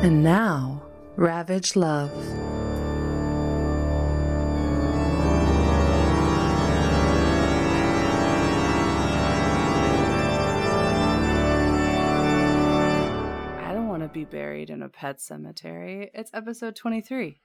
And 0.00 0.22
now, 0.22 0.80
Ravage 1.16 1.74
Love. 1.74 2.12
I 13.58 13.72
don't 13.74 13.88
want 13.88 14.04
to 14.04 14.08
be 14.12 14.24
buried 14.24 14.70
in 14.70 14.82
a 14.84 14.88
pet 14.88 15.20
cemetery. 15.20 16.12
It's 16.14 16.30
episode 16.32 16.76
23. 16.76 17.40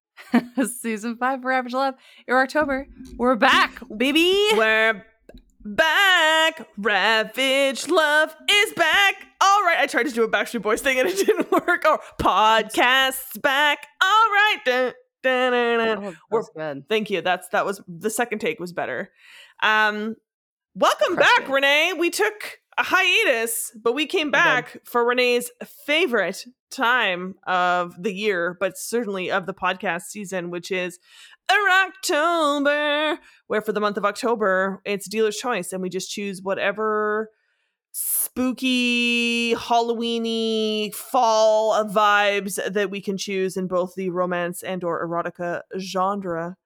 Season 0.80 1.16
5 1.16 1.42
for 1.42 1.48
Ravage 1.48 1.72
Love. 1.72 1.94
Eroctober. 2.30 2.86
We're 3.16 3.34
back, 3.34 3.82
baby. 3.96 4.50
We're 4.52 5.04
back. 5.64 6.66
Ravage 6.76 7.88
Love 7.88 8.34
is 8.50 8.72
back. 8.74 9.14
All 9.40 9.62
right. 9.64 9.78
I 9.78 9.86
tried 9.86 10.06
to 10.06 10.12
do 10.12 10.22
a 10.24 10.28
Backstreet 10.28 10.62
Boys 10.62 10.80
thing 10.80 10.98
and 10.98 11.08
it 11.08 11.16
didn't 11.26 11.50
work. 11.50 11.84
Or 11.88 12.00
podcast's 12.20 13.38
back. 13.38 13.86
All 14.02 14.08
right. 14.30 14.56
Dun, 14.64 14.92
dun, 15.22 15.52
dun. 15.52 16.04
Oh, 16.04 16.14
We're- 16.30 16.44
good. 16.56 16.88
Thank 16.88 17.10
you. 17.10 17.20
That's 17.22 17.48
that 17.48 17.64
was 17.66 17.80
the 17.88 18.10
second 18.10 18.38
take 18.40 18.58
was 18.60 18.72
better. 18.72 19.10
Um 19.62 20.16
welcome 20.74 21.16
Crushed 21.16 21.38
back. 21.40 21.48
Renee. 21.48 21.92
We 21.98 22.10
took 22.10 22.58
a 22.76 22.82
hiatus, 22.84 23.72
but 23.82 23.92
we 23.94 24.06
came 24.06 24.30
back 24.30 24.78
for 24.84 25.04
Renee's 25.04 25.50
favorite 25.84 26.44
time 26.70 27.34
of 27.44 28.00
the 28.00 28.12
year, 28.14 28.56
but 28.60 28.78
certainly 28.78 29.32
of 29.32 29.46
the 29.46 29.54
podcast 29.54 30.02
season, 30.02 30.50
which 30.50 30.70
is 30.70 31.00
October, 32.08 33.18
where 33.46 33.60
for 33.60 33.72
the 33.72 33.80
month 33.80 33.96
of 33.96 34.04
October, 34.04 34.80
it's 34.84 35.08
dealer's 35.08 35.36
choice, 35.36 35.72
and 35.72 35.82
we 35.82 35.88
just 35.88 36.10
choose 36.10 36.42
whatever 36.42 37.30
spooky, 37.92 39.54
Halloweeny, 39.54 40.94
fall 40.94 41.84
vibes 41.84 42.58
that 42.72 42.90
we 42.90 43.00
can 43.00 43.16
choose 43.16 43.56
in 43.56 43.66
both 43.66 43.94
the 43.94 44.10
romance 44.10 44.62
and 44.62 44.84
or 44.84 45.06
erotica 45.06 45.62
genre. 45.78 46.56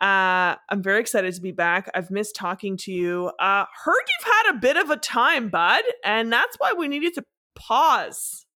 Uh, 0.00 0.56
I'm 0.68 0.82
very 0.82 1.00
excited 1.00 1.32
to 1.34 1.40
be 1.40 1.52
back. 1.52 1.90
I've 1.94 2.10
missed 2.10 2.34
talking 2.34 2.76
to 2.78 2.92
you. 2.92 3.30
Uh, 3.38 3.64
heard 3.84 3.94
you've 4.18 4.32
had 4.32 4.54
a 4.54 4.58
bit 4.58 4.76
of 4.76 4.90
a 4.90 4.96
time, 4.96 5.48
bud, 5.48 5.82
and 6.04 6.32
that's 6.32 6.56
why 6.58 6.72
we 6.72 6.88
needed 6.88 7.14
to 7.14 7.24
pause. 7.54 8.46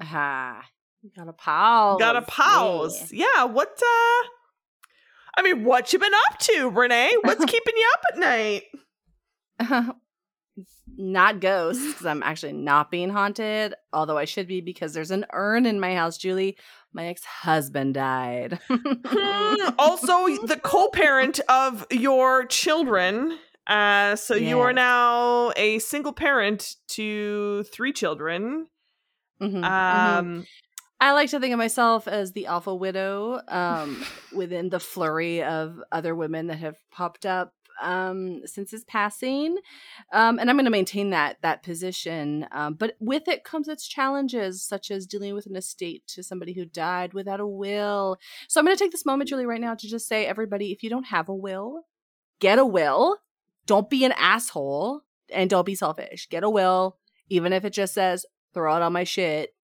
Ah, 0.00 0.62
you 1.02 1.10
got 1.16 1.28
a 1.28 1.32
pause. 1.32 1.98
Got 2.00 2.12
to 2.12 2.22
pause. 2.22 3.12
Yeah. 3.12 3.44
What? 3.44 3.80
uh 3.80 4.28
I 5.36 5.42
mean, 5.42 5.64
what 5.64 5.92
you 5.92 5.98
been 5.98 6.12
up 6.30 6.38
to, 6.38 6.70
Renee? 6.70 7.12
What's 7.22 7.44
keeping 7.50 7.74
you 7.76 7.90
up 7.94 8.00
at 8.12 8.18
night? 8.18 8.62
Not 10.96 11.40
ghosts, 11.40 11.86
because 11.86 12.06
I'm 12.06 12.22
actually 12.22 12.54
not 12.54 12.90
being 12.90 13.10
haunted, 13.10 13.74
although 13.92 14.16
I 14.16 14.24
should 14.24 14.48
be 14.48 14.62
because 14.62 14.94
there's 14.94 15.10
an 15.10 15.26
urn 15.34 15.66
in 15.66 15.78
my 15.78 15.94
house, 15.94 16.16
Julie. 16.16 16.56
My 16.94 17.08
ex 17.08 17.22
husband 17.24 17.94
died. 17.94 18.58
Hmm, 18.70 19.68
also, 19.78 20.26
the 20.46 20.58
co-parent 20.62 21.40
of 21.50 21.86
your 21.90 22.46
children. 22.46 23.36
Uh, 23.66 24.16
so 24.16 24.34
you 24.34 24.60
are 24.60 24.72
now 24.72 25.52
a 25.56 25.80
single 25.80 26.12
parent 26.14 26.76
to 26.88 27.64
three 27.64 27.92
children. 27.92 28.68
Mhm, 29.42 29.60
mhm. 29.62 30.18
Um, 30.18 30.46
I 30.98 31.12
like 31.12 31.30
to 31.30 31.40
think 31.40 31.52
of 31.52 31.58
myself 31.58 32.08
as 32.08 32.32
the 32.32 32.46
alpha 32.46 32.74
widow 32.74 33.40
um, 33.48 34.02
within 34.34 34.70
the 34.70 34.80
flurry 34.80 35.42
of 35.42 35.78
other 35.92 36.14
women 36.14 36.46
that 36.46 36.58
have 36.58 36.76
popped 36.90 37.26
up 37.26 37.52
um, 37.82 38.40
since 38.46 38.70
his 38.70 38.84
passing, 38.84 39.58
um, 40.10 40.38
and 40.38 40.48
I'm 40.48 40.56
going 40.56 40.64
to 40.64 40.70
maintain 40.70 41.10
that 41.10 41.36
that 41.42 41.62
position. 41.62 42.46
Um, 42.50 42.72
but 42.72 42.96
with 43.00 43.28
it 43.28 43.44
comes 43.44 43.68
its 43.68 43.86
challenges, 43.86 44.64
such 44.64 44.90
as 44.90 45.06
dealing 45.06 45.34
with 45.34 45.44
an 45.44 45.56
estate 45.56 46.06
to 46.08 46.22
somebody 46.22 46.54
who 46.54 46.64
died 46.64 47.12
without 47.12 47.38
a 47.38 47.46
will. 47.46 48.16
So 48.48 48.58
I'm 48.58 48.64
going 48.64 48.74
to 48.74 48.82
take 48.82 48.92
this 48.92 49.04
moment, 49.04 49.28
Julie, 49.28 49.44
right 49.44 49.60
now, 49.60 49.74
to 49.74 49.86
just 49.86 50.08
say, 50.08 50.24
everybody, 50.24 50.72
if 50.72 50.82
you 50.82 50.88
don't 50.88 51.08
have 51.08 51.28
a 51.28 51.34
will, 51.34 51.82
get 52.40 52.58
a 52.58 52.64
will. 52.64 53.18
Don't 53.66 53.90
be 53.90 54.04
an 54.06 54.12
asshole, 54.12 55.02
and 55.30 55.50
don't 55.50 55.66
be 55.66 55.74
selfish. 55.74 56.28
Get 56.30 56.44
a 56.44 56.50
will, 56.50 56.96
even 57.28 57.52
if 57.52 57.64
it 57.64 57.74
just 57.74 57.92
says 57.92 58.24
throw 58.54 58.74
it 58.74 58.80
on 58.80 58.94
my 58.94 59.04
shit 59.04 59.55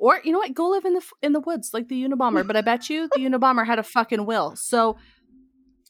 or 0.00 0.20
you 0.24 0.32
know 0.32 0.38
what? 0.38 0.52
Go 0.54 0.68
live 0.70 0.84
in 0.84 0.94
the 0.94 1.02
in 1.22 1.32
the 1.32 1.40
woods 1.40 1.70
like 1.72 1.88
the 1.88 2.02
Unabomber. 2.04 2.46
But 2.46 2.56
I 2.56 2.62
bet 2.62 2.90
you 2.90 3.08
the 3.14 3.20
Unabomber 3.20 3.64
had 3.66 3.78
a 3.78 3.82
fucking 3.84 4.26
will. 4.26 4.56
So 4.56 4.96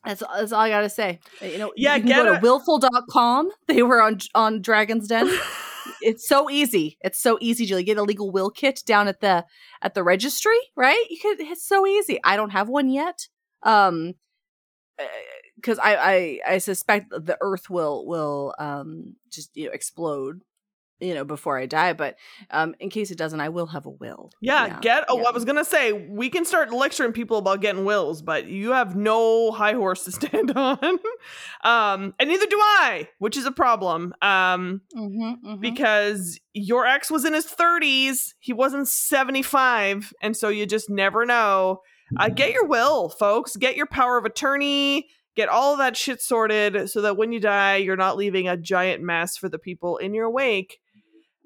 that's 0.04 0.22
that's 0.36 0.52
all 0.52 0.60
I 0.60 0.68
gotta 0.70 0.88
say. 0.90 1.20
Uh, 1.42 1.46
You 1.46 1.58
know, 1.58 1.72
Yeah, 1.76 1.96
you 1.96 2.04
get 2.04 2.24
go 2.24 2.32
a- 2.32 2.34
to 2.36 2.40
willful.com. 2.42 3.50
They 3.68 3.82
were 3.82 4.02
on 4.02 4.18
on 4.34 4.60
Dragon's 4.62 5.08
Den. 5.08 5.30
it's 6.02 6.26
so 6.28 6.50
easy. 6.50 6.96
It's 7.02 7.20
so 7.20 7.38
easy, 7.40 7.66
Julie. 7.66 7.84
Get 7.84 7.98
a 7.98 8.02
legal 8.02 8.30
will 8.30 8.50
kit 8.50 8.82
down 8.86 9.08
at 9.08 9.20
the 9.20 9.44
at 9.82 9.94
the 9.94 10.02
registry, 10.02 10.58
right? 10.76 11.04
You 11.10 11.18
could. 11.20 11.40
It's 11.40 11.66
so 11.66 11.86
easy. 11.86 12.18
I 12.24 12.36
don't 12.36 12.50
have 12.50 12.68
one 12.68 12.88
yet. 12.90 13.28
Um, 13.62 14.14
because 15.56 15.78
I, 15.78 15.94
I 15.96 16.40
I 16.54 16.58
suspect 16.58 17.10
the 17.10 17.36
Earth 17.40 17.68
will 17.70 18.06
will 18.06 18.54
um 18.58 19.16
just 19.30 19.50
you 19.56 19.66
know 19.66 19.72
explode, 19.72 20.40
you 21.00 21.14
know, 21.14 21.24
before 21.24 21.58
I 21.58 21.66
die. 21.66 21.92
But 21.92 22.16
um, 22.50 22.74
in 22.80 22.90
case 22.90 23.10
it 23.10 23.18
doesn't, 23.18 23.40
I 23.40 23.48
will 23.48 23.66
have 23.66 23.86
a 23.86 23.90
will. 23.90 24.30
yeah, 24.40 24.78
get. 24.80 25.04
Oh, 25.08 25.18
yeah. 25.18 25.24
I 25.28 25.30
was 25.32 25.44
gonna 25.44 25.64
say 25.64 25.92
we 25.92 26.28
can 26.30 26.44
start 26.44 26.72
lecturing 26.72 27.12
people 27.12 27.38
about 27.38 27.60
getting 27.60 27.84
wills, 27.84 28.22
but 28.22 28.46
you 28.46 28.72
have 28.72 28.96
no 28.96 29.50
high 29.52 29.72
horse 29.74 30.04
to 30.04 30.12
stand 30.20 30.52
on. 30.56 30.78
um, 31.62 32.14
and 32.18 32.28
neither 32.28 32.46
do 32.46 32.58
I, 32.60 33.08
which 33.18 33.36
is 33.36 33.46
a 33.46 33.52
problem. 33.52 34.14
Um, 34.22 34.82
Mhm, 34.96 35.36
mhm. 35.44 35.60
because 35.60 36.40
your 36.52 36.86
ex 36.86 37.10
was 37.10 37.24
in 37.24 37.32
his 37.32 37.46
30s 37.46 38.34
he 38.40 38.52
wasn't 38.52 38.88
75 38.88 40.12
and 40.20 40.36
so 40.36 40.48
you 40.48 40.66
just 40.66 40.90
never 40.90 41.24
know 41.24 41.80
uh, 42.18 42.28
get 42.28 42.52
your 42.52 42.66
will 42.66 43.08
folks 43.08 43.56
get 43.56 43.76
your 43.76 43.86
power 43.86 44.18
of 44.18 44.24
attorney 44.24 45.08
get 45.36 45.48
all 45.48 45.72
of 45.72 45.78
that 45.78 45.96
shit 45.96 46.20
sorted 46.20 46.90
so 46.90 47.00
that 47.02 47.16
when 47.16 47.30
you 47.32 47.38
die 47.40 47.76
you're 47.76 47.96
not 47.96 48.16
leaving 48.16 48.48
a 48.48 48.56
giant 48.56 49.02
mess 49.02 49.36
for 49.36 49.48
the 49.48 49.58
people 49.58 49.96
in 49.98 50.12
your 50.12 50.28
wake 50.30 50.80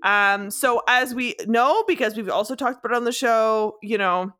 um 0.05 0.51
so 0.51 0.81
as 0.87 1.15
we 1.15 1.35
know 1.47 1.83
because 1.89 2.15
we've 2.17 2.29
also 2.29 2.55
talked 2.55 2.79
about 2.85 2.95
it 2.95 2.97
on 2.97 3.05
the 3.05 3.11
show 3.13 3.77
you 3.83 3.99
know 3.99 4.31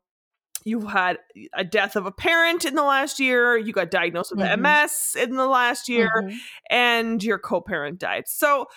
you 0.63 0.81
had 0.87 1.17
a 1.53 1.63
death 1.63 1.95
of 1.95 2.05
a 2.05 2.11
parent 2.11 2.63
in 2.65 2.73
the 2.75 2.83
last 2.83 3.19
year 3.19 3.57
you 3.57 3.73
got 3.73 3.91
diagnosed 3.91 4.31
with 4.35 4.39
Mhm. 4.45 4.61
ms 4.61 5.15
in 5.21 5.35
the 5.35 5.45
last 5.47 5.89
year 5.89 6.09
Mhm. 6.23 6.37
and 6.69 7.23
your 7.23 7.37
co-parent 7.37 7.99
died. 7.99 8.23
So 8.27 8.67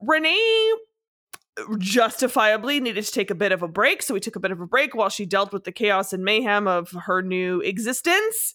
Renee 0.00 0.72
justifiably 1.78 2.80
needed 2.80 3.04
to 3.04 3.10
take 3.12 3.30
a 3.30 3.34
bit 3.34 3.50
of 3.50 3.62
a 3.62 3.68
break, 3.68 4.02
so 4.02 4.12
we 4.14 4.20
took 4.20 4.36
a 4.36 4.40
bit 4.40 4.50
of 4.52 4.60
a 4.60 4.66
break 4.66 4.94
while 4.94 5.08
she 5.08 5.24
dealt 5.24 5.52
with 5.52 5.64
the 5.64 5.72
chaos 5.72 6.12
and 6.12 6.22
mayhem 6.22 6.68
of 6.68 6.90
her 6.90 7.22
new 7.22 7.60
existence. 7.60 8.54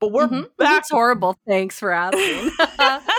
But 0.00 0.10
we're 0.10 0.26
Mhm. 0.26 0.46
back 0.58 0.80
It's 0.80 0.90
horrible. 0.90 1.36
Thanks 1.46 1.78
for 1.78 1.92
asking. 1.92 2.50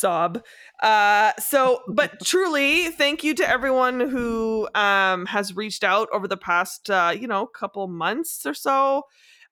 sob. 0.00 0.42
Uh 0.82 1.32
so 1.38 1.80
but 1.88 2.10
truly 2.24 2.88
thank 2.90 3.22
you 3.22 3.34
to 3.34 3.48
everyone 3.48 4.00
who 4.00 4.68
um 4.74 5.26
has 5.26 5.54
reached 5.54 5.84
out 5.84 6.08
over 6.12 6.26
the 6.26 6.36
past 6.36 6.88
uh 6.90 7.12
you 7.20 7.28
know 7.28 7.46
couple 7.46 7.86
months 7.88 8.44
or 8.46 8.54
so 8.54 9.02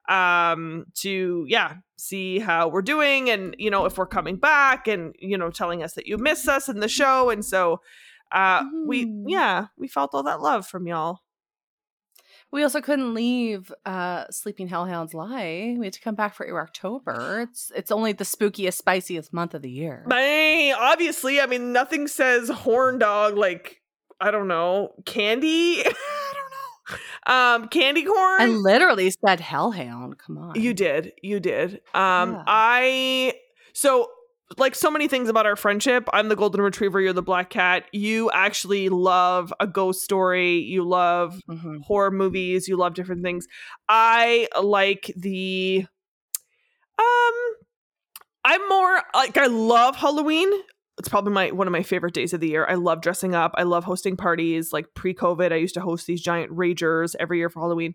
um 0.09 0.85
to 0.95 1.45
yeah 1.49 1.75
see 1.97 2.39
how 2.39 2.69
we're 2.69 2.81
doing 2.83 3.29
and 3.29 3.55
you 3.59 3.71
know 3.71 3.85
if 3.85 3.99
we're 3.99 4.07
coming 4.07 4.37
back 4.37 4.89
and 4.89 5.15
you 5.19 5.37
know 5.37 5.51
telling 5.51 5.83
us 5.83 5.93
that 5.95 6.07
you 6.07 6.17
miss 6.17 6.49
us 6.49 6.69
in 6.69 6.81
the 6.81 6.89
show. 6.89 7.29
And 7.31 7.45
so 7.45 7.81
uh 8.33 8.63
we 8.87 9.07
Mhm. 9.07 9.25
yeah 9.27 9.67
we 9.77 9.89
felt 9.89 10.11
all 10.15 10.23
that 10.25 10.41
love 10.41 10.67
from 10.67 10.87
y'all 10.87 11.21
we 12.51 12.63
also 12.63 12.81
couldn't 12.81 13.15
leave 13.15 13.73
uh, 13.85 14.25
Sleeping 14.31 14.69
Hellhounds 14.69 15.15
Lie. 15.15 15.77
We 15.79 15.87
had 15.87 15.93
to 15.95 16.01
come 16.01 16.15
back 16.15 16.35
for 16.35 16.47
October. 16.61 17.41
It's 17.43 17.71
it's 17.75 17.91
only 17.91 18.13
the 18.13 18.25
spookiest, 18.25 18.75
spiciest 18.75 19.33
month 19.33 19.55
of 19.55 19.63
the 19.63 19.71
year. 19.71 20.05
Bang! 20.09 20.59
obviously 20.79 21.41
i 21.41 21.47
mean 21.47 21.73
nothing 21.73 22.07
says 22.07 22.49
horn 22.49 22.99
dog 22.99 23.37
like 23.37 23.81
i 24.21 24.31
don't 24.31 24.49
know 24.49 24.93
candy 25.05 25.81
i 25.85 26.35
don't 26.35 27.55
know 27.59 27.63
um 27.63 27.69
candy 27.69 28.05
corn 28.05 28.41
I 28.41 28.47
literally 28.47 29.11
said 29.11 29.41
Hellhound. 29.41 30.19
Come 30.19 30.39
on. 30.39 30.61
You 30.61 30.73
did. 30.73 31.13
You 31.23 31.41
did. 31.41 31.81
Um 31.95 32.33
Yeah. 32.33 32.43
I 32.47 33.35
so 33.73 34.09
like 34.57 34.75
so 34.75 34.91
many 34.91 35.09
things 35.09 35.29
about 35.29 35.45
our 35.47 35.57
friendship. 35.57 36.09
I'm 36.13 36.29
the 36.29 36.37
golden 36.37 36.63
retriever, 36.63 37.01
you're 37.01 37.13
the 37.13 37.23
black 37.23 37.51
cat. 37.51 37.85
You 37.93 38.31
actually 38.31 38.89
love 38.89 39.53
a 39.61 39.67
ghost 39.67 40.03
story. 40.03 40.59
You 40.59 40.85
love 40.89 41.41
Mhm. 41.49 41.83
horror 41.83 42.11
movies, 42.11 42.67
you 42.67 42.77
love 42.77 42.95
different 42.95 43.23
things. 43.23 43.47
I 43.89 44.49
like 44.61 45.13
the 45.17 45.87
um 46.99 47.35
I'm 48.45 48.67
more 48.69 49.03
like 49.15 49.37
I 49.37 49.47
love 49.47 49.97
Halloween. 49.97 50.49
It's 50.99 51.09
probably 51.09 51.33
my 51.33 51.51
one 51.51 51.67
of 51.67 51.73
my 51.73 51.83
favorite 51.83 52.15
days 52.15 52.33
of 52.33 52.41
the 52.41 52.49
year. 52.49 52.67
I 52.69 52.75
love 52.75 53.03
dressing 53.03 53.35
up. 53.35 53.53
I 53.57 53.63
love 53.65 53.85
hosting 53.85 54.17
parties. 54.17 54.73
Like 54.73 54.87
pre-COVID, 54.95 55.53
I 55.53 55.57
used 55.57 55.75
to 55.75 55.81
host 55.81 56.07
these 56.07 56.23
giant 56.23 56.51
ragers 56.53 57.15
every 57.21 57.39
year 57.39 57.51
for 57.51 57.61
Halloween. 57.61 57.95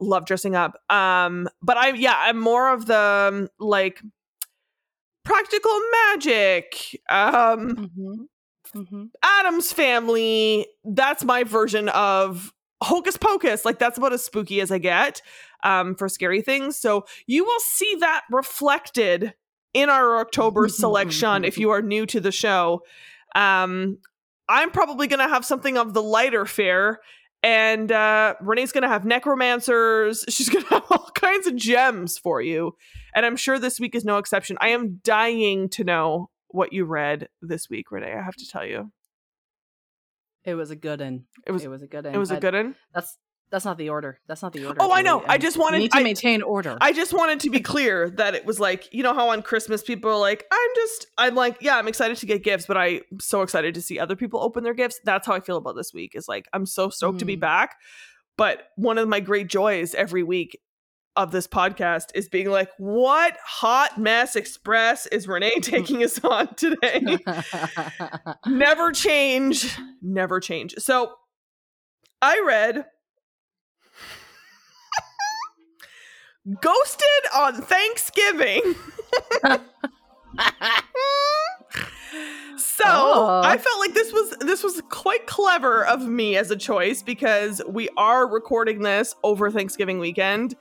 Love 0.00 0.26
dressing 0.26 0.56
up. 0.56 0.74
Um, 0.90 1.48
but 1.62 1.76
I 1.76 1.90
yeah, 1.90 2.16
I'm 2.18 2.38
more 2.40 2.72
of 2.72 2.86
the 2.86 2.98
um, 3.32 3.48
like 3.58 4.02
practical 5.24 5.78
magic, 6.10 7.00
um, 7.08 7.76
Mhm. 7.76 8.28
Mhm. 8.74 9.10
Addams 9.22 9.72
family, 9.72 10.66
that's 10.84 11.24
my 11.24 11.44
version 11.44 11.88
of 11.90 12.52
Hocus 12.82 13.16
Pocus. 13.16 13.64
Like 13.64 13.78
that's 13.78 13.98
about 13.98 14.12
as 14.12 14.24
spooky 14.24 14.60
as 14.60 14.70
I 14.72 14.78
get 14.78 15.22
um, 15.62 15.94
for 15.94 16.08
scary 16.08 16.42
things. 16.42 16.76
So 16.76 17.06
you 17.26 17.44
will 17.44 17.60
see 17.60 17.94
that 18.00 18.22
reflected 18.30 19.34
in 19.72 19.88
our 19.88 20.18
October 20.18 20.68
selection 20.68 21.44
if 21.44 21.56
you 21.58 21.70
are 21.70 21.82
new 21.82 22.04
to 22.06 22.20
the 22.20 22.32
show. 22.32 22.82
Um, 23.34 23.98
I'm 24.48 24.70
probably 24.70 25.06
going 25.06 25.20
to 25.26 25.32
have 25.32 25.44
something 25.44 25.78
of 25.78 25.94
the 25.94 26.02
lighter 26.02 26.44
fare. 26.46 27.00
And 27.44 27.92
uh, 27.92 28.36
Renee's 28.40 28.72
going 28.72 28.82
to 28.82 28.88
have 28.88 29.04
necromancers. 29.04 30.24
She's 30.30 30.48
going 30.48 30.64
to 30.64 30.70
have 30.70 30.84
all 30.90 31.10
kinds 31.14 31.46
of 31.46 31.54
gems 31.54 32.16
for 32.16 32.40
you. 32.40 32.74
And 33.14 33.26
I'm 33.26 33.36
sure 33.36 33.58
this 33.58 33.78
week 33.78 33.94
is 33.94 34.02
no 34.02 34.16
exception. 34.16 34.56
I 34.62 34.70
am 34.70 35.00
dying 35.04 35.68
to 35.70 35.84
know 35.84 36.30
what 36.48 36.72
you 36.72 36.86
read 36.86 37.28
this 37.42 37.68
week, 37.68 37.90
Renee. 37.90 38.14
I 38.14 38.22
have 38.22 38.34
to 38.36 38.48
tell 38.48 38.64
you. 38.64 38.90
It 40.44 40.54
was 40.54 40.70
a 40.70 40.76
good 40.76 41.00
one. 41.00 41.24
It 41.46 41.52
was 41.52 41.64
it 41.64 41.68
was 41.68 41.82
a 41.82 41.86
good 41.86 42.06
one. 42.06 42.14
it 42.14 42.18
was 42.18 42.30
a 42.30 42.40
good 42.40 42.54
one. 42.54 42.76
That's 42.94 43.18
that's 43.54 43.64
not 43.64 43.78
the 43.78 43.88
order. 43.88 44.18
That's 44.26 44.42
not 44.42 44.52
the 44.52 44.66
order. 44.66 44.78
Oh, 44.82 44.90
I 44.92 45.00
know. 45.02 45.22
I 45.28 45.38
just 45.38 45.56
wanted- 45.56 45.78
need 45.78 45.92
to 45.92 45.98
I- 45.98 46.02
maintain 46.02 46.42
order. 46.42 46.76
I 46.80 46.92
just 46.92 47.12
wanted 47.12 47.38
to 47.40 47.50
be 47.50 47.60
clear 47.60 48.10
that 48.16 48.34
it 48.34 48.44
was 48.44 48.58
like, 48.58 48.92
you 48.92 49.02
know 49.04 49.14
how 49.14 49.28
on 49.30 49.42
Christmas 49.42 49.82
people 49.82 50.10
are 50.10 50.18
like, 50.18 50.44
I'm 50.50 50.70
just 50.74 51.06
I'm 51.16 51.34
like, 51.36 51.58
yeah, 51.60 51.76
I'm 51.78 51.86
excited 51.86 52.16
to 52.16 52.26
get 52.26 52.42
gifts, 52.42 52.66
but 52.66 52.76
I'm 52.76 53.00
so 53.20 53.42
excited 53.42 53.74
to 53.74 53.80
see 53.82 53.98
other 54.00 54.16
people 54.16 54.40
open 54.40 54.64
their 54.64 54.74
gifts. 54.74 54.98
That's 55.04 55.26
how 55.26 55.34
I 55.34 55.40
feel 55.40 55.56
about 55.56 55.76
this 55.76 55.94
week. 55.94 56.12
Is 56.16 56.26
like 56.28 56.46
I'm 56.52 56.66
so 56.66 56.88
stoked 56.90 57.20
to 57.20 57.24
be 57.24 57.36
Mm. 57.36 57.40
back. 57.40 57.76
But 58.36 58.64
one 58.76 58.98
of 58.98 59.06
my 59.08 59.20
great 59.20 59.46
joys 59.48 59.94
every 59.94 60.24
week 60.24 60.58
of 61.14 61.30
this 61.30 61.46
podcast 61.46 62.06
is 62.16 62.28
being 62.28 62.50
like, 62.50 62.68
what 62.78 63.36
hot 63.44 63.96
mess 63.98 64.34
express 64.34 65.06
is 65.06 65.28
Renee 65.28 65.60
taking 65.62 66.02
us 66.02 66.18
on 66.24 66.52
today? 66.56 67.18
never 68.46 68.90
change 68.90 69.78
never 70.02 70.40
change 70.40 70.74
so 70.78 71.12
i 72.20 72.42
read 72.46 72.84
ghosted 76.60 77.24
on 77.34 77.54
thanksgiving 77.62 78.74
so 82.56 82.84
Oh. 82.86 83.40
i 83.44 83.56
felt 83.56 83.78
like 83.80 83.94
this 83.94 84.12
was 84.12 84.36
this 84.40 84.62
was 84.62 84.82
quite 84.90 85.26
clever 85.26 85.86
of 85.86 86.02
me 86.06 86.36
as 86.36 86.50
a 86.50 86.56
choice 86.56 87.02
because 87.02 87.62
we 87.68 87.88
are 87.96 88.26
recording 88.28 88.82
this 88.82 89.14
over 89.24 89.50
thanksgiving 89.50 89.98
weekend 89.98 90.54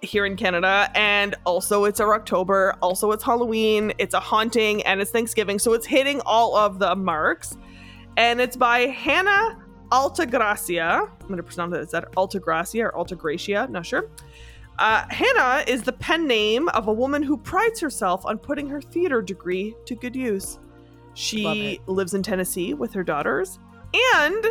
here 0.00 0.24
in 0.24 0.36
Canada, 0.36 0.88
and 0.94 1.34
also 1.44 1.82
it's 1.84 1.98
Eroctober, 1.98 2.78
also 2.80 3.10
it's 3.10 3.24
Halloween, 3.24 3.92
it's 3.98 4.14
a 4.14 4.20
haunting, 4.20 4.80
and 4.84 5.00
it's 5.00 5.10
Thanksgiving, 5.10 5.58
so 5.58 5.72
it's 5.72 5.86
hitting 5.86 6.20
all 6.24 6.54
of 6.54 6.78
the 6.78 6.94
marks. 6.94 7.56
And 8.16 8.40
it's 8.40 8.56
by 8.56 8.82
Hannah 8.86 9.58
Altagracia. 9.90 11.10
I'm 11.20 11.28
gonna 11.28 11.42
pronounce 11.42 11.74
it. 11.74 11.80
Is 11.80 11.90
that 11.90 12.12
Altagracia 12.12 12.84
or 12.84 12.92
Altagracia? 12.92 13.68
Not 13.70 13.84
sure. 13.86 14.08
Uh, 14.78 15.04
Hannah 15.10 15.64
is 15.66 15.82
the 15.82 15.92
pen 15.92 16.26
name 16.26 16.68
of 16.68 16.86
a 16.86 16.92
woman 16.92 17.22
who 17.22 17.36
prides 17.36 17.80
herself 17.80 18.24
on 18.24 18.38
putting 18.38 18.68
her 18.68 18.80
theater 18.80 19.20
degree 19.20 19.74
to 19.86 19.94
good 19.94 20.14
use. 20.14 20.58
She 21.14 21.80
lives 21.86 22.14
in 22.14 22.22
Tennessee 22.22 22.74
with 22.74 22.92
her 22.92 23.02
daughters, 23.02 23.58
and 24.14 24.46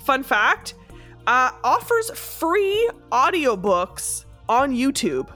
fun 0.00 0.24
fact, 0.24 0.74
uh, 1.28 1.52
offers 1.62 2.10
free 2.10 2.90
audiobooks 3.12 4.24
on 4.48 4.74
YouTube. 4.74 5.28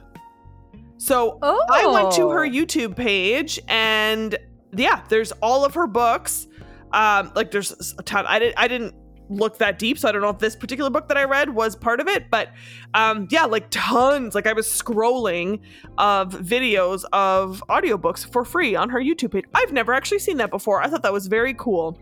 So 0.97 1.39
oh, 1.43 1.65
I 1.71 1.87
went 1.87 2.13
to 2.15 2.31
her 2.31 2.49
YouTube 2.49 2.97
page 2.97 3.61
and 3.69 4.37
yeah, 4.75 5.03
there's 5.09 5.33
all 5.33 5.65
of 5.65 5.75
her 5.75 5.87
books. 5.87 6.49
Um, 6.93 7.31
like 7.35 7.51
there's 7.51 7.95
a 7.99 8.03
ton. 8.03 8.25
I 8.27 8.39
didn't 8.39 8.55
I 8.59 8.69
didn't 8.69 8.95
look 9.29 9.59
that 9.59 9.79
deep, 9.79 9.99
so 9.99 10.09
I 10.09 10.13
don't 10.13 10.23
know 10.23 10.29
if 10.29 10.39
this 10.39 10.55
particular 10.57 10.91
book 10.91 11.09
that 11.09 11.17
I 11.17 11.25
read 11.25 11.51
was 11.51 11.75
part 11.77 12.01
of 12.01 12.09
it, 12.09 12.31
but 12.31 12.49
um 12.95 13.27
yeah, 13.31 13.45
like 13.45 13.67
tons. 13.71 14.35
Like 14.35 14.47
I 14.47 14.53
was 14.53 14.67
scrolling 14.67 15.61
of 15.99 16.33
videos 16.33 17.05
of 17.13 17.63
audiobooks 17.69 18.31
for 18.31 18.45
free 18.45 18.75
on 18.77 18.91
her 18.91 19.01
YouTube 19.01 19.33
page. 19.33 19.45
I've 19.55 19.73
never 19.73 19.95
actually 19.95 20.19
seen 20.19 20.37
that 20.39 20.51
before. 20.51 20.83
I 20.83 20.89
thought 20.89 21.03
that 21.03 21.13
was 21.13 21.27
very 21.27 21.55
cool. 21.55 21.99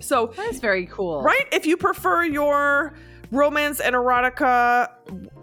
So 0.00 0.32
That's 0.36 0.60
very 0.60 0.86
cool. 0.86 1.22
Right? 1.22 1.46
If 1.52 1.66
you 1.66 1.76
prefer 1.76 2.24
your 2.24 2.94
romance 3.30 3.80
and 3.80 3.94
erotica 3.94 4.90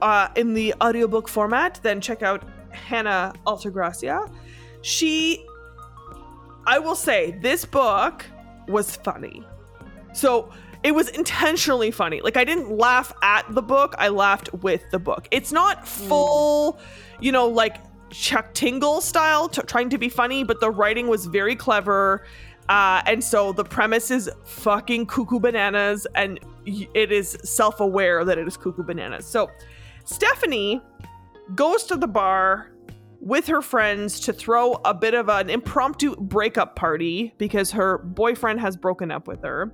uh, 0.02 0.28
in 0.36 0.54
the 0.54 0.74
audiobook 0.82 1.28
format, 1.28 1.80
then 1.84 2.02
check 2.02 2.24
out 2.24 2.44
Hannah 2.72 3.34
Altagracia. 3.46 4.34
She, 4.82 5.46
I 6.66 6.80
will 6.80 6.96
say, 6.96 7.38
this 7.42 7.66
book 7.66 8.26
was 8.68 8.96
funny. 8.96 9.44
So 10.14 10.52
it 10.86 10.94
was 10.94 11.10
intentionally 11.10 11.90
funny. 11.90 12.22
Like 12.22 12.38
I 12.38 12.44
didn't 12.44 12.70
laugh 12.70 13.12
at 13.24 13.44
the 13.56 13.64
book, 13.64 13.96
I 13.98 14.10
laughed 14.10 14.54
with 14.54 14.84
the 14.92 15.00
book. 15.00 15.28
It's 15.32 15.52
not 15.52 15.88
full, 15.88 16.80
you 17.20 17.32
know, 17.32 17.48
like 17.48 17.78
Chuck 18.12 18.54
Tingle 18.54 19.02
style, 19.02 19.50
t- 19.50 19.64
trying 19.64 19.90
to 19.90 19.98
be 19.98 20.10
funny, 20.10 20.44
but 20.44 20.60
the 20.60 20.70
writing 20.70 21.08
was 21.08 21.26
very 21.26 21.56
clever. 21.56 22.24
Uh, 22.70 23.02
and 23.08 23.24
so 23.24 23.52
the 23.52 23.64
premise 23.64 24.12
is 24.12 24.30
fucking 24.44 25.08
cuckoo 25.08 25.40
bananas, 25.40 26.06
and 26.14 26.40
y- 26.68 26.88
it 26.94 27.12
is 27.12 27.36
self 27.44 27.80
aware 27.80 28.24
that 28.24 28.38
it 28.38 28.48
is 28.48 28.56
cuckoo 28.56 28.84
bananas. 28.84 29.26
So 29.26 29.50
Stephanie 30.06 30.84
goes 31.56 31.84
to 31.86 31.96
the 31.96 32.08
bar 32.08 32.72
with 33.22 33.48
her 33.48 33.64
friends 33.64 34.20
to 34.20 34.34
throw 34.34 34.74
a 34.86 34.94
bit 34.94 35.16
of 35.16 35.30
an 35.30 35.50
impromptu 35.50 36.16
breakup 36.16 36.76
party 36.76 37.34
because 37.40 37.72
her 37.72 37.98
boyfriend 37.98 38.60
has 38.60 38.78
broken 38.78 39.10
up 39.10 39.28
with 39.28 39.42
her. 39.42 39.74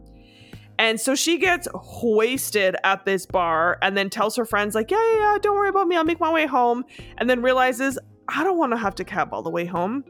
And 0.81 0.99
so 0.99 1.13
she 1.13 1.37
gets 1.37 1.67
wasted 2.01 2.75
at 2.83 3.05
this 3.05 3.27
bar 3.27 3.77
and 3.83 3.95
then 3.95 4.09
tells 4.09 4.35
her 4.35 4.45
friends, 4.45 4.73
like, 4.73 4.89
yeah, 4.89 4.97
yeah, 5.13 5.19
yeah, 5.19 5.37
don't 5.39 5.55
worry 5.55 5.69
about 5.69 5.87
me. 5.87 5.95
I'll 5.95 6.03
make 6.03 6.19
my 6.19 6.33
way 6.33 6.47
home. 6.47 6.85
And 7.19 7.29
then 7.29 7.43
realizes, 7.43 7.99
I 8.27 8.43
don't 8.43 8.57
want 8.57 8.71
to 8.71 8.77
have 8.77 8.95
to 8.95 9.03
cab 9.03 9.31
all 9.31 9.43
the 9.43 9.51
way 9.51 9.65
home. 9.65 10.03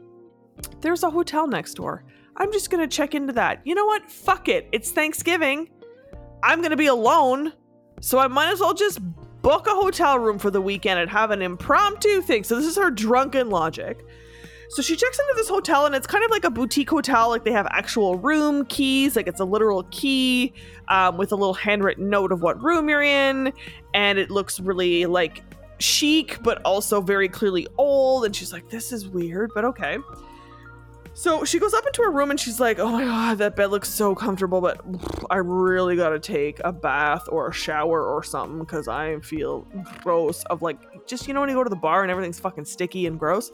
There's 0.80 1.02
a 1.02 1.10
hotel 1.10 1.46
next 1.46 1.74
door. 1.74 2.06
I'm 2.38 2.50
just 2.52 2.70
going 2.70 2.82
to 2.82 2.88
check 2.88 3.14
into 3.14 3.34
that. 3.34 3.60
You 3.66 3.74
know 3.74 3.84
what? 3.84 4.10
Fuck 4.10 4.48
it. 4.48 4.66
It's 4.72 4.92
Thanksgiving. 4.92 5.68
I'm 6.42 6.60
going 6.60 6.70
to 6.70 6.76
be 6.78 6.86
alone. 6.86 7.52
So 8.00 8.18
I 8.18 8.26
might 8.28 8.50
as 8.50 8.60
well 8.60 8.72
just 8.72 8.98
book 9.42 9.66
a 9.66 9.74
hotel 9.74 10.18
room 10.18 10.38
for 10.38 10.50
the 10.50 10.62
weekend 10.62 10.98
and 10.98 11.10
have 11.10 11.32
an 11.32 11.42
impromptu 11.42 12.22
thing. 12.22 12.44
So 12.44 12.56
this 12.56 12.64
is 12.64 12.76
her 12.76 12.90
drunken 12.90 13.50
logic. 13.50 14.06
So 14.72 14.80
she 14.80 14.96
checks 14.96 15.18
into 15.18 15.34
this 15.36 15.50
hotel 15.50 15.84
and 15.84 15.94
it's 15.94 16.06
kind 16.06 16.24
of 16.24 16.30
like 16.30 16.44
a 16.44 16.50
boutique 16.50 16.88
hotel. 16.88 17.28
Like 17.28 17.44
they 17.44 17.52
have 17.52 17.66
actual 17.72 18.16
room 18.16 18.64
keys, 18.64 19.16
like 19.16 19.26
it's 19.26 19.38
a 19.38 19.44
literal 19.44 19.82
key 19.90 20.54
um, 20.88 21.18
with 21.18 21.30
a 21.30 21.36
little 21.36 21.52
handwritten 21.52 22.08
note 22.08 22.32
of 22.32 22.40
what 22.40 22.58
room 22.62 22.88
you're 22.88 23.02
in. 23.02 23.52
And 23.92 24.18
it 24.18 24.30
looks 24.30 24.60
really 24.60 25.04
like 25.04 25.42
chic, 25.78 26.42
but 26.42 26.62
also 26.64 27.02
very 27.02 27.28
clearly 27.28 27.66
old. 27.76 28.24
And 28.24 28.34
she's 28.34 28.50
like, 28.50 28.70
this 28.70 28.92
is 28.92 29.06
weird, 29.06 29.50
but 29.54 29.66
okay. 29.66 29.98
So 31.12 31.44
she 31.44 31.58
goes 31.58 31.74
up 31.74 31.86
into 31.86 32.02
her 32.04 32.10
room 32.10 32.30
and 32.30 32.40
she's 32.40 32.58
like, 32.58 32.78
oh 32.78 32.90
my 32.90 33.04
God, 33.04 33.36
that 33.38 33.54
bed 33.54 33.66
looks 33.66 33.90
so 33.90 34.14
comfortable, 34.14 34.62
but 34.62 34.80
I 35.28 35.36
really 35.36 35.96
gotta 35.96 36.18
take 36.18 36.62
a 36.64 36.72
bath 36.72 37.28
or 37.28 37.48
a 37.48 37.52
shower 37.52 38.06
or 38.06 38.22
something 38.22 38.60
because 38.60 38.88
I 38.88 39.20
feel 39.20 39.66
gross 40.02 40.44
of 40.44 40.62
like, 40.62 40.78
just, 41.06 41.28
you 41.28 41.34
know, 41.34 41.40
when 41.40 41.50
you 41.50 41.54
go 41.54 41.62
to 41.62 41.68
the 41.68 41.76
bar 41.76 42.00
and 42.00 42.10
everything's 42.10 42.40
fucking 42.40 42.64
sticky 42.64 43.06
and 43.06 43.18
gross. 43.18 43.52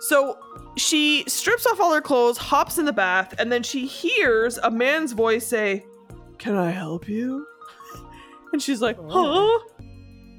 So 0.00 0.38
she 0.76 1.24
strips 1.26 1.66
off 1.66 1.80
all 1.80 1.92
her 1.92 2.00
clothes, 2.00 2.38
hops 2.38 2.78
in 2.78 2.84
the 2.84 2.92
bath, 2.92 3.34
and 3.38 3.50
then 3.50 3.62
she 3.62 3.86
hears 3.86 4.58
a 4.58 4.70
man's 4.70 5.12
voice 5.12 5.46
say, 5.46 5.84
Can 6.38 6.56
I 6.56 6.70
help 6.70 7.08
you? 7.08 7.46
And 8.50 8.62
she's 8.62 8.80
like, 8.80 8.96
Oh. 8.98 9.60
Huh? 9.68 9.84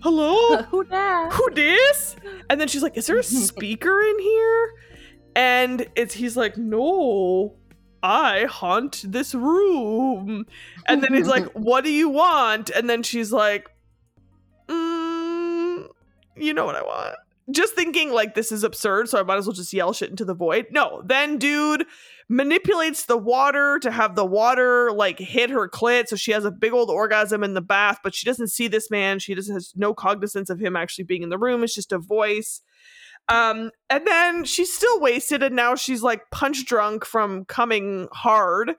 Hello? 0.02 0.64
Who 0.72 0.84
that? 0.86 1.32
Who 1.34 1.50
this? 1.52 2.16
And 2.50 2.60
then 2.60 2.68
she's 2.68 2.82
like, 2.82 2.98
Is 2.98 3.06
there 3.06 3.18
a 3.18 3.24
speaker 3.48 4.02
in 4.02 4.20
here? 4.20 4.74
And 5.36 5.88
it's 5.96 6.14
he's 6.16 6.36
like, 6.36 6.58
No, 6.58 7.56
I 8.02 8.46
haunt 8.46 9.04
this 9.08 9.36
room. 9.36 10.48
And 10.88 11.04
then 11.04 11.14
he's 11.14 11.28
like, 11.28 11.46
What 11.52 11.84
do 11.84 11.92
you 11.92 12.10
want? 12.10 12.72
And 12.72 12.90
then 12.90 13.04
she's 13.04 13.32
like, 13.32 13.70
mm, 14.68 15.88
You 16.36 16.54
know 16.54 16.66
what 16.66 16.76
I 16.76 16.82
want 16.82 17.16
just 17.52 17.74
thinking 17.74 18.12
like 18.12 18.36
this 18.36 18.52
is 18.52 18.64
absurd, 18.64 19.10
so 19.10 19.20
I 19.20 19.24
might 19.24 19.38
as 19.38 19.48
well 19.48 19.54
just 19.54 19.74
yell 19.74 19.94
shit 19.94 20.10
into 20.10 20.26
the 20.26 20.34
void. 20.34 20.68
No, 20.72 21.02
then 21.06 21.38
dude 21.38 21.86
manipulates 22.28 23.06
the 23.06 23.18
water 23.18 23.80
to 23.80 23.90
have 23.90 24.16
the 24.16 24.26
water 24.26 24.92
like 24.92 25.18
hit 25.20 25.50
her 25.50 25.68
clit, 25.68 26.08
so 26.08 26.16
she 26.16 26.32
has 26.32 26.46
a 26.46 26.52
big 26.52 26.74
old 26.74 26.90
orgasm 26.90 27.44
in 27.44 27.54
the 27.54 27.62
bath, 27.62 28.00
but 28.04 28.14
she 28.14 28.26
doesn't 28.26 28.50
see 28.50 28.68
this 28.68 28.92
man. 28.92 29.20
She 29.20 29.36
just 29.36 29.52
has 29.52 29.74
no 29.76 29.94
cognizance 29.94 30.50
of 30.50 30.60
him 30.60 30.76
actually 30.76 31.06
being 31.06 31.24
in 31.24 31.30
the 31.30 31.38
room. 31.38 31.64
It's 31.64 31.76
just 31.76 31.92
a 31.92 32.00
voice. 32.00 32.62
Um, 33.28 33.72
and 33.90 34.06
then 34.08 34.44
she's 34.44 34.74
still 34.74 35.00
wasted, 35.00 35.44
and 35.44 35.56
now 35.56 35.76
she's 35.76 36.04
like 36.04 36.30
punch 36.32 36.66
drunk 36.66 37.06
from 37.06 37.46
coming 37.46 38.08
hard. 38.12 38.74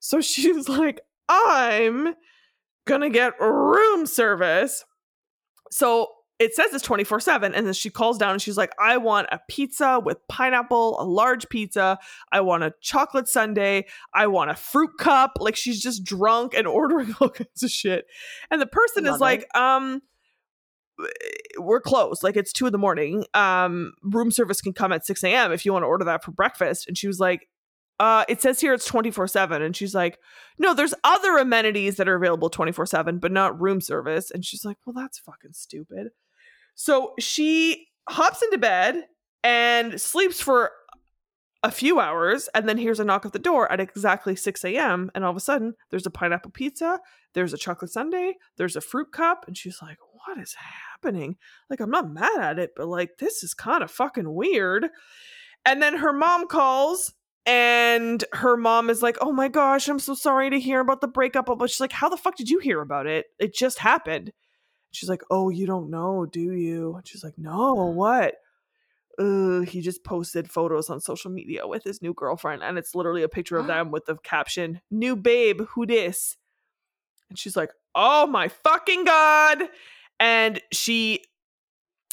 So 0.00 0.20
she's 0.22 0.68
like, 0.68 1.00
I'm 1.28 2.14
gonna 2.86 3.10
get 3.10 3.40
room 3.40 4.06
service. 4.06 4.84
So 5.70 6.08
it 6.38 6.54
says 6.54 6.72
it's 6.74 6.84
24 6.84 7.20
7 7.20 7.54
and 7.54 7.66
then 7.66 7.74
she 7.74 7.90
calls 7.90 8.18
down 8.18 8.32
and 8.32 8.42
she's 8.42 8.56
like 8.56 8.72
i 8.78 8.96
want 8.96 9.26
a 9.32 9.40
pizza 9.48 10.00
with 10.04 10.18
pineapple 10.28 10.96
a 11.00 11.04
large 11.04 11.48
pizza. 11.48 11.98
I 12.32 12.40
want 12.40 12.64
a 12.64 12.74
chocolate 12.80 13.28
sundae. 13.28 13.84
I 14.14 14.26
want 14.26 14.50
a 14.50 14.54
fruit 14.54 14.90
cup. 14.98 15.32
Like 15.40 15.56
she's 15.56 15.80
just 15.80 16.04
drunk 16.04 16.54
and 16.54 16.66
ordering 16.66 17.14
all 17.20 17.30
kinds 17.30 17.62
of 17.62 17.70
shit. 17.70 18.06
And 18.50 18.60
the 18.60 18.66
person 18.66 19.04
Love 19.04 19.14
is 19.14 19.20
like 19.20 19.56
um 19.56 20.02
we're 21.58 21.80
closed. 21.80 22.22
Like 22.22 22.36
it's 22.36 22.52
two 22.52 22.66
in 22.66 22.72
the 22.72 22.78
morning. 22.78 23.24
Um 23.34 23.92
room 24.02 24.30
service 24.30 24.60
can 24.60 24.72
come 24.72 24.92
at 24.92 25.06
6 25.06 25.22
a.m 25.24 25.52
if 25.52 25.64
you 25.64 25.72
want 25.72 25.82
to 25.82 25.88
order 25.88 26.04
that 26.04 26.24
for 26.24 26.32
breakfast. 26.32 26.88
And 26.88 26.96
she 26.96 27.06
was 27.06 27.20
like 27.20 27.48
uh 27.98 28.24
it 28.28 28.42
says 28.42 28.60
here 28.60 28.74
it's 28.74 28.84
24 28.84 29.26
7 29.28 29.62
and 29.62 29.74
she's 29.74 29.94
like 29.94 30.18
no 30.58 30.74
there's 30.74 30.92
other 31.02 31.38
amenities 31.38 31.96
that 31.96 32.08
are 32.08 32.14
available 32.14 32.50
24 32.50 32.84
7 32.86 33.18
but 33.18 33.32
not 33.32 33.60
room 33.60 33.80
service. 33.80 34.30
And 34.30 34.44
she's 34.44 34.64
like 34.64 34.78
well 34.84 34.94
that's 34.94 35.18
fucking 35.18 35.52
stupid 35.52 36.08
so 36.76 37.14
she 37.18 37.88
hops 38.08 38.42
into 38.42 38.58
bed 38.58 39.06
and 39.42 40.00
sleeps 40.00 40.40
for 40.40 40.70
a 41.62 41.70
few 41.70 41.98
hours 41.98 42.48
and 42.54 42.68
then 42.68 42.78
hears 42.78 43.00
a 43.00 43.04
knock 43.04 43.26
at 43.26 43.32
the 43.32 43.38
door 43.38 43.70
at 43.72 43.80
exactly 43.80 44.36
6 44.36 44.64
a.m. 44.64 45.10
And 45.14 45.24
all 45.24 45.30
of 45.30 45.36
a 45.36 45.40
sudden, 45.40 45.74
there's 45.90 46.06
a 46.06 46.10
pineapple 46.10 46.52
pizza, 46.52 47.00
there's 47.34 47.52
a 47.52 47.58
chocolate 47.58 47.90
sundae, 47.90 48.34
there's 48.56 48.76
a 48.76 48.80
fruit 48.80 49.10
cup. 49.10 49.44
And 49.48 49.56
she's 49.56 49.80
like, 49.82 49.98
What 50.26 50.38
is 50.38 50.54
happening? 50.54 51.36
Like, 51.68 51.80
I'm 51.80 51.90
not 51.90 52.12
mad 52.12 52.40
at 52.40 52.58
it, 52.58 52.70
but 52.76 52.86
like, 52.86 53.18
this 53.18 53.42
is 53.42 53.54
kind 53.54 53.82
of 53.82 53.90
fucking 53.90 54.32
weird. 54.32 54.88
And 55.64 55.82
then 55.82 55.96
her 55.96 56.12
mom 56.12 56.46
calls 56.46 57.12
and 57.46 58.22
her 58.32 58.56
mom 58.56 58.90
is 58.90 59.02
like, 59.02 59.16
Oh 59.20 59.32
my 59.32 59.48
gosh, 59.48 59.88
I'm 59.88 59.98
so 59.98 60.14
sorry 60.14 60.50
to 60.50 60.60
hear 60.60 60.80
about 60.80 61.00
the 61.00 61.08
breakup. 61.08 61.46
But 61.46 61.70
she's 61.70 61.80
like, 61.80 61.92
How 61.92 62.08
the 62.08 62.16
fuck 62.16 62.36
did 62.36 62.50
you 62.50 62.58
hear 62.58 62.80
about 62.80 63.06
it? 63.06 63.26
It 63.40 63.54
just 63.54 63.78
happened. 63.78 64.32
She's 64.96 65.08
like, 65.08 65.22
Oh, 65.30 65.50
you 65.50 65.66
don't 65.66 65.90
know, 65.90 66.26
do 66.26 66.52
you? 66.52 66.94
And 66.96 67.06
she's 67.06 67.22
like, 67.22 67.34
No, 67.36 67.74
what? 67.74 68.36
Uh, 69.18 69.60
he 69.60 69.80
just 69.80 70.04
posted 70.04 70.50
photos 70.50 70.90
on 70.90 71.00
social 71.00 71.30
media 71.30 71.66
with 71.66 71.84
his 71.84 72.02
new 72.02 72.12
girlfriend, 72.12 72.62
and 72.62 72.76
it's 72.76 72.94
literally 72.94 73.22
a 73.22 73.28
picture 73.28 73.56
of 73.56 73.66
them 73.68 73.90
with 73.90 74.06
the 74.06 74.16
caption, 74.16 74.80
New 74.90 75.16
babe, 75.16 75.62
who 75.70 75.86
dis? 75.86 76.36
And 77.28 77.38
she's 77.38 77.56
like, 77.56 77.70
Oh 77.94 78.26
my 78.26 78.48
fucking 78.48 79.04
God. 79.04 79.62
And 80.18 80.60
she 80.72 81.22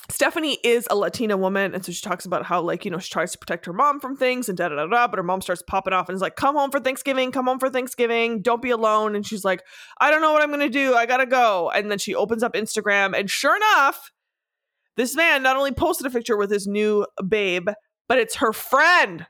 Stephanie 0.10 0.58
is 0.64 0.86
a 0.90 0.96
Latina 0.98 1.38
woman, 1.38 1.74
and 1.74 1.86
so 1.86 1.92
she 1.92 2.02
talks 2.02 2.26
about 2.26 2.46
how, 2.46 2.62
like, 2.62 2.84
you 2.84 2.92
know, 2.92 3.00
she 3.00 3.10
tries 3.10 3.32
to 3.32 3.38
protect 3.38 3.66
her 3.66 3.74
mom 3.74 4.02
from 4.02 4.18
things 4.18 4.50
and 4.50 4.58
da 4.58 4.68
da 4.68 4.76
da 4.76 4.86
da. 4.86 5.08
But 5.08 5.18
her 5.18 5.24
mom 5.24 5.42
starts 5.42 5.64
popping 5.66 5.94
off 5.94 6.10
and 6.10 6.16
is 6.16 6.22
like, 6.22 6.36
"Come 6.36 6.56
home 6.56 6.72
for 6.72 6.82
Thanksgiving, 6.82 7.32
come 7.32 7.46
home 7.46 7.60
for 7.60 7.70
Thanksgiving, 7.70 8.42
don't 8.42 8.62
be 8.62 8.70
alone." 8.70 9.16
And 9.16 9.26
she's 9.26 9.46
like, 9.46 9.64
"I 10.02 10.12
don't 10.12 10.22
know 10.22 10.34
what 10.34 10.42
I'm 10.42 10.52
gonna 10.52 10.68
do. 10.70 10.94
I 10.94 11.06
gotta 11.06 11.26
go." 11.26 11.72
And 11.74 11.90
then 11.90 12.00
she 12.00 12.14
opens 12.16 12.44
up 12.44 12.54
Instagram, 12.54 13.18
and 13.18 13.30
sure 13.30 13.56
enough, 13.56 14.12
this 14.98 15.16
man 15.16 15.42
not 15.42 15.56
only 15.56 15.72
posted 15.72 16.06
a 16.06 16.10
picture 16.10 16.36
with 16.38 16.52
his 16.52 16.68
new 16.68 17.06
babe, 17.28 17.70
but 18.10 18.20
it's 18.20 18.36
her 18.36 18.52
friend, 18.52 19.26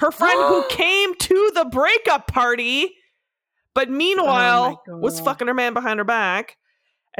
her 0.00 0.10
friend 0.10 0.38
who 0.48 0.64
came 0.68 1.14
to 1.14 1.50
the 1.54 1.64
breakup 1.64 2.26
party, 2.26 2.94
but 3.74 3.88
oh 3.88 3.92
meanwhile 3.92 4.82
was 4.86 5.16
God. 5.18 5.24
fucking 5.24 5.48
her 5.48 5.54
man 5.54 5.72
behind 5.72 5.98
her 5.98 6.04
back. 6.04 6.56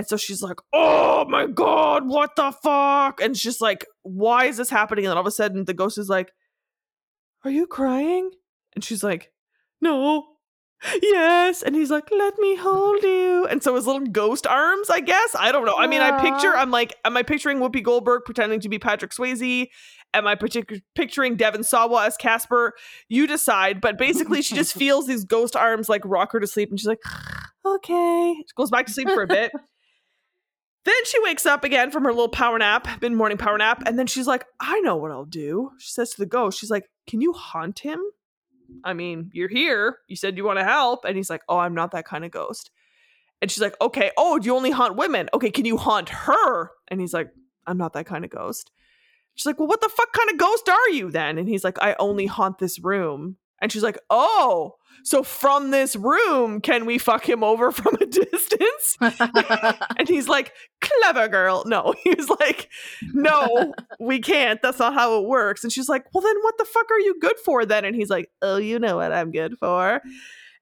And 0.00 0.09
so 0.09 0.16
she's 0.16 0.40
like, 0.40 0.57
oh 0.73 1.26
my 1.28 1.47
God, 1.47 2.09
what 2.09 2.35
the 2.35 2.52
fuck? 2.52 3.21
And 3.21 3.37
she's 3.37 3.61
like, 3.61 3.85
why 4.00 4.47
is 4.47 4.57
this 4.57 4.71
happening? 4.71 5.04
And 5.04 5.11
then 5.11 5.19
all 5.19 5.21
of 5.21 5.26
a 5.26 5.30
sudden, 5.30 5.66
the 5.66 5.75
ghost 5.75 5.99
is 5.99 6.09
like, 6.09 6.33
are 7.45 7.50
you 7.50 7.66
crying? 7.66 8.30
And 8.75 8.83
she's 8.83 9.04
like, 9.04 9.30
no. 9.83 10.25
Yes. 11.02 11.62
And 11.62 11.76
he's 11.76 11.90
like, 11.90 12.09
let 12.11 12.38
me 12.38 12.57
hold 12.57 13.02
you. 13.02 13.47
And 13.50 13.62
so 13.62 13.75
his 13.75 13.87
little 13.87 14.07
ghost 14.07 14.47
arms, 14.47 14.88
I 14.88 15.00
guess. 15.00 15.37
I 15.38 15.52
don't 15.52 15.66
know. 15.66 15.76
I 15.76 15.87
mean, 15.87 16.00
I 16.00 16.19
picture 16.19 16.57
i'm 16.57 16.71
like, 16.71 16.95
am 17.04 17.14
I 17.14 17.23
picturing 17.23 17.59
Whoopi 17.59 17.83
Goldberg 17.83 18.23
pretending 18.25 18.61
to 18.61 18.71
be 18.71 18.78
Patrick 18.78 19.11
Swayze? 19.11 19.69
Am 20.14 20.26
I 20.26 20.35
partic- 20.35 20.80
picturing 20.95 21.37
Devon 21.37 21.62
Sawa 21.62 22.07
as 22.07 22.16
Casper? 22.16 22.73
You 23.11 23.26
decide. 23.26 23.83
But 23.83 23.99
basically, 23.99 24.40
she 24.40 24.54
just 24.54 24.73
feels 24.78 25.07
these 25.07 25.25
ghost 25.26 25.57
arms 25.57 25.90
like 25.90 26.00
rock 26.07 26.33
her 26.33 26.40
to 26.40 26.47
sleep. 26.47 26.71
And 26.71 26.80
she's 26.80 26.88
like, 26.88 27.02
okay. 27.66 28.35
She 28.38 28.54
goes 28.57 28.71
back 28.71 28.87
to 28.87 28.92
sleep 28.95 29.11
for 29.11 29.25
a 29.25 29.26
bit. 29.26 29.52
Then 30.84 31.04
she 31.04 31.20
wakes 31.22 31.44
up 31.44 31.62
again 31.62 31.90
from 31.90 32.04
her 32.04 32.10
little 32.10 32.28
power 32.28 32.58
nap, 32.58 32.88
mid 33.02 33.12
morning 33.12 33.37
power 33.37 33.58
nap, 33.58 33.82
and 33.84 33.99
then 33.99 34.06
she's 34.06 34.26
like, 34.26 34.44
I 34.58 34.80
know 34.80 34.96
what 34.96 35.10
I'll 35.10 35.26
do. 35.26 35.70
She 35.78 35.90
says 35.90 36.10
to 36.10 36.18
the 36.18 36.26
ghost, 36.26 36.58
She's 36.58 36.70
like, 36.70 36.84
Can 37.06 37.20
you 37.20 37.32
haunt 37.32 37.80
him? 37.80 38.00
I 38.84 38.94
mean, 38.94 39.30
you're 39.32 39.49
here. 39.49 39.99
You 40.08 40.16
said 40.16 40.37
you 40.37 40.44
want 40.44 40.58
to 40.58 40.64
help. 40.64 41.04
And 41.04 41.16
he's 41.16 41.28
like, 41.28 41.42
Oh, 41.49 41.58
I'm 41.58 41.75
not 41.75 41.90
that 41.92 42.06
kind 42.06 42.25
of 42.25 42.30
ghost. 42.30 42.70
And 43.42 43.50
she's 43.50 43.60
like, 43.60 43.76
Okay, 43.80 44.10
oh, 44.16 44.38
do 44.38 44.46
you 44.46 44.56
only 44.56 44.70
haunt 44.70 44.96
women? 44.96 45.28
Okay, 45.34 45.50
can 45.50 45.66
you 45.66 45.76
haunt 45.76 46.08
her? 46.08 46.70
And 46.88 47.00
he's 47.00 47.12
like, 47.12 47.28
I'm 47.66 47.76
not 47.76 47.92
that 47.92 48.06
kind 48.06 48.25
of 48.25 48.30
ghost. 48.30 48.70
She's 49.34 49.46
like, 49.46 49.58
Well, 49.58 49.68
what 49.68 49.82
the 49.82 49.90
fuck 49.90 50.12
kind 50.12 50.30
of 50.30 50.38
ghost 50.38 50.68
are 50.68 50.90
you 50.90 51.10
then? 51.10 51.37
And 51.37 51.49
he's 51.49 51.64
like, 51.64 51.78
I 51.82 51.94
only 51.99 52.26
haunt 52.26 52.58
this 52.58 52.78
room. 52.78 53.37
And 53.61 53.71
she's 53.71 53.83
like, 53.83 53.99
Oh, 54.09 54.76
so 55.02 55.23
from 55.23 55.71
this 55.71 55.97
room, 55.97 56.61
can 56.61 56.87
we 56.87 56.99
fuck 56.99 57.29
him 57.29 57.43
over 57.43 57.73
from 57.73 57.97
a 58.00 58.07
distance? 58.07 58.97
and 59.00 60.09
he's 60.09 60.29
like, 60.29 60.52
clever 60.81 61.29
girl. 61.29 61.64
No, 61.67 61.95
he 62.05 62.14
was 62.14 62.29
like, 62.29 62.69
no, 63.12 63.75
we 63.99 64.21
can't. 64.21 64.61
That's 64.62 64.79
not 64.79 64.95
how 64.95 65.21
it 65.21 65.26
works. 65.26 65.64
And 65.64 65.73
she's 65.73 65.88
like, 65.88 66.05
well, 66.12 66.23
then 66.23 66.37
what 66.43 66.59
the 66.59 66.64
fuck 66.64 66.90
are 66.90 67.00
you 67.00 67.19
good 67.21 67.38
for 67.45 67.64
then? 67.64 67.85
And 67.85 67.97
he's 67.97 68.11
like, 68.11 68.31
oh, 68.43 68.57
you 68.57 68.79
know 68.79 68.97
what 68.97 69.12
I'm 69.12 69.31
good 69.31 69.57
for. 69.59 70.00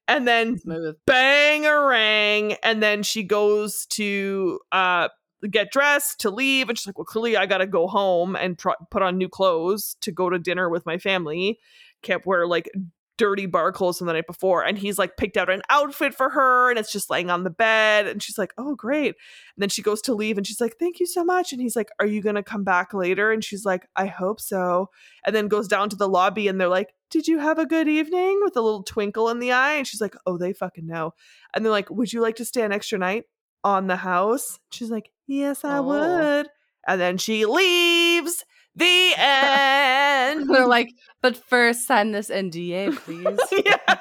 And 0.06 0.26
then 0.26 0.58
bang 1.06 1.66
a 1.66 1.80
rang. 1.80 2.54
And 2.62 2.82
then 2.82 3.02
she 3.02 3.22
goes 3.22 3.84
to 3.90 4.58
uh, 4.72 5.08
get 5.50 5.70
dressed 5.70 6.20
to 6.20 6.30
leave. 6.30 6.70
And 6.70 6.78
she's 6.78 6.86
like, 6.86 6.96
well, 6.96 7.04
clearly 7.04 7.36
I 7.36 7.44
got 7.44 7.58
to 7.58 7.66
go 7.66 7.86
home 7.86 8.34
and 8.34 8.58
tr- 8.58 8.70
put 8.90 9.02
on 9.02 9.18
new 9.18 9.28
clothes 9.28 9.96
to 10.00 10.10
go 10.10 10.30
to 10.30 10.38
dinner 10.38 10.70
with 10.70 10.86
my 10.86 10.96
family. 10.96 11.58
Can't 12.02 12.24
wear 12.26 12.46
like 12.46 12.70
dirty 13.16 13.46
bar 13.46 13.72
clothes 13.72 13.98
from 13.98 14.06
the 14.06 14.12
night 14.12 14.28
before. 14.28 14.62
And 14.62 14.78
he's 14.78 14.96
like 14.96 15.16
picked 15.16 15.36
out 15.36 15.50
an 15.50 15.60
outfit 15.70 16.14
for 16.14 16.30
her 16.30 16.70
and 16.70 16.78
it's 16.78 16.92
just 16.92 17.10
laying 17.10 17.30
on 17.30 17.42
the 17.42 17.50
bed. 17.50 18.06
And 18.06 18.22
she's 18.22 18.38
like, 18.38 18.52
oh, 18.56 18.76
great. 18.76 19.08
And 19.08 19.14
then 19.62 19.68
she 19.68 19.82
goes 19.82 20.00
to 20.02 20.14
leave 20.14 20.38
and 20.38 20.46
she's 20.46 20.60
like, 20.60 20.76
thank 20.78 21.00
you 21.00 21.06
so 21.06 21.24
much. 21.24 21.52
And 21.52 21.60
he's 21.60 21.74
like, 21.74 21.88
are 21.98 22.06
you 22.06 22.22
going 22.22 22.36
to 22.36 22.44
come 22.44 22.62
back 22.62 22.94
later? 22.94 23.32
And 23.32 23.42
she's 23.42 23.64
like, 23.64 23.88
I 23.96 24.06
hope 24.06 24.40
so. 24.40 24.90
And 25.26 25.34
then 25.34 25.48
goes 25.48 25.66
down 25.66 25.90
to 25.90 25.96
the 25.96 26.08
lobby 26.08 26.46
and 26.46 26.60
they're 26.60 26.68
like, 26.68 26.94
did 27.10 27.26
you 27.26 27.40
have 27.40 27.58
a 27.58 27.66
good 27.66 27.88
evening 27.88 28.38
with 28.44 28.56
a 28.56 28.60
little 28.60 28.84
twinkle 28.84 29.30
in 29.30 29.40
the 29.40 29.50
eye? 29.50 29.74
And 29.74 29.86
she's 29.86 30.00
like, 30.00 30.14
oh, 30.24 30.38
they 30.38 30.52
fucking 30.52 30.86
know. 30.86 31.12
And 31.54 31.64
they're 31.64 31.72
like, 31.72 31.90
would 31.90 32.12
you 32.12 32.20
like 32.20 32.36
to 32.36 32.44
stay 32.44 32.62
an 32.62 32.70
extra 32.72 32.98
night 33.00 33.24
on 33.64 33.88
the 33.88 33.96
house? 33.96 34.60
She's 34.70 34.90
like, 34.90 35.10
yes, 35.26 35.64
I 35.64 35.78
Oh. 35.78 35.82
would. 35.82 36.48
And 36.86 37.00
then 37.00 37.18
she 37.18 37.46
leaves. 37.46 38.44
The 38.78 39.12
end. 39.18 40.48
They're 40.54 40.66
like, 40.66 40.90
but 41.20 41.36
first 41.36 41.86
sign 41.86 42.12
this 42.12 42.30
NDA, 42.30 42.96
please. 42.96 43.38
yeah. 43.64 43.96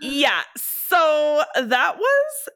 yeah. 0.00 0.42
So 0.56 1.42
that 1.56 1.96
was 1.96 2.48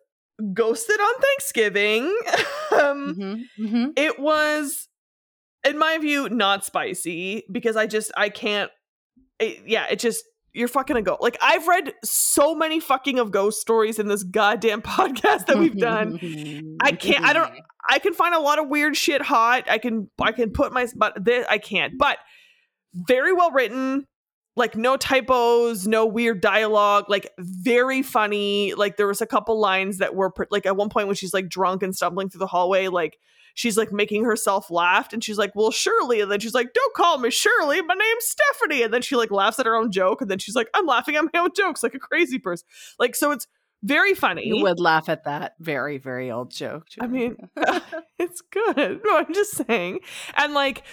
Ghosted 0.53 0.99
on 1.01 1.15
Thanksgiving. 1.21 2.05
um, 2.73 3.15
Mhm, 3.15 3.43
mhm. 3.59 3.93
it 3.97 4.19
was, 4.19 4.89
in 5.65 5.79
my 5.79 5.99
view, 5.99 6.29
not 6.29 6.65
spicy 6.65 7.45
because 7.53 7.77
I 7.77 7.87
just, 7.87 8.11
I 8.17 8.31
can't, 8.31 8.71
it, 9.39 9.63
yeah, 9.67 9.87
it 9.91 10.01
just, 10.01 10.25
you're 10.55 10.69
fucking 10.69 10.97
a 10.97 11.03
ghost. 11.03 11.21
Like, 11.21 11.37
I've 11.43 11.67
read 11.69 11.93
so 12.05 12.55
many 12.55 12.81
fucking 12.81 13.19
of 13.19 13.31
ghost 13.31 13.61
stories 13.61 13.99
in 13.99 14.09
this 14.09 14.23
goddamn 14.23 14.81
podcast 14.83 15.47
that 15.47 15.59
we've 15.59 15.77
done. 15.77 16.19
I 16.81 16.93
can't- 16.93 17.25
I 17.25 17.33
don't- 17.33 17.53
I 17.87 17.99
can 17.99 18.15
find 18.15 18.35
a 18.35 18.41
lot 18.41 18.59
of 18.59 18.69
weird 18.69 18.97
shit 18.97 19.21
hot. 19.21 19.65
I 19.69 19.77
can 19.77 20.09
I 20.19 20.33
can 20.33 20.53
put 20.53 20.73
my 20.73 20.87
but 20.97 21.23
this 21.23 21.45
I 21.51 21.59
can't. 21.59 21.99
But 21.99 22.17
very 22.95 23.33
well 23.35 23.51
written, 23.51 24.07
like 24.57 24.75
no 24.75 24.97
typos, 24.97 25.87
no 25.87 26.07
weird 26.07 26.41
dialogue, 26.41 27.07
like 27.09 27.29
very 27.39 28.03
funny. 28.03 28.73
Like 28.73 28.97
there 28.97 29.07
was 29.07 29.21
a 29.21 29.27
couple 29.27 29.61
lines 29.61 29.99
that 29.99 30.15
were 30.15 30.33
like 30.51 30.65
at 30.65 30.77
one 30.77 30.89
point 30.89 31.09
when 31.09 31.17
she's 31.17 31.35
like 31.35 31.49
drunk 31.51 31.83
and 31.83 31.95
stumbling 31.95 32.31
through 32.31 32.39
the 32.39 32.47
hallway, 32.47 32.89
like 32.89 33.19
she's 33.55 33.77
like 33.77 33.93
making 33.93 34.25
herself 34.25 34.71
laugh 34.71 35.13
and 35.13 35.25
she's 35.25 35.39
like, 35.39 35.53
"Well, 35.55 35.71
Shirley." 35.71 36.21
And 36.21 36.31
then 36.31 36.41
she's 36.41 36.55
like, 36.55 36.73
"Don't 36.75 36.95
call 36.95 37.19
me 37.19 37.31
Shirley. 37.31 37.81
My 37.81 37.95
name's 37.95 38.25
Stephanie." 38.27 38.83
And 38.83 38.93
then 38.93 39.03
she 39.03 39.17
like 39.17 39.31
laughs 39.31 39.59
at 39.59 39.67
her 39.67 39.77
own 39.77 39.91
joke 39.91 40.21
and 40.21 40.31
then 40.31 40.39
she's 40.39 40.55
like, 40.55 40.69
"I'm 40.75 40.87
laughing 40.87 41.17
at 41.17 41.25
my 41.33 41.41
own 41.41 41.51
jokes 41.57 41.83
like 41.83 41.95
a 41.95 41.99
crazy 41.99 42.39
person." 42.39 42.67
Like 42.99 43.17
so 43.17 43.31
it's 43.31 43.47
very 43.85 44.15
funny. 44.15 44.47
You 44.47 44.63
would 44.63 44.81
laugh 44.81 45.09
at 45.09 45.25
that 45.25 45.55
very, 45.61 45.99
very 45.99 46.31
old 46.31 46.51
joke. 46.51 46.87
I 47.01 47.07
mean, 47.07 47.37
it's 48.19 48.41
good. 48.41 49.01
No, 49.05 49.19
I'm 49.19 49.33
just 49.35 49.67
saying. 49.67 50.01
And 50.37 50.55
like, 50.55 50.85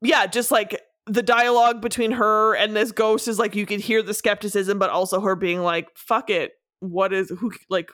yeah, 0.00 0.26
just 0.26 0.50
like 0.50 0.80
the 1.06 1.22
dialogue 1.22 1.82
between 1.82 2.12
her 2.12 2.54
and 2.54 2.74
this 2.74 2.92
ghost 2.92 3.28
is 3.28 3.38
like 3.38 3.54
you 3.54 3.66
could 3.66 3.80
hear 3.80 4.02
the 4.02 4.14
skepticism, 4.14 4.78
but 4.78 4.88
also 4.88 5.20
her 5.20 5.36
being 5.36 5.60
like, 5.60 5.88
fuck 5.94 6.30
it. 6.30 6.52
What 6.80 7.12
is 7.12 7.30
who 7.30 7.52
like 7.68 7.90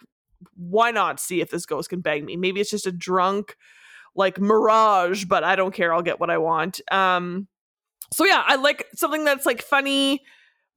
why 0.57 0.90
not 0.90 1.21
see 1.21 1.40
if 1.40 1.50
this 1.50 1.66
ghost 1.66 1.90
can 1.90 2.00
bang 2.00 2.25
me? 2.25 2.37
Maybe 2.37 2.61
it's 2.61 2.71
just 2.71 2.87
a 2.87 2.92
drunk 2.92 3.57
like 4.14 4.40
mirage, 4.40 5.25
but 5.25 5.45
I 5.45 5.57
don't 5.57 5.75
care. 5.75 5.93
I'll 5.95 6.02
get 6.02 6.21
what 6.21 6.31
I 6.31 6.38
want. 6.38 6.81
Um 6.90 7.49
so 8.12 8.25
yeah, 8.25 8.43
I 8.45 8.57
like 8.57 8.87
something 8.95 9.25
that's 9.25 9.47
like 9.47 9.62
funny, 9.62 10.23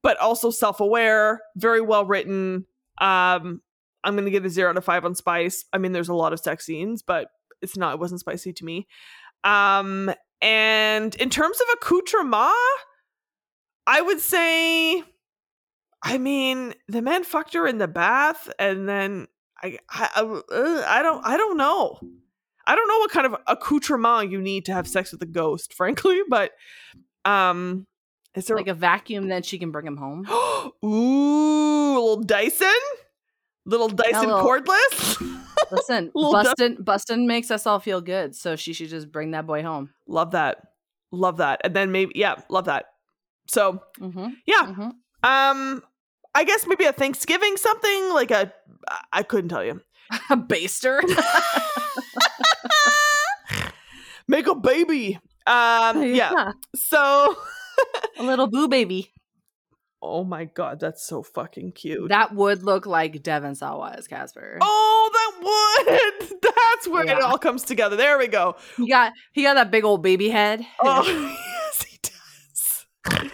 but 0.03 0.17
also 0.19 0.51
self-aware, 0.51 1.41
very 1.55 1.81
well 1.81 2.05
written. 2.05 2.65
Um 2.99 3.61
I'm 4.03 4.15
gonna 4.15 4.29
give 4.29 4.45
a 4.45 4.49
zero 4.49 4.69
out 4.69 4.77
of 4.77 4.85
five 4.85 5.05
on 5.05 5.15
spice. 5.15 5.65
I 5.71 5.77
mean, 5.77 5.93
there's 5.93 6.09
a 6.09 6.13
lot 6.13 6.33
of 6.33 6.39
sex 6.39 6.65
scenes, 6.65 7.01
but 7.01 7.29
it's 7.61 7.77
not. 7.77 7.93
It 7.93 7.99
wasn't 7.99 8.19
spicy 8.19 8.53
to 8.53 8.65
me. 8.65 8.87
Um, 9.43 10.13
and 10.41 11.15
in 11.15 11.29
terms 11.29 11.59
of 11.61 11.67
accoutrement, 11.73 12.53
I 13.87 14.01
would 14.01 14.19
say, 14.19 15.03
I 16.03 16.17
mean, 16.17 16.73
the 16.87 17.01
man 17.01 17.23
fucked 17.23 17.53
her 17.53 17.65
in 17.65 17.77
the 17.77 17.87
bath, 17.87 18.49
and 18.59 18.87
then 18.87 19.27
I, 19.61 19.79
I, 19.89 20.09
I, 20.15 20.21
uh, 20.21 20.83
I 20.87 21.01
don't, 21.01 21.25
I 21.25 21.37
don't 21.37 21.57
know. 21.57 21.99
I 22.65 22.75
don't 22.75 22.87
know 22.87 22.97
what 22.99 23.11
kind 23.11 23.25
of 23.25 23.35
accoutrement 23.47 24.31
you 24.31 24.41
need 24.41 24.65
to 24.65 24.73
have 24.73 24.87
sex 24.87 25.11
with 25.11 25.21
a 25.21 25.25
ghost, 25.25 25.73
frankly, 25.77 26.19
but 26.29 26.51
um, 27.25 27.85
is 28.35 28.45
there 28.45 28.55
Like 28.57 28.67
a 28.67 28.73
vacuum, 28.73 29.27
then 29.27 29.43
she 29.43 29.57
can 29.59 29.71
bring 29.71 29.85
him 29.87 29.97
home. 29.97 30.25
Ooh, 30.83 31.93
little 31.93 32.21
Dyson, 32.21 32.73
little 33.65 33.89
Dyson 33.89 34.27
little- 34.29 34.43
cordless. 34.43 35.29
Listen. 35.71 36.11
Bustin 36.13 36.77
Bustin 36.81 37.25
makes 37.25 37.49
us 37.49 37.65
all 37.65 37.79
feel 37.79 38.01
good, 38.01 38.35
so 38.35 38.55
she 38.55 38.73
should 38.73 38.89
just 38.89 39.11
bring 39.11 39.31
that 39.31 39.47
boy 39.47 39.63
home. 39.63 39.89
love 40.07 40.31
that, 40.31 40.57
love 41.11 41.37
that, 41.37 41.61
and 41.63 41.73
then 41.75 41.91
maybe 41.91 42.11
yeah, 42.15 42.35
love 42.49 42.65
that. 42.65 42.85
So 43.47 43.81
Mm-hmm. 43.99 44.27
yeah, 44.45 44.65
hmm 44.73 44.89
um, 45.23 45.81
I 46.35 46.43
guess 46.43 46.67
maybe 46.67 46.83
a 46.85 46.91
Thanksgiving 46.91 47.55
something 47.57 48.09
like 48.09 48.29
a 48.31 48.53
I 49.13 49.23
couldn't 49.23 49.49
tell 49.49 49.63
you. 49.63 49.81
A 50.29 50.35
baster. 50.37 50.99
Make 54.27 54.47
a 54.47 54.55
baby. 54.55 55.19
Um, 55.45 56.03
yeah. 56.15 56.51
So, 56.75 57.35
A 58.19 58.23
little 58.23 58.47
boo 58.47 58.67
baby. 58.67 59.11
oh 60.01 60.23
my 60.23 60.45
god, 60.45 60.79
that's 60.79 61.05
so 61.05 61.23
fucking 61.23 61.71
cute. 61.73 62.09
That 62.09 62.33
would 62.35 62.63
look 62.63 62.85
like 62.85 63.21
Devon 63.23 63.55
Sawa 63.55 63.95
as 63.97 64.07
Casper. 64.07 64.57
oh, 64.61 65.09
that 65.13 65.31
would. 66.29 66.39
That's 66.73 66.87
where 66.87 67.05
it 67.05 67.21
all 67.21 67.37
comes 67.37 67.63
together. 67.63 67.95
There 67.95 68.17
we 68.17 68.27
go. 68.27 68.55
He 68.77 68.89
got 68.89 69.13
he 69.31 69.43
got 69.43 69.53
that 69.55 69.71
big 69.71 69.83
old 69.85 70.01
baby 70.03 70.29
head. 70.29 70.65
Oh, 70.81 71.03
yes, 71.05 71.83
he 71.83 71.97
does. 72.01 73.29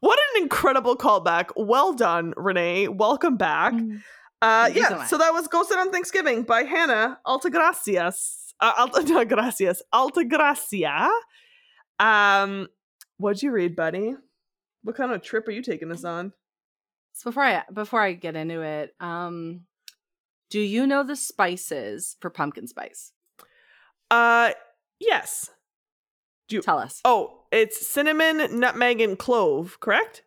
What 0.00 0.18
an 0.34 0.42
incredible 0.42 0.96
callback. 0.96 1.50
Well 1.56 1.92
done, 1.94 2.32
Renee. 2.36 2.88
Welcome 2.88 3.36
back. 3.36 3.72
Mm. 3.74 4.02
Uh, 4.42 4.70
you 4.74 4.84
so 4.84 4.96
yeah, 4.96 5.04
so 5.06 5.18
that 5.18 5.32
was 5.32 5.48
Ghosted 5.48 5.78
on 5.78 5.90
Thanksgiving 5.90 6.42
by 6.42 6.62
Hannah 6.64 7.18
Altagracias. 7.26 8.43
Uh, 8.60 8.72
Alta, 8.78 9.02
no, 9.06 9.24
gracias. 9.24 9.82
Altagracia. 9.92 11.10
Um, 11.98 12.68
what'd 13.18 13.42
you 13.42 13.50
read, 13.50 13.76
buddy? 13.76 14.14
What 14.82 14.96
kind 14.96 15.12
of 15.12 15.22
trip 15.22 15.48
are 15.48 15.52
you 15.52 15.62
taking 15.62 15.90
us 15.90 16.04
on? 16.04 16.32
So 17.12 17.30
before 17.30 17.44
I 17.44 17.62
before 17.72 18.00
I 18.00 18.12
get 18.12 18.36
into 18.36 18.60
it, 18.62 18.94
um, 19.00 19.62
do 20.50 20.60
you 20.60 20.86
know 20.86 21.04
the 21.04 21.16
spices 21.16 22.16
for 22.20 22.30
pumpkin 22.30 22.66
spice? 22.66 23.12
Uh, 24.10 24.52
yes. 24.98 25.50
Do 26.48 26.56
you 26.56 26.62
Tell 26.62 26.78
us. 26.78 27.00
Oh, 27.04 27.44
it's 27.50 27.86
cinnamon, 27.86 28.60
nutmeg, 28.60 29.00
and 29.00 29.18
clove, 29.18 29.78
correct? 29.80 30.22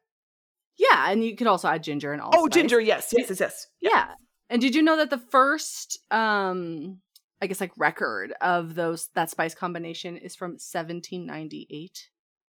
Yeah, 0.78 1.12
and 1.12 1.24
you 1.24 1.36
could 1.36 1.48
also 1.48 1.68
add 1.68 1.84
ginger 1.84 2.14
and 2.14 2.22
all. 2.22 2.32
Oh, 2.34 2.48
ginger, 2.48 2.80
yes, 2.80 3.14
yes, 3.16 3.30
yes, 3.30 3.40
yes. 3.40 3.68
Yeah. 3.82 4.14
And 4.50 4.62
did 4.62 4.76
you 4.76 4.82
know 4.82 4.98
that 4.98 5.10
the 5.10 5.18
first 5.18 6.00
um 6.10 7.00
I 7.42 7.48
guess 7.48 7.62
like 7.62 7.72
record 7.78 8.34
of 8.42 8.76
those 8.76 9.10
that 9.14 9.30
spice 9.30 9.54
combination 9.56 10.18
is 10.18 10.36
from 10.36 10.52
1798? 10.52 12.10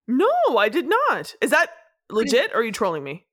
No, 0.07 0.29
I 0.57 0.69
did 0.69 0.87
not. 0.87 1.35
Is 1.41 1.51
that 1.51 1.69
legit 2.09 2.51
or 2.53 2.57
are 2.59 2.63
you 2.63 2.71
trolling 2.71 3.03
me? 3.03 3.25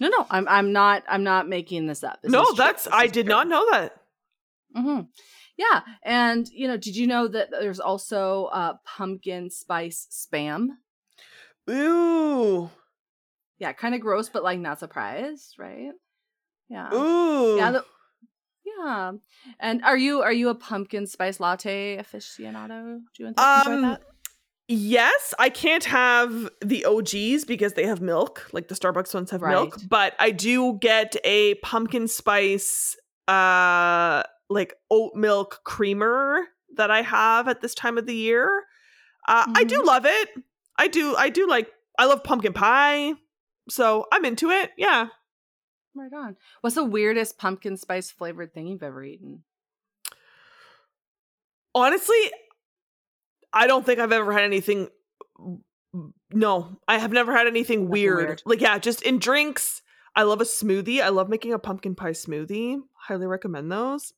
No, 0.00 0.08
no, 0.08 0.26
I'm 0.30 0.48
I'm 0.48 0.72
not 0.72 1.04
I'm 1.08 1.22
not 1.24 1.48
making 1.48 1.86
this 1.86 2.02
up. 2.02 2.20
This 2.22 2.32
no, 2.32 2.52
that's 2.52 2.88
I 2.90 3.06
did 3.06 3.26
true. 3.26 3.30
not 3.34 3.48
know 3.48 3.66
that. 3.72 3.94
hmm 4.74 5.00
Yeah, 5.56 5.80
and 6.02 6.48
you 6.48 6.66
know, 6.68 6.76
did 6.76 6.96
you 6.96 7.06
know 7.06 7.28
that 7.28 7.50
there's 7.50 7.80
also 7.80 8.46
uh 8.46 8.74
pumpkin 8.84 9.50
spice 9.50 10.08
spam? 10.10 10.68
Ooh. 11.68 12.70
Yeah, 13.58 13.72
kind 13.74 13.94
of 13.94 14.00
gross, 14.00 14.28
but 14.28 14.42
like 14.42 14.58
not 14.58 14.78
surprised, 14.78 15.56
right? 15.58 15.92
Yeah. 16.68 16.92
Ooh. 16.94 17.56
Yeah, 17.56 17.70
the- 17.72 17.84
yeah. 18.84 19.12
And 19.58 19.82
are 19.84 19.96
you 19.98 20.22
are 20.22 20.32
you 20.32 20.48
a 20.48 20.54
pumpkin 20.54 21.06
spice 21.06 21.40
latte 21.40 21.98
aficionado? 21.98 23.00
Do 23.14 23.22
you 23.22 23.26
enjoy 23.28 23.42
Um, 23.42 23.82
that? 23.82 24.02
Yes, 24.72 25.34
I 25.38 25.48
can't 25.50 25.84
have 25.84 26.48
the 26.64 26.84
OGs 26.84 27.44
because 27.44 27.72
they 27.72 27.86
have 27.86 28.00
milk, 28.00 28.48
like 28.52 28.68
the 28.68 28.74
Starbucks 28.76 29.12
ones 29.12 29.30
have 29.32 29.42
milk, 29.42 29.76
but 29.88 30.14
I 30.20 30.30
do 30.30 30.78
get 30.80 31.16
a 31.24 31.54
pumpkin 31.56 32.06
spice 32.08 32.96
uh 33.28 34.22
like 34.48 34.74
oat 34.90 35.14
milk 35.14 35.60
creamer 35.64 36.46
that 36.76 36.90
I 36.90 37.02
have 37.02 37.46
at 37.48 37.60
this 37.60 37.74
time 37.74 37.98
of 37.98 38.06
the 38.06 38.14
year. 38.14 38.64
Uh 39.28 39.44
I 39.56 39.64
do 39.64 39.80
Mhm. 39.82 39.86
love 39.86 40.06
it. 40.06 40.28
I 40.78 40.86
do 40.88 41.14
I 41.16 41.28
do 41.30 41.48
like 41.48 41.70
I 41.98 42.06
love 42.06 42.22
pumpkin 42.24 42.52
pie. 42.52 43.14
So, 43.68 44.06
I'm 44.12 44.24
into 44.24 44.50
it. 44.50 44.70
Yeah. 44.76 45.08
Right 45.94 46.12
on. 46.12 46.36
What's 46.60 46.76
the 46.76 46.84
weirdest 46.84 47.38
pumpkin 47.38 47.76
spice 47.76 48.10
flavored 48.10 48.54
thing 48.54 48.68
you've 48.68 48.82
ever 48.82 49.02
eaten? 49.02 49.42
Honestly, 51.74 52.30
I 53.52 53.66
don't 53.66 53.84
think 53.84 53.98
I've 53.98 54.12
ever 54.12 54.32
had 54.32 54.44
anything. 54.44 54.88
No, 56.32 56.78
I 56.86 56.98
have 56.98 57.12
never 57.12 57.36
had 57.36 57.46
anything 57.46 57.88
weird. 57.88 58.26
weird. 58.26 58.42
Like, 58.44 58.60
yeah, 58.60 58.78
just 58.78 59.02
in 59.02 59.18
drinks. 59.18 59.82
I 60.14 60.22
love 60.22 60.40
a 60.40 60.44
smoothie. 60.44 61.00
I 61.00 61.08
love 61.08 61.28
making 61.28 61.52
a 61.52 61.58
pumpkin 61.58 61.94
pie 61.94 62.10
smoothie. 62.10 62.80
Highly 62.94 63.26
recommend 63.26 63.70
those. 63.70 64.12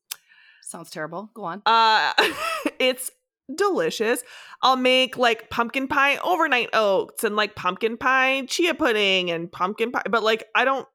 Sounds 0.63 0.91
terrible. 0.91 1.31
Go 1.35 1.45
on. 1.45 1.63
Uh, 1.67 2.13
it's 2.79 3.11
delicious. 3.55 4.23
I'll 4.63 4.77
make 4.77 5.19
like 5.19 5.51
pumpkin 5.51 5.89
pie 5.89 6.17
overnight 6.19 6.71
oats 6.73 7.25
and 7.25 7.37
like 7.37 7.55
pumpkin 7.55 7.97
pie 7.97 8.45
chia 8.47 8.75
pudding 8.75 9.31
and 9.31 9.51
pumpkin 9.51 9.93
pie. 9.93 10.03
But 10.09 10.23
like, 10.23 10.45
I 10.55 10.65
don't. 10.65 10.87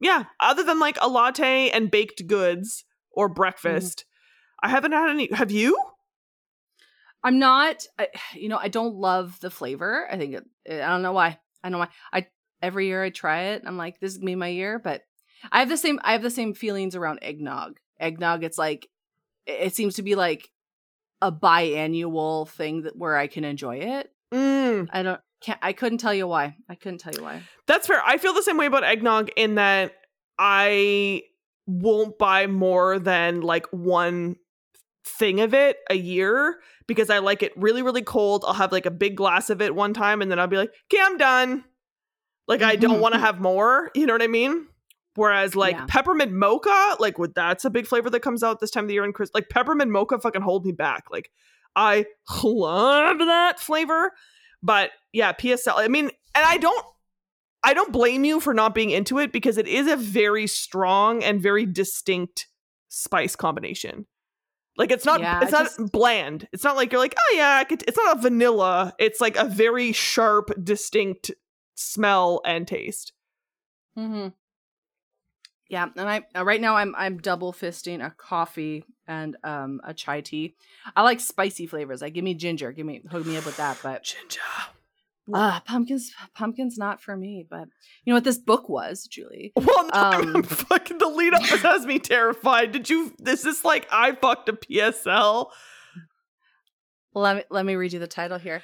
Yeah, 0.00 0.24
other 0.40 0.64
than 0.64 0.80
like 0.80 0.98
a 1.00 1.08
latte 1.08 1.70
and 1.70 1.90
baked 1.90 2.26
goods 2.26 2.84
or 3.12 3.28
breakfast, 3.28 4.06
I 4.62 4.68
haven't 4.68 4.92
had 4.92 5.10
any. 5.10 5.28
Have 5.32 5.50
you? 5.50 5.78
I'm 7.22 7.38
not. 7.38 7.86
I, 7.98 8.08
you 8.34 8.48
know, 8.48 8.56
I 8.56 8.68
don't 8.68 8.94
love 8.94 9.38
the 9.40 9.50
flavor. 9.50 10.08
I 10.10 10.16
think 10.16 10.34
it, 10.34 10.44
I 10.66 10.88
don't 10.88 11.02
know 11.02 11.12
why. 11.12 11.38
I 11.62 11.68
don't 11.68 11.72
know 11.72 11.78
why. 11.78 11.88
I 12.12 12.26
every 12.62 12.86
year 12.86 13.02
I 13.02 13.10
try 13.10 13.42
it. 13.42 13.62
I'm 13.66 13.76
like, 13.76 14.00
this 14.00 14.14
is 14.14 14.20
me 14.20 14.34
my 14.34 14.48
year. 14.48 14.78
But 14.78 15.02
I 15.52 15.60
have 15.60 15.68
the 15.68 15.76
same. 15.76 16.00
I 16.02 16.12
have 16.12 16.22
the 16.22 16.30
same 16.30 16.54
feelings 16.54 16.96
around 16.96 17.18
eggnog. 17.22 17.78
Eggnog. 17.98 18.42
It's 18.42 18.58
like 18.58 18.88
it 19.46 19.66
it 19.66 19.74
seems 19.74 19.96
to 19.96 20.02
be 20.02 20.14
like 20.14 20.50
a 21.20 21.30
biannual 21.30 22.48
thing 22.48 22.82
that 22.82 22.96
where 22.96 23.16
I 23.16 23.26
can 23.26 23.44
enjoy 23.44 23.76
it. 23.76 24.10
Mm. 24.32 24.88
I 24.90 25.02
don't. 25.02 25.20
Can't. 25.40 25.58
I 25.62 25.72
couldn't 25.72 25.98
tell 25.98 26.14
you 26.14 26.26
why. 26.26 26.56
I 26.68 26.74
couldn't 26.74 26.98
tell 26.98 27.14
you 27.14 27.22
why. 27.22 27.42
That's 27.66 27.86
fair. 27.86 28.02
I 28.04 28.18
feel 28.18 28.34
the 28.34 28.42
same 28.42 28.56
way 28.58 28.66
about 28.66 28.84
eggnog 28.84 29.30
in 29.36 29.54
that 29.54 29.92
I 30.38 31.22
won't 31.66 32.18
buy 32.18 32.46
more 32.46 32.98
than 32.98 33.40
like 33.40 33.66
one 33.70 34.36
thing 35.04 35.40
of 35.40 35.54
it 35.54 35.78
a 35.88 35.94
year 35.94 36.60
because 36.86 37.08
I 37.10 37.18
like 37.18 37.42
it 37.42 37.52
really, 37.56 37.82
really 37.82 38.02
cold. 38.02 38.44
I'll 38.46 38.54
have 38.54 38.72
like 38.72 38.86
a 38.86 38.90
big 38.90 39.16
glass 39.16 39.48
of 39.48 39.62
it 39.62 39.74
one 39.74 39.94
time 39.94 40.20
and 40.20 40.30
then 40.30 40.38
I'll 40.38 40.46
be 40.46 40.56
like, 40.56 40.72
okay, 40.92 41.02
I'm 41.02 41.16
done. 41.16 41.64
Like, 42.50 42.62
I 42.62 42.74
don't 42.74 42.94
mm-hmm. 42.94 43.00
want 43.00 43.14
to 43.14 43.20
have 43.20 43.40
more. 43.40 43.92
You 43.94 44.06
know 44.06 44.12
what 44.12 44.22
I 44.22 44.26
mean? 44.26 44.66
Whereas, 45.14 45.54
like, 45.54 45.76
Yeah. 45.76 45.86
peppermint 45.86 46.32
mocha, 46.32 46.96
like, 46.98 47.16
with 47.16 47.32
that's 47.32 47.64
a 47.64 47.70
big 47.70 47.86
flavor 47.86 48.10
that 48.10 48.20
comes 48.20 48.42
out 48.42 48.58
this 48.58 48.72
time 48.72 48.84
of 48.84 48.88
the 48.88 48.94
year. 48.94 49.04
in 49.04 49.12
Chris, 49.12 49.30
like, 49.34 49.48
peppermint 49.48 49.90
mocha 49.90 50.18
fucking 50.18 50.42
hold 50.42 50.66
me 50.66 50.72
back. 50.72 51.04
Like, 51.12 51.30
I 51.76 52.06
love 52.42 53.18
that 53.18 53.60
flavor. 53.60 54.12
But 54.62 54.90
yeah, 55.12 55.32
PSL. 55.32 55.74
I 55.76 55.88
mean, 55.88 56.06
and 56.34 56.44
I 56.46 56.56
don't 56.58 56.84
I 57.62 57.74
don't 57.74 57.92
blame 57.92 58.24
you 58.24 58.40
for 58.40 58.54
not 58.54 58.74
being 58.74 58.90
into 58.90 59.18
it 59.18 59.32
because 59.32 59.58
it 59.58 59.68
is 59.68 59.86
a 59.86 59.96
very 59.96 60.46
strong 60.46 61.22
and 61.22 61.40
very 61.42 61.66
distinct 61.66 62.46
spice 62.88 63.36
combination. 63.36 64.06
Like 64.76 64.90
it's 64.90 65.04
not 65.04 65.20
Yeah, 65.20 65.40
it's 65.42 65.52
not 65.52 65.64
just- 65.64 65.92
bland. 65.92 66.48
It's 66.52 66.64
not 66.64 66.76
like 66.76 66.90
you're 66.92 67.00
like, 67.00 67.14
"Oh 67.18 67.34
yeah, 67.36 67.56
I 67.56 67.64
could, 67.64 67.82
it's 67.86 67.96
not 67.98 68.18
a 68.18 68.20
vanilla." 68.20 68.94
It's 68.98 69.20
like 69.20 69.36
a 69.36 69.44
very 69.44 69.92
sharp 69.92 70.50
distinct 70.62 71.30
smell 71.74 72.40
and 72.46 72.66
taste. 72.66 73.12
Mm-hmm. 73.98 74.28
Yeah, 75.70 75.86
and 75.96 76.08
I 76.08 76.22
uh, 76.36 76.44
right 76.44 76.60
now 76.60 76.74
I'm 76.74 76.96
I'm 76.96 77.18
double 77.18 77.52
fisting 77.52 78.04
a 78.04 78.10
coffee 78.10 78.84
and 79.06 79.36
um 79.44 79.80
a 79.84 79.94
chai 79.94 80.20
tea. 80.20 80.56
I 80.96 81.02
like 81.02 81.20
spicy 81.20 81.68
flavors. 81.68 82.02
Like 82.02 82.12
give 82.12 82.24
me 82.24 82.34
ginger, 82.34 82.72
give 82.72 82.84
me 82.84 83.02
hook 83.08 83.24
me 83.24 83.36
up 83.36 83.46
with 83.46 83.56
that. 83.58 83.78
But 83.80 84.02
Ginger. 84.02 84.40
uh 85.32 85.60
pumpkins 85.60 86.10
pumpkins 86.34 86.76
not 86.76 87.00
for 87.00 87.16
me. 87.16 87.46
But 87.48 87.68
you 88.04 88.12
know 88.12 88.16
what 88.16 88.24
this 88.24 88.36
book 88.36 88.68
was, 88.68 89.06
Julie? 89.06 89.52
Well, 89.54 89.86
no, 89.86 89.90
Um, 89.92 90.42
fucking 90.42 90.98
the 90.98 91.06
lead 91.06 91.34
up 91.34 91.42
has 91.44 91.86
me 91.86 92.00
terrified. 92.00 92.72
Did 92.72 92.90
you 92.90 93.14
this 93.18 93.44
is 93.46 93.64
like 93.64 93.86
I 93.92 94.10
fucked 94.16 94.48
a 94.48 94.54
PSL. 94.54 95.50
Let 97.14 97.36
me 97.36 97.42
let 97.48 97.64
me 97.64 97.76
read 97.76 97.92
you 97.92 98.00
the 98.00 98.08
title 98.08 98.38
here. 98.38 98.60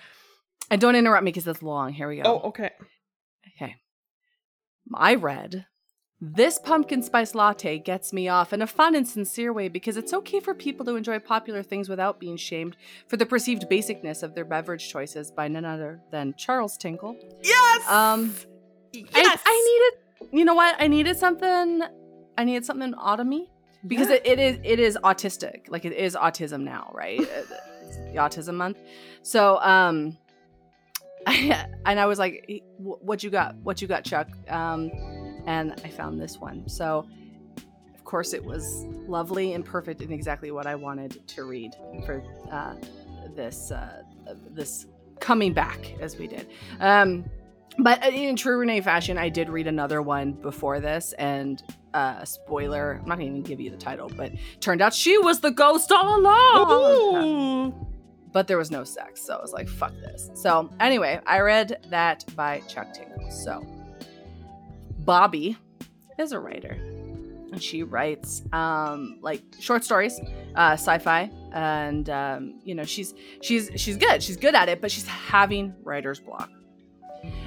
And 0.73 0.81
don't 0.81 0.97
interrupt 0.97 1.23
me 1.23 1.31
because 1.31 1.47
it's 1.47 1.63
long. 1.63 1.93
Here 1.93 2.09
we 2.09 2.17
go. 2.17 2.23
Oh, 2.25 2.49
okay. 2.49 2.71
Okay. 3.63 3.77
I 4.93 5.15
read 5.15 5.67
This 6.19 6.59
pumpkin 6.59 7.03
spice 7.03 7.35
latte 7.35 7.79
gets 7.79 8.11
me 8.11 8.27
off 8.27 8.55
in 8.55 8.63
a 8.63 8.67
fun 8.67 8.95
and 8.95 9.07
sincere 9.07 9.53
way 9.53 9.69
because 9.69 9.99
it's 9.99 10.15
okay 10.15 10.41
for 10.41 10.55
people 10.55 10.87
to 10.87 10.97
enjoy 10.97 11.19
popular 11.19 11.63
things 11.63 11.91
without 11.91 12.19
being 12.19 12.39
shamed 12.39 12.75
for 13.07 13.19
the 13.19 13.27
perceived 13.27 13.67
basicness 13.71 14.23
of 14.23 14.35
their 14.35 14.47
beverage 14.47 14.89
choices 14.89 15.31
by 15.31 15.47
none 15.47 15.67
other 15.67 16.01
than 16.11 16.35
Charles 16.39 16.79
Tinkle. 16.79 17.17
Yes. 17.43 17.91
Um, 17.91 18.35
yes. 18.95 19.07
I, 19.15 19.37
I 19.45 19.91
needed, 20.21 20.33
you 20.39 20.47
know 20.47 20.55
what? 20.55 20.75
I 20.79 20.87
needed 20.87 21.19
something. 21.19 21.83
I 22.39 22.45
needed 22.45 22.65
something 22.65 22.95
automy 22.95 23.51
because 23.87 24.09
it, 24.09 24.27
it 24.27 24.39
is 24.39 24.59
it 24.65 24.81
is 24.81 24.99
autistic. 25.05 25.69
Like 25.69 25.85
it 25.85 25.93
is 25.93 26.17
autism 26.17 26.63
now, 26.63 26.91
right? 26.95 27.21
it's 27.21 27.97
the 27.97 28.17
autism 28.17 28.55
month. 28.55 28.79
So, 29.23 29.61
um, 29.61 30.17
I, 31.27 31.67
and 31.85 32.01
I 32.01 32.07
was 32.07 32.19
like, 32.19 32.63
"What 32.79 33.23
you 33.23 33.31
got? 33.31 33.57
What 33.57 33.83
you 33.83 33.89
got, 33.89 34.05
Chuck?" 34.05 34.29
Um, 34.49 34.91
and 35.47 35.73
I 35.85 35.89
found 35.89 36.21
this 36.21 36.39
one. 36.39 36.69
So, 36.69 37.07
of 37.95 38.05
course, 38.05 38.35
it 38.35 38.45
was 38.45 38.85
lovely 39.07 39.55
and 39.55 39.65
perfect 39.65 40.01
and 40.03 40.13
exactly 40.13 40.51
what 40.51 40.67
I 40.67 40.75
wanted 40.75 41.27
to 41.29 41.45
read 41.45 41.75
for 42.05 42.23
uh, 42.51 42.75
this 43.35 43.71
uh, 43.71 44.03
this 44.51 44.87
coming 45.21 45.53
back 45.53 45.95
as 46.01 46.17
we 46.17 46.27
did. 46.27 46.49
Um, 46.81 47.25
but 47.79 48.03
in 48.05 48.37
true 48.37 48.59
Renee 48.59 48.81
fashion, 48.81 49.19
I 49.19 49.29
did 49.29 49.49
read 49.49 49.67
another 49.67 50.01
one 50.01 50.33
before 50.33 50.81
this, 50.81 51.13
and 51.15 51.63
uh, 51.95 52.25
spoiler, 52.25 53.01
I'm 53.03 53.09
not 53.09 53.19
gonna 53.19 53.31
even 53.31 53.43
give 53.43 53.61
you 53.61 53.71
the 53.71 53.77
title, 53.77 54.11
but 54.15 54.33
turned 54.61 54.81
out 54.81 54.95
she 54.95 55.19
was 55.19 55.41
the 55.41 55.51
ghost 55.51 55.93
all 55.93 56.21
along. 56.21 57.87
But 58.33 58.49
there 58.49 58.59
was 58.59 58.71
no 58.71 58.85
sex, 58.85 59.23
so 59.23 59.35
I 59.35 59.41
was 59.41 59.53
like, 59.53 59.69
fuck 59.69 59.93
this. 59.95 60.31
So 60.35 60.71
anyway, 60.79 61.21
I 61.27 61.41
read 61.41 61.79
that 61.89 62.25
by 62.35 62.61
Chuck 62.69 62.93
Tingle. 62.93 63.31
So 63.31 63.67
Bobby 65.07 65.57
is 66.19 66.33
a 66.33 66.39
writer. 66.39 66.73
And 67.53 67.63
she 67.63 67.85
writes 67.85 68.43
um, 68.53 69.19
like 69.23 69.41
short 69.61 69.85
stories, 69.85 70.21
uh, 70.57 70.73
sci-fi, 70.73 71.31
and 71.53 72.11
um, 72.11 72.61
you 72.65 72.75
know 72.75 72.83
she's 72.83 73.15
she's 73.41 73.71
she's 73.77 73.97
good. 73.97 74.21
She's 74.23 74.37
good 74.37 74.55
at 74.57 74.69
it, 74.69 74.81
but 74.81 74.91
she's 74.91 75.07
having 75.07 75.73
writer's 75.85 76.19
block. 76.19 76.51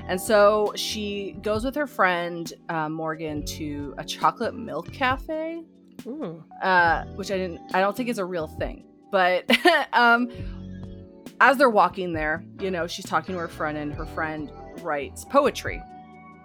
And 0.08 0.20
so 0.20 0.72
she 0.76 1.36
goes 1.44 1.66
with 1.66 1.76
her 1.76 1.86
friend 1.86 2.52
uh, 2.70 2.90
Morgan 2.90 3.46
to 3.46 3.94
a 3.98 4.06
chocolate 4.06 4.56
milk 4.56 4.92
cafe, 4.94 5.64
uh, 6.64 7.04
which 7.16 7.30
I 7.30 7.38
didn't. 7.38 7.60
I 7.74 7.82
don't 7.82 7.96
think 7.96 8.08
is 8.10 8.20
a 8.20 8.26
real 8.26 8.48
thing. 8.48 8.86
But 9.12 9.46
um, 9.94 10.32
as 11.42 11.58
they're 11.58 11.70
walking 11.70 12.14
there, 12.14 12.44
you 12.62 12.72
know, 12.72 12.88
she's 12.88 13.06
talking 13.06 13.36
to 13.36 13.40
her 13.42 13.50
friend, 13.50 13.78
and 13.78 13.94
her 13.94 14.06
friend 14.06 14.50
writes 14.82 15.26
poetry. 15.26 15.84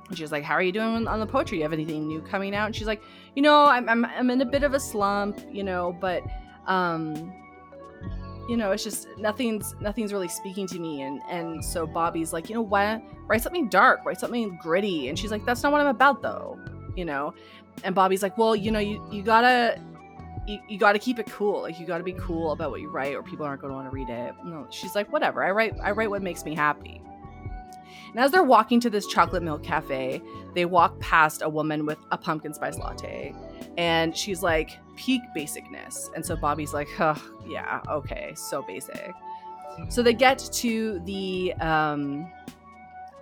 And 0.09 0.19
she's 0.19 0.31
like, 0.33 0.45
"How 0.45 0.55
are 0.55 0.63
you 0.63 0.73
doing 0.73 1.09
on 1.09 1.21
the 1.21 1.27
poetry? 1.27 1.57
Do 1.57 1.59
You 1.59 1.63
have 1.63 1.73
anything 1.73 2.07
new 2.07 2.21
coming 2.21 2.55
out?" 2.55 2.67
And 2.67 2.77
she's 2.77 2.87
like, 2.87 3.03
"You 3.35 3.43
know, 3.43 3.65
I'm 3.65 3.89
I'm, 3.89 4.05
I'm 4.05 4.31
in 4.31 4.41
a 4.41 4.45
bit 4.45 4.63
of 4.63 4.75
a 4.75 4.81
slump, 4.81 5.41
you 5.51 5.65
know, 5.65 5.97
but 6.01 6.23
um, 6.67 7.33
you 8.49 8.57
know, 8.57 8.73
it's 8.73 8.85
just 8.85 9.09
nothing's 9.17 9.75
nothing's 9.81 10.13
really 10.13 10.29
speaking 10.29 10.67
to 10.69 10.79
me." 10.79 11.03
And 11.03 11.23
and 11.31 11.65
so 11.65 11.87
Bobby's 11.87 12.33
like, 12.33 12.49
"You 12.49 12.57
know 12.57 12.63
what? 12.63 13.03
Write 13.27 13.43
something 13.43 13.69
dark, 13.69 14.05
write 14.05 14.21
something 14.21 14.59
gritty." 14.61 15.09
And 15.09 15.19
she's 15.19 15.31
like, 15.31 15.45
"That's 15.47 15.63
not 15.63 15.73
what 15.73 15.81
I'm 15.81 15.87
about, 15.87 16.21
though," 16.21 16.59
you 16.97 17.05
know. 17.05 17.33
And 17.83 17.95
Bobby's 17.95 18.23
like, 18.23 18.37
"Well, 18.37 18.55
you 18.55 18.71
know, 18.71 18.81
you 18.81 19.07
you 19.11 19.23
gotta." 19.23 19.81
You, 20.47 20.59
you 20.69 20.77
got 20.77 20.93
to 20.93 20.99
keep 20.99 21.19
it 21.19 21.25
cool. 21.31 21.63
Like 21.63 21.81
you 21.81 21.87
got 21.87 21.97
to 21.97 22.05
be 22.05 22.13
cool 22.13 22.53
about 22.53 22.71
what 22.71 22.83
you 22.83 22.91
write, 22.91 23.15
or 23.15 23.23
people 23.23 23.47
aren't 23.47 23.63
going 23.63 23.71
to 23.71 23.75
want 23.75 23.91
to 23.91 23.95
read 23.95 24.11
it. 24.11 24.35
No, 24.45 24.67
she's 24.69 24.95
like, 24.95 25.11
whatever. 25.11 25.43
I 25.43 25.51
write. 25.53 25.73
I 25.83 25.93
write 25.93 26.11
what 26.11 26.21
makes 26.21 26.45
me 26.45 26.55
happy. 26.55 27.01
And 28.11 28.21
as 28.21 28.31
they're 28.31 28.45
walking 28.45 28.81
to 28.81 28.91
this 28.91 29.07
chocolate 29.07 29.43
milk 29.43 29.63
cafe, 29.63 30.23
they 30.55 30.65
walk 30.65 30.99
past 31.01 31.43
a 31.43 31.49
woman 31.49 31.87
with 31.87 31.99
a 32.11 32.19
pumpkin 32.19 32.55
spice 32.55 32.79
latte. 32.79 33.35
And 33.77 34.17
she's 34.17 34.43
like, 34.43 34.79
peak 34.97 35.21
basicness. 35.37 36.09
And 36.15 36.25
so 36.25 36.37
Bobby's 36.37 36.73
like, 36.73 36.89
huh, 36.97 37.17
yeah, 37.49 37.81
okay, 37.91 38.33
so 38.37 38.63
basic. 38.63 39.13
So 39.89 40.03
they 40.03 40.15
get 40.15 40.39
to 40.39 41.01
the 41.01 41.53
um, 41.55 42.31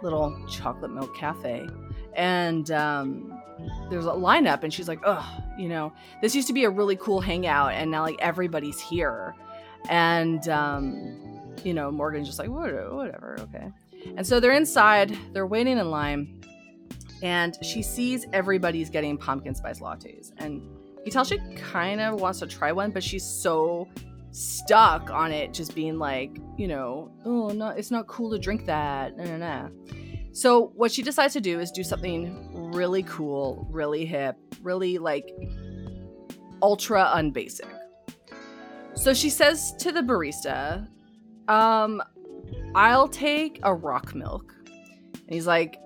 little 0.02 0.36
chocolate 0.48 0.92
milk 0.92 1.16
cafe. 1.16 1.66
And 2.14 2.70
um, 2.70 3.40
there's 3.88 4.04
a 4.04 4.10
lineup, 4.10 4.62
and 4.62 4.72
she's 4.72 4.88
like, 4.88 5.00
ugh, 5.04 5.24
you 5.56 5.68
know, 5.68 5.92
this 6.20 6.34
used 6.34 6.48
to 6.48 6.52
be 6.52 6.64
a 6.64 6.70
really 6.70 6.96
cool 6.96 7.20
hangout, 7.20 7.72
and 7.72 7.90
now 7.90 8.02
like 8.02 8.16
everybody's 8.20 8.78
here. 8.80 9.34
And, 9.88 10.46
um, 10.48 11.40
you 11.64 11.72
know, 11.72 11.90
Morgan's 11.90 12.26
just 12.26 12.38
like, 12.38 12.50
whatever, 12.50 13.36
okay. 13.40 13.68
And 14.16 14.26
so 14.26 14.40
they're 14.40 14.52
inside, 14.52 15.16
they're 15.32 15.46
waiting 15.46 15.78
in 15.78 15.90
line, 15.90 16.42
and 17.22 17.56
she 17.62 17.82
sees 17.82 18.26
everybody's 18.32 18.90
getting 18.90 19.16
pumpkin 19.16 19.54
spice 19.54 19.80
lattes. 19.80 20.32
And 20.38 20.62
you 21.04 21.12
tell 21.12 21.24
she 21.24 21.38
kind 21.56 22.00
of 22.00 22.20
wants 22.20 22.40
to 22.40 22.46
try 22.46 22.72
one, 22.72 22.90
but 22.90 23.02
she's 23.02 23.24
so 23.24 23.88
stuck 24.30 25.10
on 25.10 25.30
it, 25.30 25.52
just 25.52 25.74
being 25.74 25.98
like, 25.98 26.38
you 26.56 26.66
know, 26.66 27.12
oh, 27.24 27.48
no, 27.48 27.68
it's 27.68 27.90
not 27.90 28.06
cool 28.06 28.30
to 28.30 28.38
drink 28.38 28.66
that. 28.66 29.16
Nah, 29.16 29.24
nah, 29.24 29.36
nah. 29.36 29.68
So 30.32 30.72
what 30.74 30.90
she 30.90 31.02
decides 31.02 31.34
to 31.34 31.40
do 31.40 31.60
is 31.60 31.70
do 31.70 31.84
something 31.84 32.72
really 32.72 33.02
cool, 33.02 33.66
really 33.70 34.06
hip, 34.06 34.36
really 34.62 34.98
like 34.98 35.30
ultra 36.62 37.10
unbasic. 37.14 37.68
So 38.94 39.12
she 39.12 39.28
says 39.28 39.74
to 39.78 39.92
the 39.92 40.00
barista, 40.00 40.88
um, 41.48 42.02
I'll 42.74 43.08
take 43.08 43.60
a 43.62 43.74
rock 43.74 44.14
milk. 44.14 44.54
And 44.66 45.30
he's 45.34 45.46
like, 45.46 45.78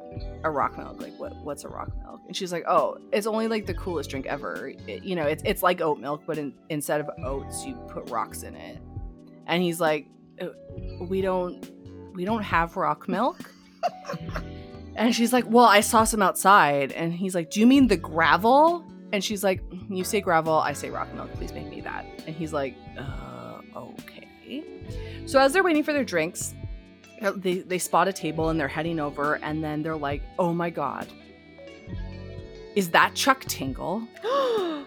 a 0.44 0.50
rock 0.50 0.78
milk? 0.78 1.00
Like, 1.00 1.18
what? 1.18 1.36
What's 1.44 1.64
a 1.64 1.68
rock 1.68 1.90
milk? 2.02 2.20
And 2.26 2.36
she's 2.36 2.52
like, 2.52 2.64
oh, 2.66 2.98
it's 3.12 3.26
only 3.26 3.48
like 3.48 3.66
the 3.66 3.74
coolest 3.74 4.10
drink 4.10 4.26
ever. 4.26 4.72
It- 4.86 5.04
you 5.04 5.14
know, 5.16 5.24
it's 5.26 5.42
it's 5.44 5.62
like 5.62 5.80
oat 5.80 5.98
milk, 5.98 6.22
but 6.26 6.38
in, 6.38 6.54
instead 6.70 7.00
of 7.00 7.10
oats, 7.24 7.64
you 7.66 7.74
put 7.88 8.10
rocks 8.10 8.42
in 8.42 8.54
it. 8.54 8.78
And 9.46 9.62
he's 9.62 9.80
like, 9.80 10.08
"Uh, 10.40 10.48
we 11.08 11.20
don't 11.20 11.70
we 12.14 12.24
don't 12.24 12.42
have 12.42 12.76
rock 12.76 13.08
milk. 13.08 13.38
and 14.96 15.14
she's 15.14 15.32
like, 15.32 15.44
well, 15.48 15.66
I 15.66 15.80
saw 15.80 16.04
some 16.04 16.22
outside. 16.22 16.90
And 16.92 17.12
he's 17.12 17.34
like, 17.34 17.50
do 17.50 17.60
you 17.60 17.66
mean 17.66 17.86
the 17.86 17.96
gravel? 17.96 18.84
And 19.12 19.22
she's 19.22 19.44
like, 19.44 19.62
you 19.88 20.02
say 20.02 20.20
gravel, 20.20 20.54
I 20.54 20.72
say 20.72 20.90
rock 20.90 21.12
milk. 21.14 21.32
Please 21.34 21.52
make 21.52 21.68
me 21.68 21.80
that. 21.82 22.04
And 22.26 22.34
he's 22.34 22.52
like, 22.52 22.74
uh, 22.98 23.60
okay. 23.76 24.64
So 25.26 25.38
as 25.38 25.52
they're 25.52 25.62
waiting 25.62 25.84
for 25.84 25.92
their 25.92 26.04
drinks, 26.04 26.54
they, 27.20 27.58
they 27.58 27.78
spot 27.78 28.08
a 28.08 28.12
table 28.12 28.48
and 28.48 28.58
they're 28.60 28.68
heading 28.68 29.00
over. 29.00 29.34
And 29.34 29.62
then 29.62 29.82
they're 29.82 29.96
like, 29.96 30.22
oh 30.38 30.52
my 30.52 30.70
God. 30.70 31.06
Is 32.74 32.90
that 32.90 33.14
Chuck 33.14 33.44
Tingle? 33.46 34.06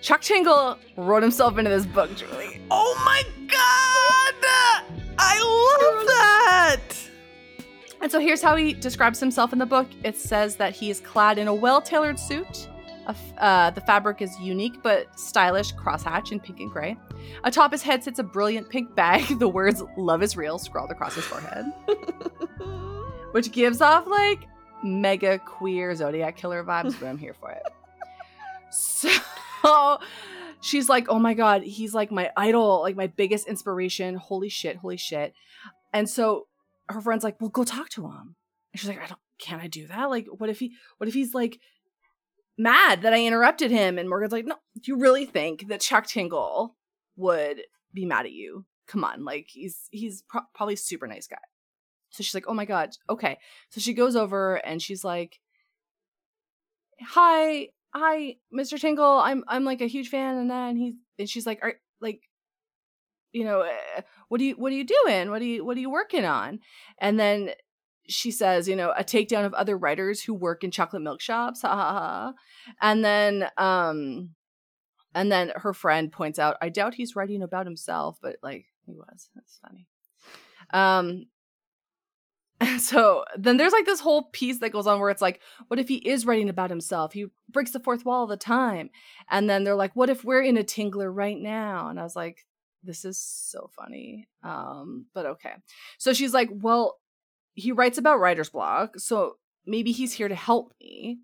Chuck 0.00 0.20
Tingle 0.20 0.78
wrote 0.96 1.22
himself 1.22 1.58
into 1.58 1.70
this 1.70 1.86
book, 1.86 2.14
Julie. 2.16 2.60
Oh 2.70 3.00
my 3.04 3.22
god! 3.46 4.34
I 5.18 5.38
love 5.38 6.06
that! 6.08 6.80
And 8.00 8.10
so 8.10 8.18
here's 8.18 8.42
how 8.42 8.56
he 8.56 8.72
describes 8.72 9.20
himself 9.20 9.52
in 9.52 9.60
the 9.60 9.66
book. 9.66 9.86
It 10.02 10.16
says 10.16 10.56
that 10.56 10.74
he 10.74 10.90
is 10.90 10.98
clad 10.98 11.38
in 11.38 11.46
a 11.46 11.54
well-tailored 11.54 12.18
suit. 12.18 12.68
Uh, 13.38 13.70
the 13.70 13.80
fabric 13.82 14.22
is 14.22 14.36
unique 14.40 14.82
but 14.82 15.06
stylish, 15.18 15.72
crosshatch 15.74 16.32
in 16.32 16.40
pink 16.40 16.58
and 16.58 16.70
gray. 16.70 16.96
Atop 17.44 17.72
his 17.72 17.82
head 17.82 18.04
sits 18.04 18.18
a 18.18 18.22
brilliant 18.22 18.68
pink 18.68 18.94
bag. 18.94 19.38
The 19.38 19.48
words 19.48 19.82
"Love 19.96 20.22
is 20.22 20.36
real" 20.36 20.58
scrawled 20.58 20.90
across 20.90 21.14
his 21.14 21.24
forehead, 21.24 21.66
which 23.32 23.50
gives 23.50 23.80
off 23.80 24.06
like 24.06 24.46
mega 24.84 25.38
queer 25.38 25.94
Zodiac 25.94 26.36
killer 26.36 26.62
vibes. 26.62 26.98
But 26.98 27.06
I'm 27.06 27.18
here 27.18 27.34
for 27.34 27.50
it. 27.50 27.62
So 28.74 29.98
she's 30.62 30.88
like, 30.88 31.06
"Oh 31.10 31.18
my 31.18 31.34
god, 31.34 31.62
he's 31.62 31.92
like 31.92 32.10
my 32.10 32.30
idol, 32.38 32.80
like 32.80 32.96
my 32.96 33.06
biggest 33.08 33.46
inspiration. 33.46 34.14
Holy 34.16 34.48
shit, 34.48 34.76
holy 34.76 34.96
shit!" 34.96 35.34
And 35.92 36.08
so 36.08 36.46
her 36.88 37.02
friend's 37.02 37.22
like, 37.24 37.38
"Well, 37.38 37.50
go 37.50 37.64
talk 37.64 37.90
to 37.90 38.06
him." 38.06 38.36
And 38.72 38.80
she's 38.80 38.88
like, 38.88 39.02
"I 39.02 39.06
don't. 39.06 39.20
Can 39.38 39.60
I 39.60 39.66
do 39.66 39.86
that? 39.88 40.08
Like, 40.08 40.26
what 40.38 40.48
if 40.48 40.60
he? 40.60 40.72
What 40.96 41.08
if 41.08 41.12
he's 41.14 41.34
like 41.34 41.58
mad 42.56 43.02
that 43.02 43.12
I 43.12 43.26
interrupted 43.26 43.70
him?" 43.70 43.98
And 43.98 44.08
Morgan's 44.08 44.32
like, 44.32 44.46
"No, 44.46 44.56
you 44.84 44.96
really 44.96 45.26
think 45.26 45.68
that 45.68 45.80
Chuck 45.80 46.06
Tingle 46.06 46.76
would 47.16 47.62
be 47.92 48.06
mad 48.06 48.26
at 48.26 48.32
you? 48.32 48.64
Come 48.86 49.04
on, 49.04 49.24
like 49.24 49.46
he's 49.48 49.88
he's 49.90 50.22
pro- 50.28 50.42
probably 50.54 50.76
super 50.76 51.06
nice 51.06 51.26
guy." 51.26 51.36
So 52.10 52.22
she's 52.22 52.34
like, 52.34 52.46
"Oh 52.48 52.54
my 52.54 52.64
god, 52.64 52.90
okay." 53.08 53.38
So 53.70 53.80
she 53.80 53.94
goes 53.94 54.16
over 54.16 54.56
and 54.56 54.82
she's 54.82 55.04
like, 55.04 55.40
"Hi, 57.00 57.68
hi, 57.94 58.36
Mr. 58.54 58.80
Tingle. 58.80 59.18
I'm 59.18 59.44
I'm 59.48 59.64
like 59.64 59.80
a 59.80 59.86
huge 59.86 60.08
fan." 60.08 60.36
And 60.36 60.50
then 60.50 60.76
he 60.76 60.94
and 61.18 61.28
she's 61.28 61.46
like, 61.46 61.60
"Are 61.62 61.74
like." 62.00 62.20
You 63.34 63.44
know, 63.44 63.62
uh, 63.62 64.02
what 64.28 64.42
are 64.42 64.44
you 64.44 64.54
what 64.56 64.72
are 64.72 64.76
you 64.76 64.84
doing? 64.84 65.30
What 65.30 65.40
are 65.40 65.46
you 65.46 65.64
what 65.64 65.78
are 65.78 65.80
you 65.80 65.90
working 65.90 66.26
on? 66.26 66.58
And 66.98 67.18
then 67.18 67.52
she 68.08 68.30
says, 68.30 68.68
you 68.68 68.76
know, 68.76 68.92
a 68.96 69.04
takedown 69.04 69.46
of 69.46 69.54
other 69.54 69.78
writers 69.78 70.22
who 70.22 70.34
work 70.34 70.64
in 70.64 70.70
chocolate 70.70 71.02
milk 71.02 71.20
shops. 71.20 71.62
Ha 71.62 71.68
ha 71.68 71.92
ha. 71.92 72.32
And 72.80 73.04
then 73.04 73.48
um 73.56 74.34
and 75.14 75.30
then 75.30 75.52
her 75.56 75.72
friend 75.72 76.10
points 76.10 76.38
out, 76.38 76.56
I 76.60 76.68
doubt 76.68 76.94
he's 76.94 77.16
writing 77.16 77.42
about 77.42 77.66
himself, 77.66 78.18
but 78.22 78.36
like 78.42 78.66
he 78.86 78.92
was. 78.92 79.28
That's 79.34 79.58
funny. 79.62 79.86
Um 80.72 81.26
so 82.78 83.24
then 83.36 83.56
there's 83.56 83.72
like 83.72 83.86
this 83.86 84.00
whole 84.00 84.24
piece 84.32 84.58
that 84.58 84.72
goes 84.72 84.86
on 84.86 85.00
where 85.00 85.10
it's 85.10 85.22
like, 85.22 85.40
what 85.68 85.80
if 85.80 85.88
he 85.88 85.96
is 85.96 86.26
writing 86.26 86.48
about 86.48 86.70
himself? 86.70 87.12
He 87.12 87.26
breaks 87.48 87.72
the 87.72 87.80
fourth 87.80 88.04
wall 88.04 88.20
all 88.20 88.26
the 88.26 88.36
time. 88.36 88.90
And 89.30 89.48
then 89.48 89.64
they're 89.64 89.74
like, 89.74 89.96
what 89.96 90.10
if 90.10 90.24
we're 90.24 90.42
in 90.42 90.56
a 90.56 90.62
tingler 90.62 91.10
right 91.12 91.38
now? 91.38 91.88
And 91.88 91.98
I 91.98 92.02
was 92.02 92.16
like, 92.16 92.46
this 92.82 93.04
is 93.04 93.18
so 93.18 93.70
funny. 93.76 94.28
Um, 94.42 95.06
but 95.14 95.26
okay. 95.26 95.54
So 95.98 96.12
she's 96.12 96.34
like, 96.34 96.50
well, 96.52 96.98
he 97.54 97.72
writes 97.72 97.98
about 97.98 98.20
writer's 98.20 98.50
block. 98.50 98.98
So 98.98 99.36
maybe 99.66 99.92
he's 99.92 100.12
here 100.12 100.28
to 100.28 100.34
help 100.34 100.74
me. 100.80 101.18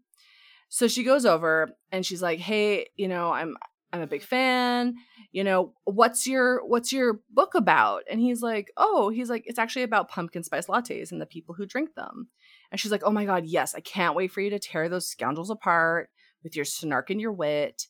So 0.69 0.87
she 0.87 1.03
goes 1.03 1.25
over 1.25 1.71
and 1.91 2.05
she's 2.05 2.21
like, 2.21 2.39
"Hey, 2.39 2.89
you 2.95 3.09
know, 3.09 3.33
I'm 3.33 3.57
I'm 3.93 4.03
a 4.03 4.07
big 4.07 4.23
fan. 4.23 4.97
You 5.33 5.45
know, 5.45 5.73
what's 5.85 6.27
your 6.27 6.65
what's 6.67 6.93
your 6.93 7.21
book 7.31 7.55
about?" 7.55 8.03
And 8.11 8.21
he's 8.21 8.43
like, 8.43 8.71
"Oh, 8.77 9.09
he's 9.11 9.31
like 9.31 9.45
it's 9.47 9.59
actually 9.59 9.83
about 9.83 10.09
pumpkin 10.11 10.45
spice 10.45 10.67
lattes 10.67 11.11
and 11.13 11.21
the 11.21 11.27
people 11.27 11.55
who 11.55 11.67
drink 11.67 11.95
them." 11.95 12.29
And 12.71 12.81
she's 12.81 12.93
like, 12.93 13.03
"Oh 13.05 13.11
my 13.11 13.25
god, 13.25 13.47
yes, 13.47 13.75
I 13.75 13.81
can't 13.81 14.15
wait 14.15 14.33
for 14.33 14.41
you 14.41 14.51
to 14.51 14.59
tear 14.59 14.89
those 14.89 15.09
scoundrels 15.09 15.51
apart 15.51 16.11
with 16.43 16.57
your 16.57 16.65
snark 16.65 17.11
and 17.11 17.21
your 17.21 17.33
wit." 17.33 17.87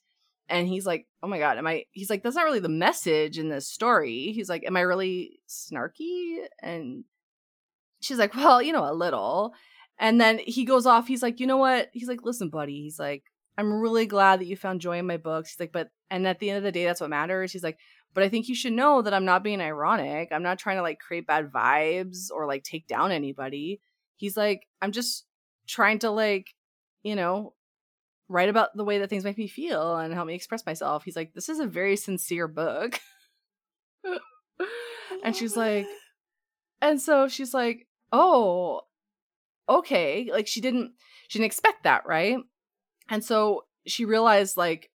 And 0.49 0.69
he's 0.69 0.87
like, 0.87 1.07
"Oh 1.23 1.29
my 1.29 1.39
god, 1.39 1.59
am 1.59 1.67
I?" 1.67 1.85
He's 1.93 2.11
like, 2.11 2.23
"That's 2.23 2.37
not 2.37 2.45
really 2.45 2.61
the 2.61 2.69
message 2.69 3.39
in 3.39 3.49
this 3.49 3.69
story." 3.69 4.33
He's 4.33 4.49
like, 4.49 4.65
"Am 4.65 4.77
I 4.77 4.81
really 4.83 5.41
snarky?" 5.49 6.45
And 6.63 7.05
she's 8.01 8.19
like, 8.19 8.35
"Well, 8.35 8.63
you 8.63 8.73
know, 8.73 8.91
a 8.91 8.95
little." 8.95 9.55
And 9.99 10.21
then 10.21 10.39
he 10.39 10.65
goes 10.65 10.87
off. 10.87 11.09
He's 11.09 11.23
like, 11.23 11.41
you 11.41 11.47
know 11.47 11.57
what? 11.57 11.89
He's 11.93 12.09
like, 12.09 12.23
listen, 12.23 12.51
buddy. 12.51 12.83
He's 12.83 12.99
like, 12.99 13.25
I'm 13.59 13.73
really 13.73 14.07
glad 14.07 14.41
that 14.41 14.47
you 14.47 14.57
found 14.57 14.81
joy 14.81 14.99
in 14.99 15.07
my 15.07 15.17
books. 15.17 15.51
He's 15.51 15.61
like, 15.61 15.73
but, 15.73 15.91
and 16.11 16.27
at 16.27 16.39
the 16.39 16.49
end 16.49 16.59
of 16.59 16.63
the 16.63 16.73
day, 16.73 16.85
that's 16.85 17.01
what 17.01 17.11
matters. 17.11 17.53
He's 17.53 17.63
like, 17.63 17.79
but 18.15 18.25
I 18.25 18.29
think 18.29 18.49
you 18.49 18.55
should 18.55 18.73
know 18.73 19.03
that 19.03 19.13
I'm 19.13 19.25
not 19.25 19.45
being 19.45 19.61
ironic. 19.61 20.29
I'm 20.33 20.43
not 20.43 20.59
trying 20.59 20.77
to 20.77 20.83
like 20.83 21.01
create 21.01 21.27
bad 21.27 21.51
vibes 21.53 22.31
or 22.33 22.47
like 22.47 22.63
take 22.63 22.87
down 22.87 23.13
anybody. 23.13 23.81
He's 24.17 24.37
like, 24.37 24.67
I'm 24.81 24.93
just 24.93 25.27
trying 25.67 25.99
to 26.01 26.11
like, 26.11 26.55
you 27.03 27.17
know, 27.17 27.55
write 28.29 28.49
about 28.49 28.77
the 28.77 28.85
way 28.85 28.99
that 28.99 29.11
things 29.11 29.25
make 29.25 29.39
me 29.39 29.49
feel 29.49 29.97
and 29.97 30.15
help 30.15 30.27
me 30.27 30.35
express 30.35 30.65
myself. 30.65 31.05
He's 31.05 31.17
like, 31.17 31.35
this 31.35 31.49
is 31.49 31.59
a 31.59 31.67
very 31.67 31.97
sincere 31.97 32.49
book. 32.49 33.01
and 35.25 35.37
she's 35.37 35.57
like, 35.57 35.87
and 36.81 37.01
so 37.01 37.29
she's 37.29 37.53
like, 37.53 37.87
oh, 38.13 38.83
okay 39.69 40.29
like 40.33 40.47
she 40.47 40.61
didn't 40.61 40.93
she 41.29 41.39
didn't 41.39 41.47
expect 41.47 41.85
that 41.85 42.07
right 42.07 42.39
and 43.09 43.25
so 43.25 43.65
she 43.87 44.05
realized 44.05 44.57
like 44.57 44.91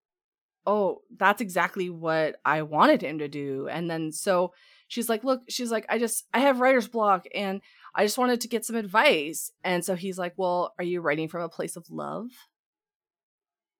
oh 0.65 1.01
that's 1.17 1.41
exactly 1.41 1.89
what 1.89 2.35
i 2.45 2.61
wanted 2.61 3.01
him 3.01 3.19
to 3.19 3.27
do. 3.27 3.67
And 3.69 3.89
then 3.89 4.11
so 4.11 4.53
she's 4.87 5.09
like 5.09 5.23
look 5.23 5.41
she's 5.49 5.71
like 5.71 5.85
i 5.89 5.97
just 5.97 6.25
i 6.33 6.39
have 6.39 6.59
writer's 6.59 6.87
block 6.87 7.25
and 7.33 7.61
i 7.95 8.03
just 8.03 8.17
wanted 8.17 8.41
to 8.41 8.47
get 8.47 8.65
some 8.65 8.75
advice. 8.75 9.51
And 9.63 9.83
so 9.83 9.95
he's 9.95 10.19
like 10.19 10.33
well 10.37 10.73
are 10.77 10.85
you 10.85 11.01
writing 11.01 11.27
from 11.27 11.41
a 11.41 11.49
place 11.49 11.75
of 11.75 11.89
love? 11.89 12.27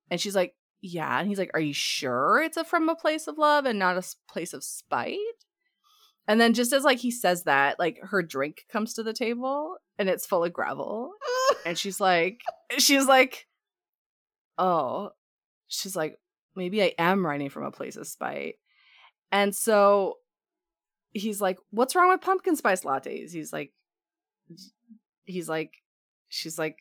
And 0.09 0.19
she's 0.19 0.35
like 0.35 0.55
yeah. 0.81 1.19
And 1.19 1.27
he's 1.27 1.37
like 1.37 1.51
are 1.53 1.59
you 1.59 1.73
sure 1.73 2.41
it's 2.41 2.57
a, 2.57 2.63
from 2.63 2.89
a 2.89 2.95
place 2.95 3.27
of 3.27 3.37
love 3.37 3.65
and 3.65 3.77
not 3.77 3.97
a 3.97 4.15
place 4.27 4.53
of 4.53 4.63
spite? 4.63 5.17
And 6.27 6.39
then 6.39 6.53
just 6.53 6.71
as 6.71 6.83
like 6.83 6.99
he 6.99 7.11
says 7.11 7.43
that, 7.43 7.77
like 7.77 7.99
her 8.03 8.23
drink 8.23 8.65
comes 8.71 8.93
to 8.93 9.03
the 9.03 9.13
table 9.13 9.77
and 9.97 10.07
it's 10.07 10.25
full 10.25 10.43
of 10.43 10.53
gravel. 10.53 11.11
and 11.65 11.77
she's 11.77 11.99
like 11.99 12.41
she's 12.77 13.05
like 13.05 13.47
oh, 14.57 15.11
she's 15.67 15.95
like 15.95 16.17
maybe 16.55 16.83
I 16.83 16.93
am 16.97 17.25
writing 17.25 17.49
from 17.49 17.63
a 17.63 17.71
place 17.71 17.95
of 17.95 18.07
spite. 18.07 18.55
And 19.31 19.55
so 19.55 20.17
he's 21.13 21.41
like, 21.41 21.57
"What's 21.71 21.95
wrong 21.95 22.09
with 22.09 22.21
pumpkin 22.21 22.55
spice 22.55 22.83
lattes?" 22.83 23.31
He's 23.31 23.53
like 23.53 23.71
he's 25.25 25.49
like 25.49 25.73
she's 26.27 26.59
like, 26.59 26.77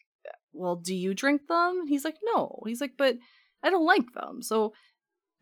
"Well, 0.52 0.76
do 0.76 0.94
you 0.94 1.14
drink 1.14 1.42
them?" 1.48 1.87
He's 1.87 2.04
like, 2.04 2.16
"No." 2.35 2.62
He's 2.66 2.80
like, 2.80 2.94
"But 2.96 3.16
I 3.62 3.70
don't 3.70 3.87
like 3.87 4.12
them." 4.14 4.42
So 4.42 4.72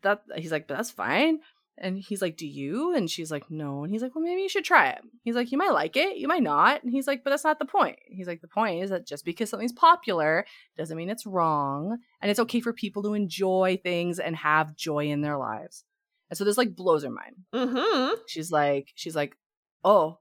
that 0.03 0.21
he's 0.35 0.51
like, 0.51 0.67
"But 0.67 0.77
that's 0.77 0.91
fine." 0.91 1.39
And 1.81 1.97
he's 1.97 2.21
like, 2.21 2.37
Do 2.37 2.45
you? 2.45 2.95
And 2.95 3.09
she's 3.09 3.31
like, 3.31 3.49
No. 3.49 3.83
And 3.83 3.91
he's 3.91 4.01
like, 4.01 4.13
Well, 4.13 4.23
maybe 4.23 4.41
you 4.41 4.49
should 4.49 4.65
try 4.65 4.89
it. 4.89 5.01
He's 5.23 5.35
like, 5.35 5.51
You 5.51 5.57
might 5.57 5.71
like 5.71 5.95
it, 5.95 6.17
you 6.17 6.27
might 6.27 6.43
not. 6.43 6.83
And 6.83 6.91
he's 6.91 7.07
like, 7.07 7.23
But 7.23 7.29
that's 7.31 7.43
not 7.43 7.59
the 7.59 7.65
point. 7.65 7.97
He's 8.07 8.27
like, 8.27 8.41
The 8.41 8.47
point 8.47 8.83
is 8.83 8.89
that 8.89 9.07
just 9.07 9.25
because 9.25 9.49
something's 9.49 9.73
popular 9.73 10.45
doesn't 10.77 10.97
mean 10.97 11.09
it's 11.09 11.25
wrong. 11.25 11.97
And 12.21 12.29
it's 12.29 12.39
okay 12.41 12.59
for 12.59 12.73
people 12.73 13.03
to 13.03 13.13
enjoy 13.13 13.79
things 13.81 14.19
and 14.19 14.35
have 14.35 14.75
joy 14.75 15.07
in 15.07 15.21
their 15.21 15.37
lives. 15.37 15.83
And 16.29 16.37
so 16.37 16.43
this 16.43 16.57
like 16.57 16.75
blows 16.75 17.03
her 17.03 17.09
mind. 17.09 17.35
Mm-hmm. 17.53 18.15
She's 18.27 18.51
like, 18.51 18.89
She's 18.95 19.15
like, 19.15 19.35
Oh, 19.83 20.19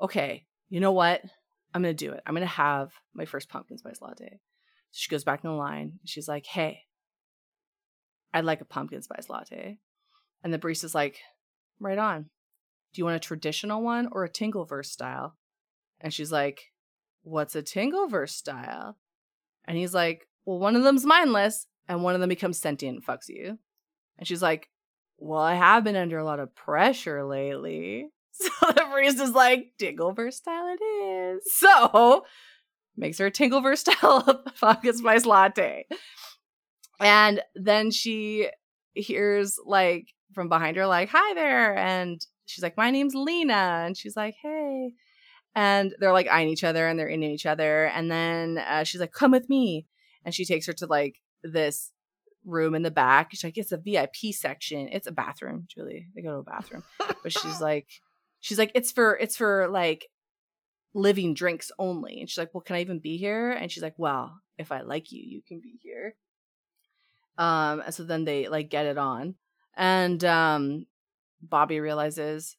okay. 0.00 0.46
You 0.68 0.80
know 0.80 0.92
what? 0.92 1.22
I'm 1.72 1.82
going 1.82 1.94
to 1.96 2.04
do 2.06 2.12
it. 2.12 2.22
I'm 2.26 2.34
going 2.34 2.40
to 2.40 2.46
have 2.46 2.90
my 3.14 3.26
first 3.26 3.48
pumpkin 3.48 3.78
spice 3.78 4.00
latte. 4.00 4.40
So 4.90 4.98
she 4.98 5.10
goes 5.10 5.24
back 5.24 5.44
in 5.44 5.50
the 5.50 5.56
line. 5.56 6.00
She's 6.04 6.26
like, 6.26 6.46
Hey, 6.46 6.80
I'd 8.34 8.44
like 8.44 8.60
a 8.60 8.66
pumpkin 8.66 9.02
spice 9.02 9.28
latte. 9.28 9.78
And 10.42 10.52
the 10.52 10.58
barista's 10.58 10.94
like, 10.94 11.18
right 11.80 11.98
on. 11.98 12.22
Do 12.92 13.00
you 13.00 13.04
want 13.04 13.16
a 13.16 13.20
traditional 13.20 13.82
one 13.82 14.08
or 14.12 14.24
a 14.24 14.30
Tingleverse 14.30 14.86
style? 14.86 15.36
And 16.00 16.12
she's 16.12 16.32
like, 16.32 16.72
what's 17.22 17.56
a 17.56 17.62
Tingleverse 17.62 18.30
style? 18.30 18.96
And 19.66 19.76
he's 19.76 19.94
like, 19.94 20.26
well, 20.44 20.58
one 20.58 20.76
of 20.76 20.82
them's 20.82 21.04
mindless 21.04 21.66
and 21.88 22.02
one 22.02 22.14
of 22.14 22.20
them 22.20 22.28
becomes 22.28 22.58
sentient 22.58 22.96
and 22.96 23.06
fucks 23.06 23.28
you. 23.28 23.58
And 24.18 24.26
she's 24.26 24.42
like, 24.42 24.68
well, 25.18 25.40
I 25.40 25.54
have 25.54 25.84
been 25.84 25.96
under 25.96 26.18
a 26.18 26.24
lot 26.24 26.40
of 26.40 26.54
pressure 26.54 27.24
lately. 27.24 28.08
So 28.38 28.50
the 28.66 28.82
barista's 28.82 29.30
like, 29.30 29.68
Tingleverse 29.80 30.34
style 30.34 30.76
it 30.78 30.84
is. 30.84 31.42
So 31.54 32.26
makes 32.94 33.16
her 33.16 33.26
a 33.26 33.30
Tingleverse 33.30 33.78
style 33.78 34.44
pumpkin 34.60 34.92
spice 34.98 35.24
latte. 35.24 35.86
And 37.00 37.40
then 37.54 37.90
she 37.90 38.50
hears 38.92 39.58
like 39.64 40.08
from 40.36 40.50
behind 40.50 40.76
her, 40.76 40.86
like, 40.86 41.08
hi 41.10 41.34
there. 41.34 41.74
And 41.76 42.24
she's 42.44 42.62
like, 42.62 42.76
my 42.76 42.90
name's 42.90 43.14
Lena. 43.14 43.84
And 43.86 43.96
she's 43.96 44.16
like, 44.16 44.34
hey. 44.40 44.92
And 45.54 45.94
they're 45.98 46.12
like 46.12 46.28
eyeing 46.28 46.50
each 46.50 46.62
other 46.62 46.86
and 46.86 46.98
they're 46.98 47.08
into 47.08 47.26
each 47.26 47.46
other. 47.46 47.86
And 47.86 48.10
then 48.10 48.58
uh, 48.58 48.84
she's 48.84 49.00
like, 49.00 49.12
come 49.12 49.30
with 49.30 49.48
me. 49.48 49.86
And 50.26 50.34
she 50.34 50.44
takes 50.44 50.66
her 50.66 50.74
to 50.74 50.86
like 50.86 51.16
this 51.42 51.90
room 52.44 52.74
in 52.74 52.82
the 52.82 52.90
back. 52.90 53.28
She's 53.30 53.42
like, 53.42 53.56
it's 53.56 53.72
a 53.72 53.78
VIP 53.78 54.34
section. 54.34 54.90
It's 54.92 55.06
a 55.06 55.12
bathroom, 55.12 55.66
Julie. 55.74 56.08
They 56.14 56.20
go 56.20 56.32
to 56.32 56.38
a 56.38 56.42
bathroom. 56.42 56.84
but 56.98 57.32
she's 57.32 57.60
like, 57.60 57.88
she's 58.40 58.58
like, 58.58 58.72
it's 58.74 58.92
for, 58.92 59.16
it's 59.16 59.36
for 59.36 59.68
like 59.68 60.06
living 60.92 61.32
drinks 61.32 61.72
only. 61.78 62.20
And 62.20 62.28
she's 62.28 62.38
like, 62.38 62.52
well, 62.52 62.60
can 62.60 62.76
I 62.76 62.82
even 62.82 62.98
be 62.98 63.16
here? 63.16 63.52
And 63.52 63.72
she's 63.72 63.82
like, 63.82 63.94
well, 63.96 64.38
if 64.58 64.70
I 64.70 64.82
like 64.82 65.10
you, 65.10 65.22
you 65.26 65.40
can 65.40 65.60
be 65.60 65.78
here. 65.82 66.14
Um, 67.38 67.80
and 67.80 67.94
so 67.94 68.04
then 68.04 68.26
they 68.26 68.48
like 68.48 68.68
get 68.68 68.84
it 68.84 68.98
on. 68.98 69.36
And 69.76 70.24
um, 70.24 70.86
Bobby 71.42 71.80
realizes 71.80 72.56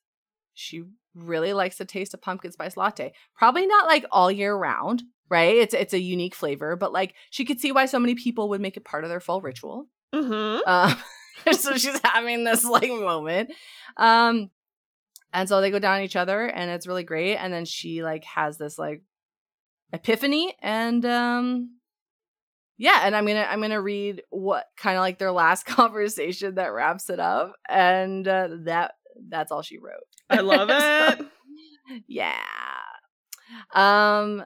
she 0.53 0.83
really 1.13 1.53
likes 1.53 1.77
the 1.77 1.85
taste 1.85 2.13
of 2.13 2.21
pumpkin 2.21 2.51
spice 2.51 2.77
latte. 2.77 3.13
Probably 3.35 3.65
not 3.65 3.87
like 3.87 4.05
all 4.11 4.31
year 4.31 4.55
round, 4.55 5.03
right? 5.29 5.55
It's 5.55 5.73
it's 5.73 5.93
a 5.93 5.99
unique 5.99 6.35
flavor, 6.35 6.75
but 6.75 6.93
like 6.93 7.15
she 7.29 7.45
could 7.45 7.59
see 7.59 7.71
why 7.71 7.85
so 7.85 7.99
many 7.99 8.15
people 8.15 8.49
would 8.49 8.61
make 8.61 8.77
it 8.77 8.85
part 8.85 9.03
of 9.03 9.09
their 9.09 9.19
fall 9.19 9.41
ritual. 9.41 9.87
Mm-hmm. 10.13 10.61
Uh, 10.65 10.95
so 11.53 11.77
she's 11.77 11.99
having 12.03 12.43
this 12.43 12.63
like 12.63 12.89
moment. 12.89 13.51
Um, 13.97 14.51
and 15.33 15.49
so 15.49 15.59
they 15.59 15.71
go 15.71 15.79
down 15.79 16.01
each 16.01 16.15
other, 16.15 16.45
and 16.45 16.71
it's 16.71 16.87
really 16.87 17.03
great. 17.03 17.35
And 17.35 17.53
then 17.53 17.65
she 17.65 18.03
like 18.03 18.23
has 18.25 18.57
this 18.57 18.77
like 18.79 19.01
epiphany, 19.91 20.55
and 20.61 21.05
um, 21.05 21.76
yeah 22.77 23.01
and 23.03 23.15
i'm 23.15 23.25
gonna 23.25 23.47
i'm 23.49 23.61
gonna 23.61 23.81
read 23.81 24.21
what 24.29 24.65
kind 24.77 24.97
of 24.97 25.01
like 25.01 25.17
their 25.19 25.31
last 25.31 25.65
conversation 25.77 26.55
that 26.55 26.67
wraps 26.73 27.09
it 27.09 27.19
up 27.19 27.53
and 27.67 28.27
uh, 28.27 28.49
that 28.65 28.93
that's 29.29 29.51
all 29.51 29.63
she 29.63 29.79
wrote. 29.79 30.03
I 30.29 30.41
love 30.41 30.69
it. 30.71 31.25
yeah. 32.07 32.37
Um 33.73 34.43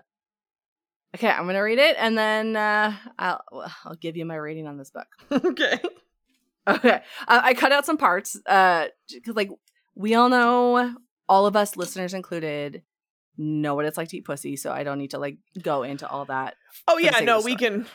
okay 1.16 1.30
i'm 1.30 1.46
gonna 1.46 1.62
read 1.62 1.78
it 1.80 1.96
and 2.00 2.18
then 2.18 2.56
uh 2.56 2.96
i'll 3.20 3.42
i'll 3.84 3.96
give 3.96 4.16
you 4.16 4.26
my 4.26 4.36
rating 4.36 4.68
on 4.68 4.78
this 4.78 4.92
book. 4.92 5.08
Okay. 5.46 5.80
Okay 6.68 7.02
uh, 7.28 7.42
i 7.44 7.54
cut 7.54 7.72
out 7.72 7.86
some 7.86 7.98
parts 7.98 8.40
uh 8.46 8.86
because 9.12 9.36
like 9.36 9.50
we 9.96 10.14
all 10.16 10.30
know 10.30 10.96
all 11.28 11.46
of 11.48 11.56
us 11.56 11.76
listeners 11.76 12.14
included 12.14 12.84
know 13.42 13.76
what 13.76 13.86
it's 13.86 13.98
like 13.98 14.10
to 14.10 14.18
eat 14.18 14.26
pussy, 14.26 14.56
so 14.56 14.72
I 14.72 14.84
don't 14.84 14.98
need 14.98 15.12
to 15.12 15.20
like 15.20 15.38
go 15.62 15.84
into 15.84 16.08
all 16.08 16.26
that. 16.26 16.56
Oh 16.88 16.98
yeah, 16.98 17.20
no, 17.20 17.42
we 17.42 17.56
can 17.56 17.86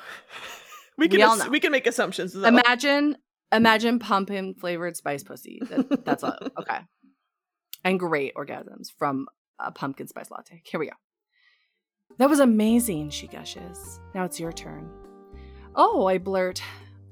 we 0.98 1.08
can 1.08 1.18
we, 1.18 1.22
ass- 1.22 1.48
we, 1.48 1.60
can 1.60 1.72
make 1.72 1.86
assumptions. 1.86 2.32
Though. 2.32 2.44
Imagine 2.44 3.16
imagine 3.52 3.98
pumpkin 3.98 4.54
flavored 4.54 4.96
spice 4.96 5.22
pussy. 5.22 5.60
That, 5.70 6.04
that's 6.04 6.24
all. 6.24 6.36
okay. 6.60 6.78
And 7.84 7.98
great 8.00 8.34
orgasms 8.34 8.88
from 8.98 9.26
a 9.58 9.70
pumpkin 9.70 10.08
spice 10.08 10.30
latte. 10.30 10.62
Here 10.64 10.80
we 10.80 10.86
go. 10.86 10.92
That 12.18 12.30
was 12.30 12.40
amazing, 12.40 13.10
she 13.10 13.26
gushes. 13.26 14.00
Now 14.14 14.24
it's 14.24 14.40
your 14.40 14.52
turn. 14.52 14.90
Oh, 15.74 16.06
I 16.06 16.18
blurt. 16.18 16.62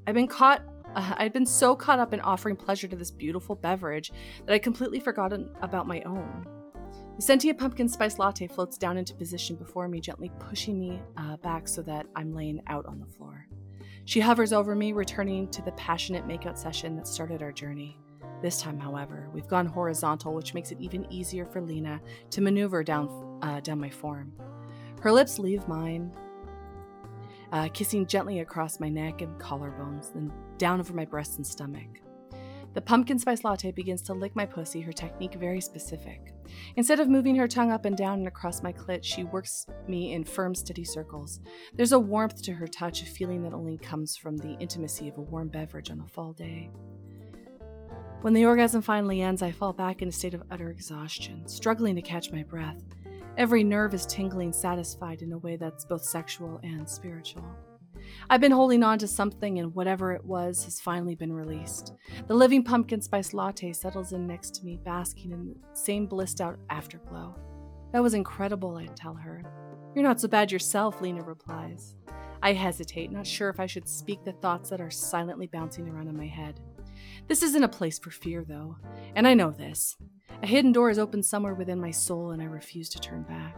I've 0.07 0.15
been 0.15 0.29
caught 0.29 0.63
uh, 0.95 1.15
I'd 1.17 1.33
been 1.33 1.47
so 1.47 1.75
caught 1.75 1.99
up 1.99 2.13
in 2.13 2.21
offering 2.21 2.57
pleasure 2.57 2.89
to 2.89 2.97
this 2.97 3.11
beautiful 3.11 3.55
beverage 3.55 4.13
that 4.47 4.55
I'd 4.55 4.63
completely 4.63 5.01
forgotten 5.01 5.51
about 5.61 5.87
my 5.87 6.03
own. 6.03 6.47
The 7.17 7.23
sentient 7.23 7.59
pumpkin 7.59 7.89
spice 7.89 8.19
latte 8.19 8.49
floats 8.49 8.77
down 8.77 8.97
into 8.97 9.15
position 9.15 9.55
before 9.55 9.87
me, 9.87 10.01
gently 10.01 10.33
pushing 10.41 10.81
me 10.81 11.01
uh, 11.17 11.37
back 11.37 11.69
so 11.69 11.81
that 11.83 12.07
I'm 12.17 12.35
laying 12.35 12.61
out 12.67 12.87
on 12.87 12.99
the 12.99 13.07
floor. 13.07 13.47
She 14.05 14.19
hovers 14.21 14.53
over 14.53 14.75
me, 14.75 14.93
returning 14.93 15.49
to 15.49 15.63
the 15.63 15.73
passionate 15.73 16.27
makeout 16.27 16.59
session 16.59 16.97
that 16.97 17.07
started 17.07 17.41
our 17.41 17.53
journey. 17.53 17.99
This 18.43 18.61
time, 18.61 18.81
however, 18.81 19.31
we've 19.33 19.47
gone 19.47 19.65
horizontal, 19.65 20.35
which 20.35 20.55
makes 20.55 20.73
it 20.73 20.81
even 20.81 21.11
easier 21.11 21.47
for 21.47 21.61
Lena 21.63 22.01
to 22.31 22.41
maneuver 22.41 22.83
down, 22.83 23.39
uh, 23.43 23.61
down 23.61 23.79
my 23.79 23.91
form. 23.91 24.33
Her 25.01 25.13
lips 25.13 25.39
leave 25.39 25.67
mine, 25.69 26.13
uh, 27.53 27.69
kissing 27.73 28.07
gently 28.07 28.41
across 28.41 28.81
my 28.81 28.89
neck 28.89 29.23
and 29.23 29.39
collarbones, 29.41 30.13
then 30.13 30.33
down 30.59 30.81
over 30.81 30.93
my 30.93 31.05
breasts 31.05 31.37
and 31.37 31.47
stomach. 31.47 32.01
The 32.75 32.81
pumpkin 32.81 33.21
spice 33.21 33.45
latte 33.45 33.71
begins 33.71 34.03
to 34.03 34.15
lick 34.15 34.35
my 34.35 34.45
pussy, 34.45 34.81
her 34.81 34.93
technique 34.93 35.35
very 35.35 35.61
specific. 35.61 36.35
Instead 36.75 36.99
of 36.99 37.09
moving 37.09 37.37
her 37.37 37.47
tongue 37.47 37.71
up 37.71 37.85
and 37.85 37.97
down 37.97 38.19
and 38.19 38.27
across 38.27 38.63
my 38.63 38.73
clit, 38.73 39.05
she 39.05 39.23
works 39.23 39.65
me 39.87 40.13
in 40.13 40.25
firm, 40.25 40.57
steady 40.57 40.85
circles. 40.85 41.39
There's 41.75 41.93
a 41.93 41.99
warmth 41.99 42.43
to 42.43 42.53
her 42.53 42.67
touch, 42.67 43.03
a 43.03 43.07
feeling 43.07 43.43
that 43.45 43.55
only 43.55 43.79
comes 43.79 44.17
from 44.17 44.37
the 44.37 44.57
intimacy 44.59 45.09
of 45.09 45.19
a 45.19 45.23
warm 45.23 45.49
beverage 45.49 45.91
on 45.91 46.01
a 46.01 46.09
fall 46.09 46.33
day. 46.33 46.71
When 48.23 48.35
the 48.35 48.47
orgasm 48.47 48.83
finally 48.83 49.23
ends, 49.23 49.43
I 49.43 49.53
fall 49.53 49.73
back 49.73 50.03
in 50.03 50.09
a 50.09 50.13
state 50.13 50.35
of 50.35 50.43
utter 50.51 50.71
exhaustion, 50.71 51.47
struggling 51.47 51.95
to 51.95 52.03
catch 52.03 52.33
my 52.33 52.43
breath. 52.43 52.83
Every 53.37 53.63
nerve 53.63 53.95
is 53.95 54.07
tingling, 54.07 54.53
satisfied 54.53 55.23
in 55.23 55.33
a 55.33 55.39
way 55.39 55.57
that's 55.57 55.85
both 55.85 56.05
sexual 56.05 56.59
and 56.65 56.89
spiritual. 56.89 57.45
I've 58.31 58.41
been 58.41 58.53
holding 58.53 58.83
on 58.83 58.99
to 58.99 59.07
something, 59.07 59.59
and 59.59 59.75
whatever 59.75 60.13
it 60.13 60.25
was 60.25 60.65
has 60.65 60.81
finally 60.81 61.15
been 61.15 61.33
released. 61.33 61.93
The 62.27 62.35
living 62.35 62.63
pumpkin 62.63 63.01
spice 63.01 63.35
latte 63.35 63.73
settles 63.73 64.13
in 64.13 64.27
next 64.27 64.55
to 64.57 64.65
me, 64.65 64.79
basking 64.85 65.33
in 65.33 65.47
the 65.47 65.57
same 65.75 66.07
blissed 66.07 66.41
out 66.41 66.59
afterglow. 66.71 67.37
That 67.93 68.03
was 68.03 68.15
incredible, 68.15 68.77
I 68.77 68.87
tell 68.87 69.15
her. 69.15 69.43
You're 69.95 70.05
not 70.05 70.21
so 70.21 70.29
bad 70.29 70.51
yourself, 70.51 71.01
Lena 71.01 71.23
replies. 71.23 71.95
I 72.43 72.53
hesitate, 72.53 73.13
not 73.13 73.27
sure 73.27 73.49
if 73.49 73.61
I 73.61 73.67
should 73.67 73.89
speak 73.89 74.25
the 74.25 74.33
thoughts 74.33 74.69
that 74.71 74.81
are 74.81 74.91
silently 74.91 75.47
bouncing 75.47 75.89
around 75.89 76.09
in 76.09 76.17
my 76.17 76.27
head. 76.27 76.61
This 77.29 77.43
isn't 77.43 77.63
a 77.63 77.69
place 77.69 77.99
for 77.99 78.11
fear, 78.11 78.45
though, 78.47 78.77
and 79.15 79.27
I 79.27 79.35
know 79.35 79.51
this. 79.51 79.97
A 80.43 80.47
hidden 80.47 80.73
door 80.73 80.91
is 80.91 80.99
open 80.99 81.23
somewhere 81.23 81.55
within 81.55 81.81
my 81.81 81.91
soul, 81.91 82.33
and 82.33 82.43
I 82.43 82.47
refuse 82.47 82.89
to 82.91 83.01
turn 83.01 83.23
back. 83.23 83.57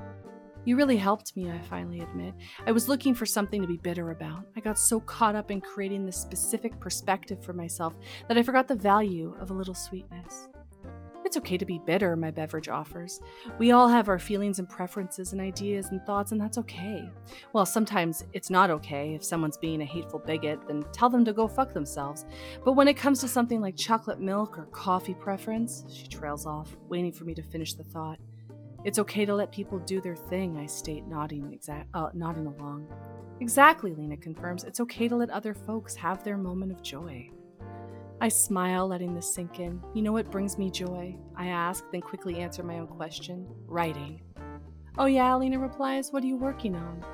You 0.66 0.76
really 0.76 0.96
helped 0.96 1.36
me, 1.36 1.48
I 1.48 1.60
finally 1.60 2.00
admit. 2.00 2.34
I 2.66 2.72
was 2.72 2.88
looking 2.88 3.14
for 3.14 3.24
something 3.24 3.62
to 3.62 3.68
be 3.68 3.76
bitter 3.76 4.10
about. 4.10 4.44
I 4.56 4.60
got 4.60 4.80
so 4.80 4.98
caught 4.98 5.36
up 5.36 5.52
in 5.52 5.60
creating 5.60 6.04
this 6.04 6.16
specific 6.16 6.80
perspective 6.80 7.40
for 7.40 7.52
myself 7.52 7.94
that 8.26 8.36
I 8.36 8.42
forgot 8.42 8.66
the 8.66 8.74
value 8.74 9.36
of 9.40 9.52
a 9.52 9.54
little 9.54 9.74
sweetness. 9.74 10.48
It's 11.24 11.36
okay 11.36 11.56
to 11.56 11.64
be 11.64 11.80
bitter, 11.86 12.16
my 12.16 12.32
beverage 12.32 12.68
offers. 12.68 13.20
We 13.60 13.70
all 13.70 13.86
have 13.86 14.08
our 14.08 14.18
feelings 14.18 14.58
and 14.58 14.68
preferences 14.68 15.32
and 15.32 15.40
ideas 15.40 15.90
and 15.92 16.02
thoughts, 16.02 16.32
and 16.32 16.40
that's 16.40 16.58
okay. 16.58 17.08
Well, 17.52 17.64
sometimes 17.64 18.24
it's 18.32 18.50
not 18.50 18.68
okay. 18.70 19.14
If 19.14 19.22
someone's 19.22 19.58
being 19.58 19.82
a 19.82 19.84
hateful 19.84 20.18
bigot, 20.18 20.66
then 20.66 20.84
tell 20.92 21.10
them 21.10 21.24
to 21.26 21.32
go 21.32 21.46
fuck 21.46 21.74
themselves. 21.74 22.26
But 22.64 22.72
when 22.72 22.88
it 22.88 22.96
comes 22.96 23.20
to 23.20 23.28
something 23.28 23.60
like 23.60 23.76
chocolate 23.76 24.18
milk 24.20 24.58
or 24.58 24.66
coffee 24.66 25.14
preference, 25.14 25.84
she 25.92 26.08
trails 26.08 26.44
off, 26.44 26.76
waiting 26.88 27.12
for 27.12 27.24
me 27.24 27.34
to 27.34 27.42
finish 27.42 27.74
the 27.74 27.84
thought. 27.84 28.18
It's 28.86 29.00
okay 29.00 29.24
to 29.24 29.34
let 29.34 29.50
people 29.50 29.80
do 29.80 30.00
their 30.00 30.14
thing, 30.14 30.56
I 30.56 30.66
state, 30.66 31.08
nodding, 31.08 31.58
uh, 31.92 32.10
nodding 32.14 32.46
along. 32.46 32.86
Exactly, 33.40 33.92
Lena 33.92 34.16
confirms. 34.16 34.62
It's 34.62 34.78
okay 34.78 35.08
to 35.08 35.16
let 35.16 35.28
other 35.30 35.54
folks 35.54 35.96
have 35.96 36.22
their 36.22 36.38
moment 36.38 36.70
of 36.70 36.84
joy. 36.84 37.28
I 38.20 38.28
smile, 38.28 38.86
letting 38.86 39.12
this 39.12 39.34
sink 39.34 39.58
in. 39.58 39.82
You 39.92 40.02
know 40.02 40.12
what 40.12 40.30
brings 40.30 40.56
me 40.56 40.70
joy? 40.70 41.16
I 41.34 41.48
ask, 41.48 41.82
then 41.90 42.00
quickly 42.00 42.36
answer 42.36 42.62
my 42.62 42.78
own 42.78 42.86
question 42.86 43.48
writing. 43.66 44.22
Oh, 44.96 45.06
yeah, 45.06 45.34
Lena 45.34 45.58
replies. 45.58 46.12
What 46.12 46.22
are 46.22 46.28
you 46.28 46.36
working 46.36 46.76
on? 46.76 47.04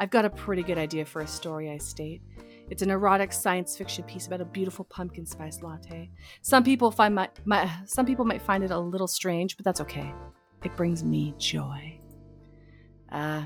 I've 0.00 0.10
got 0.10 0.24
a 0.24 0.30
pretty 0.30 0.64
good 0.64 0.78
idea 0.78 1.04
for 1.04 1.22
a 1.22 1.28
story, 1.28 1.70
I 1.70 1.78
state. 1.78 2.22
It's 2.70 2.82
an 2.82 2.90
erotic 2.90 3.32
science 3.32 3.76
fiction 3.76 4.02
piece 4.02 4.26
about 4.26 4.40
a 4.40 4.44
beautiful 4.44 4.84
pumpkin 4.86 5.26
spice 5.26 5.62
latte. 5.62 6.10
Some 6.42 6.64
people 6.64 6.90
find 6.90 7.14
my, 7.14 7.28
my 7.44 7.70
some 7.86 8.04
people 8.04 8.24
might 8.24 8.42
find 8.42 8.64
it 8.64 8.72
a 8.72 8.78
little 8.80 9.06
strange, 9.06 9.56
but 9.56 9.64
that's 9.64 9.80
okay. 9.80 10.12
It 10.64 10.76
brings 10.76 11.04
me 11.04 11.34
joy. 11.38 12.00
Uh, 13.10 13.44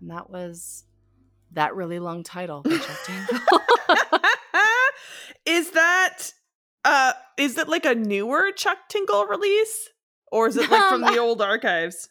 and 0.00 0.10
that 0.10 0.30
was 0.30 0.84
that 1.52 1.74
really 1.74 1.98
long 1.98 2.22
title. 2.22 2.62
is 5.46 5.70
that 5.72 6.32
uh 6.84 7.12
is 7.38 7.54
that 7.54 7.68
like 7.68 7.84
a 7.84 7.94
newer 7.94 8.52
Chuck 8.52 8.78
Tingle 8.88 9.26
release? 9.26 9.88
Or 10.30 10.48
is 10.48 10.56
it 10.56 10.70
like 10.70 10.88
from 10.88 11.02
the 11.02 11.18
old 11.18 11.40
archives? 11.40 12.08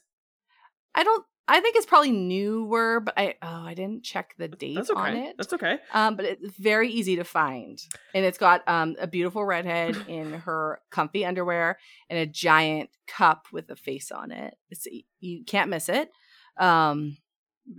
I 0.95 1.03
don't 1.03 1.25
I 1.47 1.59
think 1.59 1.75
it's 1.75 1.85
probably 1.85 2.11
newer, 2.11 2.99
but 2.99 3.13
I 3.17 3.35
oh 3.41 3.63
I 3.65 3.75
didn't 3.75 4.03
check 4.03 4.33
the 4.37 4.47
date 4.47 4.77
okay. 4.77 4.93
on 4.95 5.15
it. 5.15 5.35
That's 5.37 5.53
okay. 5.53 5.77
Um, 5.93 6.15
but 6.15 6.25
it's 6.25 6.57
very 6.57 6.89
easy 6.89 7.17
to 7.17 7.23
find, 7.23 7.79
and 8.15 8.25
it's 8.25 8.37
got 8.39 8.67
um 8.67 8.95
a 8.99 9.05
beautiful 9.05 9.45
redhead 9.45 9.95
in 10.07 10.33
her 10.33 10.81
comfy 10.89 11.23
underwear 11.23 11.77
and 12.09 12.17
a 12.17 12.25
giant 12.25 12.89
cup 13.07 13.47
with 13.51 13.69
a 13.69 13.75
face 13.75 14.11
on 14.11 14.31
it. 14.31 14.55
It's 14.71 14.87
you 15.19 15.43
can't 15.45 15.69
miss 15.69 15.87
it. 15.87 16.09
Um, 16.57 17.17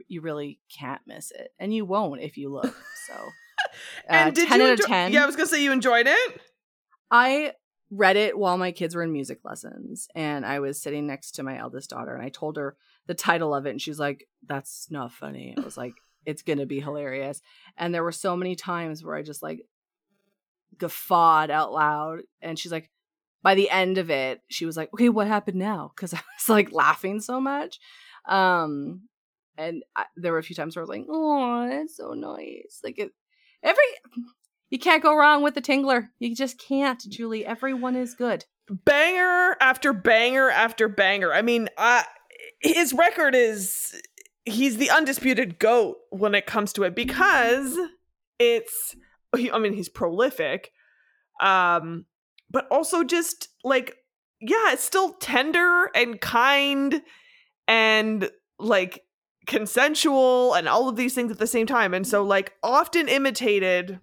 you 0.06 0.20
really 0.20 0.60
can't 0.76 1.02
miss 1.06 1.32
it, 1.32 1.52
and 1.58 1.74
you 1.74 1.84
won't 1.84 2.20
if 2.20 2.36
you 2.36 2.52
look. 2.52 2.74
So, 3.08 3.14
uh, 3.18 3.18
and 4.08 4.34
did 4.34 4.48
ten 4.48 4.60
you 4.60 4.66
out 4.66 4.70
enjoy- 4.72 4.84
of 4.84 4.88
ten. 4.88 5.12
Yeah, 5.12 5.24
I 5.24 5.26
was 5.26 5.34
gonna 5.34 5.48
say 5.48 5.64
you 5.64 5.72
enjoyed 5.72 6.06
it. 6.06 6.40
I 7.10 7.52
read 7.90 8.16
it 8.16 8.38
while 8.38 8.58
my 8.58 8.72
kids 8.72 8.94
were 8.94 9.02
in 9.02 9.12
music 9.12 9.40
lessons, 9.44 10.06
and 10.14 10.46
I 10.46 10.60
was 10.60 10.80
sitting 10.80 11.06
next 11.06 11.32
to 11.32 11.42
my 11.42 11.58
eldest 11.58 11.90
daughter, 11.90 12.14
and 12.14 12.24
I 12.24 12.28
told 12.28 12.56
her 12.56 12.76
the 13.06 13.14
title 13.14 13.54
of 13.54 13.66
it, 13.66 13.70
and 13.70 13.82
she's 13.82 13.98
like, 13.98 14.28
"That's 14.46 14.88
not 14.90 15.12
funny." 15.12 15.54
I 15.56 15.60
was 15.60 15.76
like, 15.76 15.94
"It's 16.26 16.42
gonna 16.42 16.66
be 16.66 16.80
hilarious," 16.80 17.42
and 17.76 17.94
there 17.94 18.04
were 18.04 18.12
so 18.12 18.36
many 18.36 18.54
times 18.54 19.04
where 19.04 19.16
I 19.16 19.22
just 19.22 19.42
like 19.42 19.60
guffawed 20.78 21.50
out 21.50 21.72
loud, 21.72 22.20
and 22.42 22.58
she's 22.58 22.72
like, 22.72 22.90
by 23.46 23.54
the 23.54 23.70
end 23.70 23.98
of 23.98 24.10
it, 24.10 24.42
she 24.48 24.66
was 24.66 24.76
like, 24.76 24.92
"Okay, 24.92 25.08
what 25.08 25.28
happened 25.28 25.58
now?" 25.58 25.92
Because 25.94 26.12
I 26.14 26.20
was 26.36 26.48
like 26.48 26.72
laughing 26.72 27.20
so 27.20 27.40
much. 27.40 27.78
Um, 28.26 29.02
and 29.56 29.84
I, 29.94 30.06
there 30.16 30.32
were 30.32 30.38
a 30.38 30.42
few 30.42 30.56
times 30.56 30.74
where 30.74 30.82
I 30.82 30.84
was 30.84 30.88
like, 30.90 31.06
"Oh, 31.08 31.68
that's 31.68 31.96
so 31.96 32.12
nice!" 32.12 32.80
Like 32.82 32.98
it, 32.98 33.12
every 33.62 33.84
you 34.70 34.78
can't 34.80 35.02
go 35.02 35.14
wrong 35.14 35.42
with 35.42 35.54
the 35.54 35.62
Tingler. 35.62 36.08
You 36.18 36.34
just 36.34 36.58
can't, 36.58 37.00
Julie. 37.08 37.46
Everyone 37.46 37.94
is 37.94 38.14
good. 38.14 38.44
Banger 38.68 39.56
after 39.60 39.92
banger 39.92 40.50
after 40.50 40.88
banger. 40.88 41.32
I 41.32 41.42
mean, 41.42 41.68
uh, 41.78 42.02
his 42.74 42.92
record 42.92 43.34
is 43.34 44.00
he's 44.44 44.76
the 44.76 44.90
undisputed 44.90 45.58
goat 45.58 45.96
when 46.10 46.34
it 46.34 46.46
comes 46.46 46.72
to 46.74 46.84
it 46.84 46.94
because 46.94 47.78
it's 48.38 48.96
I 49.34 49.58
mean, 49.58 49.72
he's 49.72 49.88
prolific. 49.88 50.72
Um 51.40 52.06
but 52.50 52.66
also 52.70 53.04
just 53.04 53.48
like 53.64 53.96
yeah, 54.40 54.72
it's 54.72 54.84
still 54.84 55.14
tender 55.14 55.90
and 55.94 56.20
kind 56.20 57.02
and 57.66 58.30
like 58.58 59.02
consensual 59.46 60.54
and 60.54 60.68
all 60.68 60.88
of 60.88 60.96
these 60.96 61.14
things 61.14 61.30
at 61.30 61.38
the 61.38 61.46
same 61.46 61.66
time. 61.66 61.94
And 61.94 62.06
so 62.06 62.22
like 62.22 62.52
often 62.62 63.08
imitated 63.08 64.00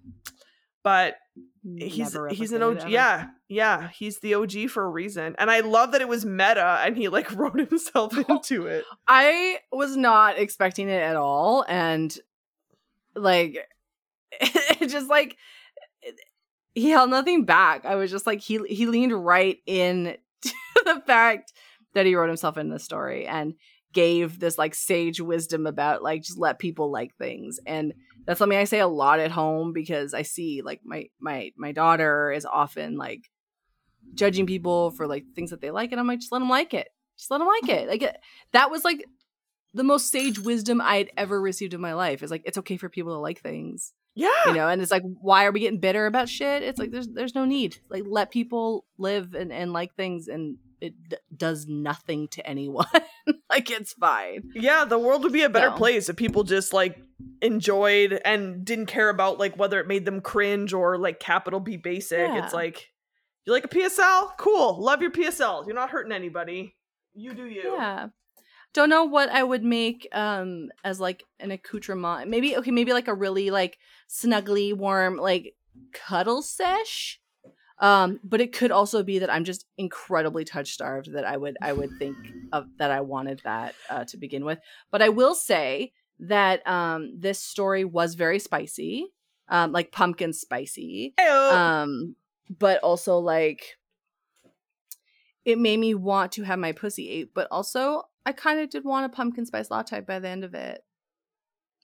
but 0.84 1.16
he's 1.76 2.14
Never 2.14 2.28
he's 2.28 2.52
an 2.52 2.62
OG. 2.62 2.88
Yeah, 2.90 3.28
yeah, 3.54 3.88
he's 3.88 4.18
the 4.18 4.34
OG 4.34 4.68
for 4.70 4.84
a 4.84 4.90
reason. 4.90 5.36
And 5.38 5.50
I 5.50 5.60
love 5.60 5.92
that 5.92 6.00
it 6.00 6.08
was 6.08 6.26
meta 6.26 6.80
and 6.84 6.96
he 6.96 7.08
like 7.08 7.32
wrote 7.36 7.58
himself 7.58 8.12
oh, 8.16 8.24
into 8.28 8.66
it. 8.66 8.84
I 9.06 9.58
was 9.72 9.96
not 9.96 10.38
expecting 10.38 10.88
it 10.88 11.00
at 11.00 11.16
all, 11.16 11.64
and 11.68 12.16
like, 13.14 13.58
it 14.40 14.88
just 14.88 15.08
like 15.08 15.36
he 16.74 16.90
held 16.90 17.10
nothing 17.10 17.44
back. 17.44 17.84
I 17.84 17.94
was 17.94 18.10
just 18.10 18.26
like 18.26 18.40
he 18.40 18.58
he 18.68 18.86
leaned 18.86 19.12
right 19.12 19.58
in 19.66 20.16
to 20.42 20.54
the 20.84 21.02
fact 21.06 21.52
that 21.94 22.06
he 22.06 22.14
wrote 22.16 22.28
himself 22.28 22.58
in 22.58 22.68
the 22.68 22.80
story 22.80 23.26
and 23.26 23.54
gave 23.92 24.40
this 24.40 24.58
like 24.58 24.74
sage 24.74 25.20
wisdom 25.20 25.66
about 25.68 26.02
like 26.02 26.22
just 26.22 26.36
let 26.36 26.58
people 26.58 26.90
like 26.90 27.14
things 27.14 27.60
and 27.64 27.94
that's 28.26 28.38
something 28.38 28.58
I 28.58 28.64
say 28.64 28.80
a 28.80 28.88
lot 28.88 29.20
at 29.20 29.30
home 29.30 29.72
because 29.72 30.14
I 30.14 30.22
see 30.22 30.62
like 30.62 30.80
my 30.84 31.06
my 31.20 31.52
my 31.56 31.70
daughter 31.70 32.32
is 32.32 32.44
often 32.44 32.96
like 32.96 33.30
judging 34.14 34.46
people 34.46 34.90
for 34.92 35.06
like 35.06 35.24
things 35.34 35.50
that 35.50 35.60
they 35.60 35.70
like 35.70 35.90
and 35.92 36.00
I'm 36.00 36.06
like 36.06 36.20
just 36.20 36.32
let 36.32 36.38
them 36.40 36.48
like 36.48 36.72
it 36.74 36.88
just 37.18 37.30
let 37.30 37.38
them 37.38 37.46
like 37.48 37.68
it 37.68 37.88
like 37.88 38.16
that 38.52 38.70
was 38.70 38.84
like 38.84 39.04
the 39.72 39.84
most 39.84 40.10
sage 40.10 40.38
wisdom 40.38 40.80
I 40.80 40.96
had 40.96 41.10
ever 41.16 41.40
received 41.40 41.74
in 41.74 41.80
my 41.80 41.94
life 41.94 42.22
is 42.22 42.30
like 42.30 42.42
it's 42.44 42.58
okay 42.58 42.76
for 42.76 42.88
people 42.88 43.12
to 43.14 43.18
like 43.18 43.40
things 43.40 43.92
Yeah. 44.14 44.28
you 44.46 44.54
know 44.54 44.68
and 44.68 44.80
it's 44.80 44.90
like 44.90 45.02
why 45.20 45.44
are 45.46 45.52
we 45.52 45.60
getting 45.60 45.80
bitter 45.80 46.06
about 46.06 46.28
shit 46.28 46.62
it's 46.62 46.78
like 46.78 46.90
there's 46.92 47.08
there's 47.08 47.34
no 47.34 47.44
need 47.44 47.76
like 47.90 48.04
let 48.06 48.30
people 48.30 48.84
live 48.98 49.34
and, 49.34 49.52
and 49.52 49.72
like 49.72 49.94
things 49.96 50.28
and 50.28 50.58
it 50.80 50.92
d- 51.08 51.16
does 51.36 51.66
nothing 51.66 52.28
to 52.28 52.46
anyone 52.46 52.86
like 53.50 53.70
it's 53.70 53.92
fine 53.94 54.42
Yeah, 54.54 54.84
the 54.84 54.98
world 54.98 55.22
would 55.24 55.32
be 55.32 55.42
a 55.42 55.48
better 55.48 55.70
So. 55.70 55.76
place 55.76 56.08
if 56.08 56.16
people 56.16 56.42
just 56.44 56.72
like 56.72 56.98
enjoyed 57.40 58.20
and 58.24 58.64
didn't 58.64 58.86
care 58.86 59.08
about 59.08 59.38
like 59.38 59.56
whether 59.56 59.80
it 59.80 59.86
made 59.88 60.04
them 60.04 60.20
cringe 60.20 60.72
or 60.72 60.98
like 60.98 61.20
capital 61.20 61.60
B 61.60 61.76
basic. 61.76 62.18
Yeah. 62.18 62.44
It's 62.44 62.54
like 62.54 62.90
you 63.46 63.52
like 63.52 63.64
a 63.64 63.68
PSL? 63.68 64.36
Cool. 64.38 64.82
Love 64.82 65.02
your 65.02 65.10
PSL. 65.10 65.66
You're 65.66 65.74
not 65.74 65.90
hurting 65.90 66.12
anybody. 66.12 66.74
You 67.14 67.34
do 67.34 67.46
you. 67.46 67.74
Yeah. 67.76 68.08
Don't 68.72 68.90
know 68.90 69.04
what 69.04 69.28
I 69.28 69.42
would 69.42 69.62
make 69.62 70.08
um 70.12 70.70
as 70.82 70.98
like 70.98 71.22
an 71.38 71.50
accoutrement. 71.50 72.28
Maybe 72.28 72.56
okay, 72.56 72.70
maybe 72.70 72.92
like 72.92 73.08
a 73.08 73.14
really 73.14 73.50
like 73.50 73.78
snuggly, 74.08 74.74
warm, 74.74 75.16
like 75.16 75.54
cuddle 75.92 76.42
sesh. 76.42 77.20
Um, 77.80 78.20
but 78.22 78.40
it 78.40 78.52
could 78.52 78.70
also 78.70 79.02
be 79.02 79.18
that 79.18 79.32
I'm 79.32 79.44
just 79.44 79.66
incredibly 79.76 80.44
touch 80.44 80.72
starved 80.72 81.12
that 81.12 81.24
I 81.24 81.36
would 81.36 81.56
I 81.60 81.72
would 81.72 81.90
think 81.98 82.16
of 82.52 82.66
that 82.78 82.90
I 82.90 83.00
wanted 83.00 83.42
that 83.44 83.74
uh, 83.90 84.04
to 84.06 84.16
begin 84.16 84.44
with. 84.44 84.58
But 84.90 85.02
I 85.02 85.08
will 85.08 85.34
say 85.34 85.92
that 86.20 86.66
um 86.66 87.12
this 87.18 87.40
story 87.40 87.84
was 87.84 88.14
very 88.14 88.38
spicy, 88.38 89.12
um, 89.48 89.72
like 89.72 89.92
pumpkin 89.92 90.32
spicy. 90.32 91.14
Ayo. 91.18 91.52
Um, 91.52 92.16
but 92.50 92.78
also 92.82 93.18
like 93.18 93.76
it 95.44 95.58
made 95.58 95.78
me 95.78 95.94
want 95.94 96.32
to 96.32 96.42
have 96.42 96.58
my 96.58 96.72
pussy 96.72 97.10
ate, 97.10 97.34
but 97.34 97.48
also 97.50 98.02
I 98.26 98.32
kind 98.32 98.60
of 98.60 98.70
did 98.70 98.84
want 98.84 99.06
a 99.06 99.14
pumpkin 99.14 99.44
spice 99.46 99.70
latte 99.70 100.00
by 100.00 100.18
the 100.18 100.28
end 100.28 100.44
of 100.44 100.54
it. 100.54 100.82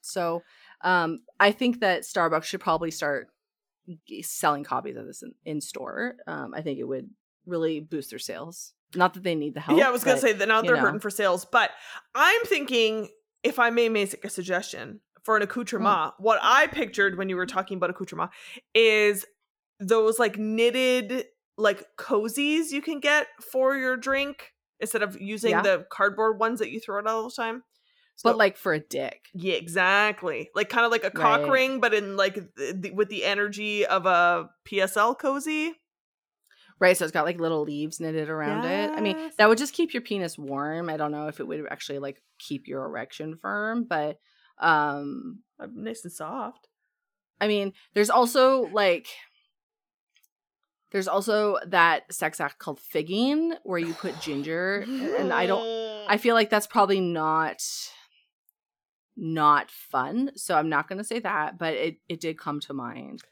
So, 0.03 0.43
um, 0.81 1.21
I 1.39 1.53
think 1.53 1.81
that 1.81 2.03
Starbucks 2.03 2.45
should 2.45 2.61
probably 2.61 2.91
start 2.91 3.29
selling 4.23 4.65
copies 4.65 4.97
of 4.97 5.07
this 5.07 5.23
in, 5.23 5.35
in 5.45 5.61
store. 5.61 6.15
Um, 6.27 6.55
I 6.55 6.63
think 6.63 6.79
it 6.79 6.85
would 6.85 7.11
really 7.45 7.81
boost 7.81 8.09
their 8.11 8.19
sales. 8.19 8.73
Not 8.95 9.13
that 9.15 9.23
they 9.23 9.35
need 9.35 9.55
the 9.55 9.61
help. 9.61 9.79
yeah, 9.79 9.89
I 9.89 9.91
was 9.91 10.03
gonna 10.03 10.19
say 10.19 10.33
that 10.33 10.49
now 10.49 10.63
they're 10.63 10.77
know. 10.77 10.81
hurting 10.83 11.01
for 11.01 11.11
sales, 11.11 11.45
but 11.45 11.71
I'm 12.15 12.41
thinking 12.45 13.09
if 13.43 13.59
I 13.59 13.71
may 13.71 13.89
make 13.91 14.25
a 14.25 14.31
suggestion 14.31 15.01
for 15.23 15.37
an 15.37 15.43
accoutrement, 15.43 16.15
Hmm. 16.17 16.23
what 16.23 16.41
I 16.43 16.67
pictured 16.67 17.19
when 17.19 17.29
you 17.29 17.37
were 17.37 17.47
talking 17.47 17.77
about 17.77 17.91
accoutrement 17.91 18.31
is 18.75 19.27
those 19.81 20.19
like 20.19 20.39
knitted 20.39 21.25
like 21.57 21.85
cozies 21.99 22.71
you 22.71 22.81
can 22.83 23.01
get 23.01 23.27
for 23.53 23.77
your 23.77 23.97
drink 23.97 24.53
instead 24.79 25.03
of 25.03 25.21
using 25.21 25.51
Yeah. 25.51 25.63
the 25.63 25.87
cardboard 25.91 26.39
ones 26.39 26.59
that 26.61 26.71
you 26.71 26.81
throw 26.81 26.99
out 26.99 27.07
all 27.07 27.25
the 27.29 27.35
time. 27.35 27.63
but 28.23 28.37
like 28.37 28.57
for 28.59 28.73
a 28.75 28.81
dick. 28.81 29.27
yeah, 29.35 29.55
exactly. 29.55 30.51
Like 30.55 30.69
kind 30.69 30.85
of 30.85 30.93
like 30.93 31.05
a 31.05 31.11
cock 31.11 31.41
Right. 31.43 31.51
ring, 31.51 31.81
but 31.81 31.95
in 31.95 32.17
like 32.17 32.35
the, 32.57 32.91
with 32.95 33.09
the 33.09 33.25
energy 33.25 33.87
of 33.87 34.05
a 34.07 34.51
PSL 34.67 35.19
cozy. 35.19 35.75
Right, 36.79 36.97
so 36.97 37.05
it's 37.05 37.13
got 37.13 37.27
like 37.27 37.39
little 37.41 37.63
leaves 37.63 38.01
knitted 38.01 38.31
around 38.31 38.65
it. 38.65 38.91
I 38.97 39.01
mean, 39.03 39.31
that 39.37 39.49
would 39.51 39.59
just 39.59 39.75
keep 39.75 39.93
your 39.93 40.01
penis 40.03 40.39
warm. 40.39 40.89
I 40.89 40.97
don't 40.97 41.13
know 41.13 41.29
if 41.29 41.39
it 41.41 41.47
would 41.47 41.67
actually 41.71 41.99
like 41.99 42.23
keep 42.39 42.67
your 42.67 42.85
erection 42.87 43.37
firm, 43.37 43.85
but 43.89 44.19
um 44.59 45.41
Uh, 45.59 45.67
Nice 45.75 46.05
and 46.05 46.13
soft. 46.13 46.69
I 47.41 47.49
mean, 47.49 47.73
there's 47.95 48.09
also 48.11 48.63
like 48.73 49.07
there's 50.93 51.09
also 51.09 51.59
that 51.67 52.13
sex 52.13 52.41
act 52.41 52.59
called 52.59 52.81
figging 52.81 53.55
where 53.63 53.79
you 53.79 53.95
put 53.95 54.21
ginger 54.21 54.85
and 55.19 55.33
I 55.33 55.47
don't 55.47 55.65
I 56.09 56.17
feel 56.17 56.35
like 56.35 56.51
that's 56.51 56.67
probably 56.67 57.01
not 57.01 57.63
not 59.17 59.71
fun. 59.71 60.31
So 60.35 60.57
I'm 60.57 60.69
not 60.69 60.89
going 60.89 60.99
to 60.99 61.05
say 61.05 61.21
that, 61.21 61.59
but 61.59 61.75
it 61.75 61.97
it 62.09 62.21
did 62.21 62.39
come 62.39 62.61
to 62.61 62.73
mind. 62.73 63.23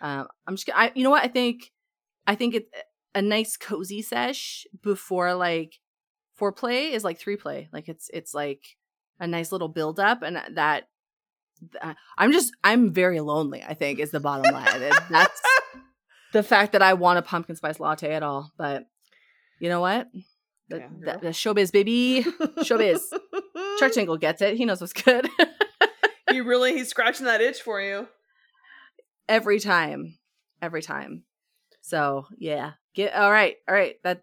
Um 0.00 0.28
I'm 0.46 0.56
just 0.56 0.66
gonna, 0.66 0.78
I 0.78 0.92
you 0.94 1.04
know 1.04 1.10
what? 1.10 1.24
I 1.24 1.28
think 1.28 1.72
I 2.26 2.34
think 2.34 2.54
it 2.54 2.68
a 3.14 3.22
nice 3.22 3.56
cozy 3.56 4.02
sesh 4.02 4.66
before 4.82 5.34
like 5.34 5.80
foreplay 6.38 6.92
is 6.92 7.04
like 7.04 7.18
three 7.18 7.36
play. 7.36 7.68
Like 7.72 7.88
it's 7.88 8.10
it's 8.12 8.34
like 8.34 8.76
a 9.18 9.26
nice 9.26 9.52
little 9.52 9.68
build 9.68 9.98
up 9.98 10.22
and 10.22 10.36
that 10.54 10.88
th- 11.72 11.96
I'm 12.18 12.32
just 12.32 12.52
I'm 12.62 12.92
very 12.92 13.20
lonely, 13.20 13.62
I 13.62 13.72
think 13.72 13.98
is 13.98 14.10
the 14.10 14.20
bottom 14.20 14.52
line. 14.52 14.82
And 14.82 14.94
That's 15.10 15.40
the 16.36 16.42
fact 16.42 16.72
that 16.72 16.82
I 16.82 16.92
want 16.92 17.18
a 17.18 17.22
pumpkin 17.22 17.56
spice 17.56 17.80
latte 17.80 18.12
at 18.12 18.22
all. 18.22 18.52
But 18.58 18.84
you 19.58 19.70
know 19.70 19.80
what? 19.80 20.08
The, 20.68 20.78
Yeah, 20.78 20.88
the, 21.00 21.18
the 21.22 21.28
showbiz 21.28 21.72
baby. 21.72 22.26
Showbiz. 22.58 23.00
Chuck 23.78 23.92
Tingle 23.92 24.18
gets 24.18 24.42
it. 24.42 24.56
He 24.56 24.66
knows 24.66 24.82
what's 24.82 24.92
good. 24.92 25.28
he 26.30 26.42
really 26.42 26.74
he's 26.74 26.88
scratching 26.88 27.24
that 27.24 27.40
itch 27.40 27.62
for 27.62 27.80
you. 27.80 28.06
Every 29.28 29.60
time. 29.60 30.18
Every 30.60 30.82
time. 30.82 31.24
So 31.80 32.26
yeah. 32.36 32.72
Get 32.94 33.14
all 33.14 33.32
right. 33.32 33.56
All 33.66 33.74
right. 33.74 33.96
That 34.04 34.22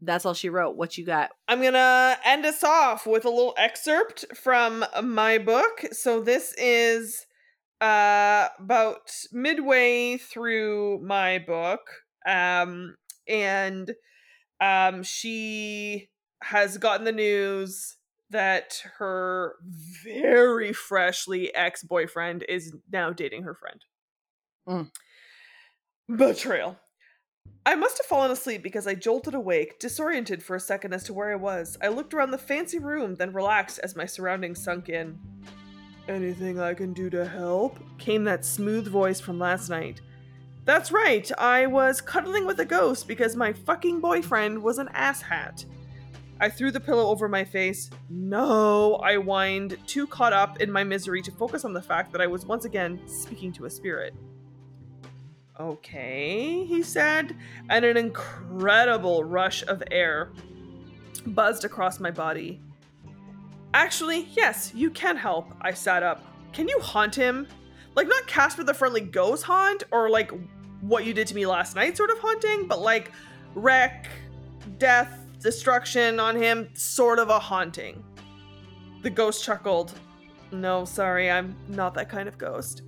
that's 0.00 0.26
all 0.26 0.34
she 0.34 0.48
wrote. 0.48 0.76
What 0.76 0.98
you 0.98 1.06
got? 1.06 1.30
I'm 1.46 1.62
gonna 1.62 2.16
end 2.24 2.46
us 2.46 2.64
off 2.64 3.06
with 3.06 3.24
a 3.24 3.30
little 3.30 3.54
excerpt 3.56 4.24
from 4.36 4.84
my 5.04 5.38
book. 5.38 5.84
So 5.92 6.20
this 6.20 6.52
is 6.58 7.26
uh 7.80 8.48
about 8.58 9.10
midway 9.32 10.16
through 10.18 11.00
my 11.02 11.38
book. 11.38 11.80
Um 12.26 12.96
and 13.28 13.94
um 14.60 15.02
she 15.02 16.08
has 16.42 16.78
gotten 16.78 17.04
the 17.04 17.12
news 17.12 17.96
that 18.30 18.82
her 18.98 19.54
very 20.04 20.72
freshly 20.72 21.54
ex-boyfriend 21.54 22.44
is 22.48 22.74
now 22.92 23.10
dating 23.10 23.42
her 23.44 23.54
friend. 23.54 23.84
Mm. 24.68 24.90
Betrayal. 26.14 26.78
I 27.64 27.74
must 27.74 27.98
have 27.98 28.06
fallen 28.06 28.30
asleep 28.30 28.62
because 28.62 28.86
I 28.86 28.94
jolted 28.94 29.34
awake, 29.34 29.78
disoriented 29.78 30.42
for 30.42 30.56
a 30.56 30.60
second 30.60 30.94
as 30.94 31.04
to 31.04 31.12
where 31.12 31.32
I 31.32 31.36
was. 31.36 31.76
I 31.82 31.88
looked 31.88 32.14
around 32.14 32.30
the 32.30 32.38
fancy 32.38 32.78
room, 32.78 33.14
then 33.14 33.32
relaxed 33.32 33.78
as 33.82 33.96
my 33.96 34.06
surroundings 34.06 34.62
sunk 34.62 34.88
in. 34.88 35.18
Anything 36.08 36.58
I 36.58 36.72
can 36.72 36.94
do 36.94 37.10
to 37.10 37.28
help? 37.28 37.78
came 37.98 38.24
that 38.24 38.44
smooth 38.44 38.88
voice 38.88 39.20
from 39.20 39.38
last 39.38 39.68
night. 39.68 40.00
That's 40.64 40.90
right, 40.90 41.30
I 41.38 41.66
was 41.66 42.00
cuddling 42.00 42.46
with 42.46 42.60
a 42.60 42.64
ghost 42.64 43.06
because 43.06 43.36
my 43.36 43.52
fucking 43.52 44.00
boyfriend 44.00 44.62
was 44.62 44.78
an 44.78 44.88
asshat. 44.94 45.64
I 46.40 46.48
threw 46.48 46.70
the 46.70 46.80
pillow 46.80 47.08
over 47.08 47.28
my 47.28 47.44
face. 47.44 47.90
No, 48.08 48.96
I 48.96 49.16
whined, 49.16 49.76
too 49.86 50.06
caught 50.06 50.32
up 50.32 50.60
in 50.60 50.70
my 50.70 50.84
misery 50.84 51.20
to 51.22 51.32
focus 51.32 51.64
on 51.64 51.72
the 51.72 51.82
fact 51.82 52.12
that 52.12 52.20
I 52.20 52.26
was 52.26 52.46
once 52.46 52.64
again 52.64 53.00
speaking 53.06 53.52
to 53.54 53.64
a 53.64 53.70
spirit. 53.70 54.14
Okay, 55.58 56.64
he 56.64 56.82
said, 56.82 57.34
and 57.68 57.84
an 57.84 57.96
incredible 57.96 59.24
rush 59.24 59.64
of 59.66 59.82
air 59.90 60.30
buzzed 61.26 61.64
across 61.64 61.98
my 61.98 62.10
body. 62.10 62.60
Actually, 63.78 64.26
yes, 64.32 64.72
you 64.74 64.90
can 64.90 65.16
help. 65.16 65.52
I 65.60 65.72
sat 65.72 66.02
up. 66.02 66.24
Can 66.52 66.66
you 66.66 66.80
haunt 66.80 67.14
him? 67.14 67.46
Like, 67.94 68.08
not 68.08 68.26
Casper 68.26 68.64
the 68.64 68.74
Friendly 68.74 69.00
Ghost 69.00 69.44
haunt, 69.44 69.84
or 69.92 70.10
like 70.10 70.32
what 70.80 71.04
you 71.04 71.14
did 71.14 71.28
to 71.28 71.34
me 71.36 71.46
last 71.46 71.76
night 71.76 71.96
sort 71.96 72.10
of 72.10 72.18
haunting, 72.18 72.66
but 72.66 72.80
like 72.80 73.12
wreck, 73.54 74.08
death, 74.78 75.24
destruction 75.38 76.18
on 76.18 76.34
him, 76.34 76.68
sort 76.74 77.20
of 77.20 77.28
a 77.28 77.38
haunting. 77.38 78.02
The 79.02 79.10
ghost 79.10 79.44
chuckled. 79.44 79.92
No, 80.50 80.84
sorry, 80.84 81.30
I'm 81.30 81.54
not 81.68 81.94
that 81.94 82.08
kind 82.08 82.26
of 82.28 82.36
ghost. 82.36 82.82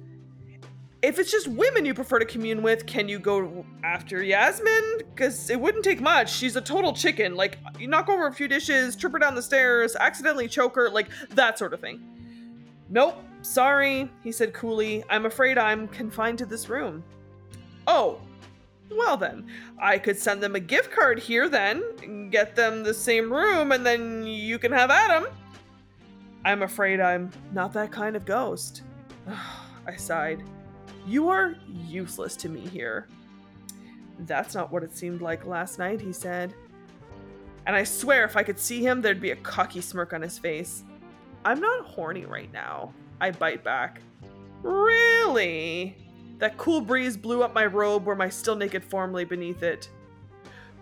If 1.02 1.18
it's 1.18 1.30
just 1.30 1.48
women 1.48 1.86
you 1.86 1.94
prefer 1.94 2.18
to 2.18 2.26
commune 2.26 2.62
with, 2.62 2.84
can 2.84 3.08
you 3.08 3.18
go 3.18 3.64
after 3.82 4.22
Yasmin? 4.22 4.98
Because 4.98 5.48
it 5.48 5.58
wouldn't 5.58 5.82
take 5.82 6.00
much. 6.00 6.30
She's 6.30 6.56
a 6.56 6.60
total 6.60 6.92
chicken. 6.92 7.36
Like, 7.36 7.58
you 7.78 7.88
knock 7.88 8.10
over 8.10 8.26
a 8.26 8.32
few 8.32 8.48
dishes, 8.48 8.96
trip 8.96 9.12
her 9.14 9.18
down 9.18 9.34
the 9.34 9.42
stairs, 9.42 9.96
accidentally 9.96 10.46
choke 10.46 10.74
her, 10.76 10.90
like 10.90 11.08
that 11.30 11.58
sort 11.58 11.72
of 11.72 11.80
thing. 11.80 12.02
Nope, 12.90 13.22
sorry, 13.40 14.10
he 14.22 14.30
said 14.30 14.52
coolly. 14.52 15.02
I'm 15.08 15.24
afraid 15.24 15.56
I'm 15.56 15.88
confined 15.88 16.36
to 16.38 16.46
this 16.46 16.68
room. 16.68 17.02
Oh, 17.86 18.20
well 18.90 19.16
then, 19.16 19.46
I 19.80 19.98
could 19.98 20.18
send 20.18 20.42
them 20.42 20.54
a 20.54 20.60
gift 20.60 20.90
card 20.90 21.18
here 21.18 21.48
then, 21.48 22.28
get 22.30 22.54
them 22.54 22.82
the 22.82 22.92
same 22.92 23.32
room, 23.32 23.72
and 23.72 23.86
then 23.86 24.26
you 24.26 24.58
can 24.58 24.72
have 24.72 24.90
Adam. 24.90 25.28
I'm 26.44 26.62
afraid 26.62 27.00
I'm 27.00 27.30
not 27.52 27.72
that 27.72 27.90
kind 27.90 28.16
of 28.16 28.26
ghost. 28.26 28.82
I 29.86 29.96
sighed. 29.96 30.42
You 31.06 31.28
are 31.28 31.56
useless 31.68 32.36
to 32.36 32.48
me 32.48 32.60
here. 32.60 33.08
That's 34.20 34.54
not 34.54 34.70
what 34.70 34.82
it 34.82 34.96
seemed 34.96 35.22
like 35.22 35.46
last 35.46 35.78
night, 35.78 36.00
he 36.00 36.12
said. 36.12 36.54
And 37.66 37.76
I 37.76 37.84
swear 37.84 38.24
if 38.24 38.36
I 38.36 38.42
could 38.42 38.58
see 38.58 38.80
him, 38.80 39.00
there'd 39.00 39.20
be 39.20 39.30
a 39.30 39.36
cocky 39.36 39.80
smirk 39.80 40.12
on 40.12 40.22
his 40.22 40.38
face. 40.38 40.84
I'm 41.44 41.60
not 41.60 41.86
horny 41.86 42.26
right 42.26 42.52
now. 42.52 42.92
I 43.20 43.30
bite 43.30 43.64
back. 43.64 44.00
Really? 44.62 45.96
That 46.38 46.56
cool 46.58 46.80
breeze 46.80 47.16
blew 47.16 47.42
up 47.42 47.54
my 47.54 47.66
robe 47.66 48.06
where 48.06 48.16
my 48.16 48.28
still 48.28 48.56
naked 48.56 48.84
form 48.84 49.12
lay 49.12 49.24
beneath 49.24 49.62
it. 49.62 49.88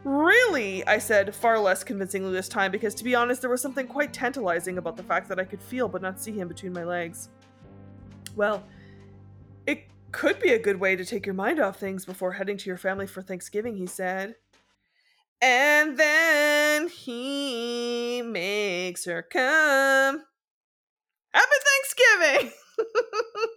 Really? 0.05 0.87
I 0.87 0.99
said, 0.99 1.35
far 1.35 1.59
less 1.59 1.83
convincingly 1.83 2.33
this 2.33 2.49
time, 2.49 2.71
because 2.71 2.95
to 2.97 3.05
be 3.05 3.15
honest, 3.15 3.41
there 3.41 3.51
was 3.51 3.61
something 3.61 3.87
quite 3.87 4.13
tantalizing 4.13 4.79
about 4.79 4.97
the 4.97 5.03
fact 5.03 5.29
that 5.29 5.41
I 5.41 5.45
could 5.45 5.61
feel 5.61 5.89
but 5.89 6.03
not 6.03 6.21
see 6.21 6.33
him 6.33 6.49
between 6.49 6.73
my 6.73 6.85
legs. 6.85 7.29
Well, 8.37 8.63
it 9.67 9.85
could 10.19 10.41
be 10.41 10.51
a 10.51 10.59
good 10.59 10.81
way 10.81 10.97
to 10.97 11.05
take 11.05 11.25
your 11.25 11.35
mind 11.37 11.61
off 11.61 11.79
things 11.79 12.05
before 12.05 12.33
heading 12.33 12.57
to 12.57 12.69
your 12.69 12.77
family 12.77 13.07
for 13.07 13.23
Thanksgiving, 13.23 13.77
he 13.77 13.87
said. 13.87 14.35
And 15.41 15.97
then 15.97 16.89
he 16.89 18.21
makes 18.23 19.05
her 19.05 19.23
come. 19.23 20.25
Happy 21.33 21.57
Thanksgiving! 21.65 22.53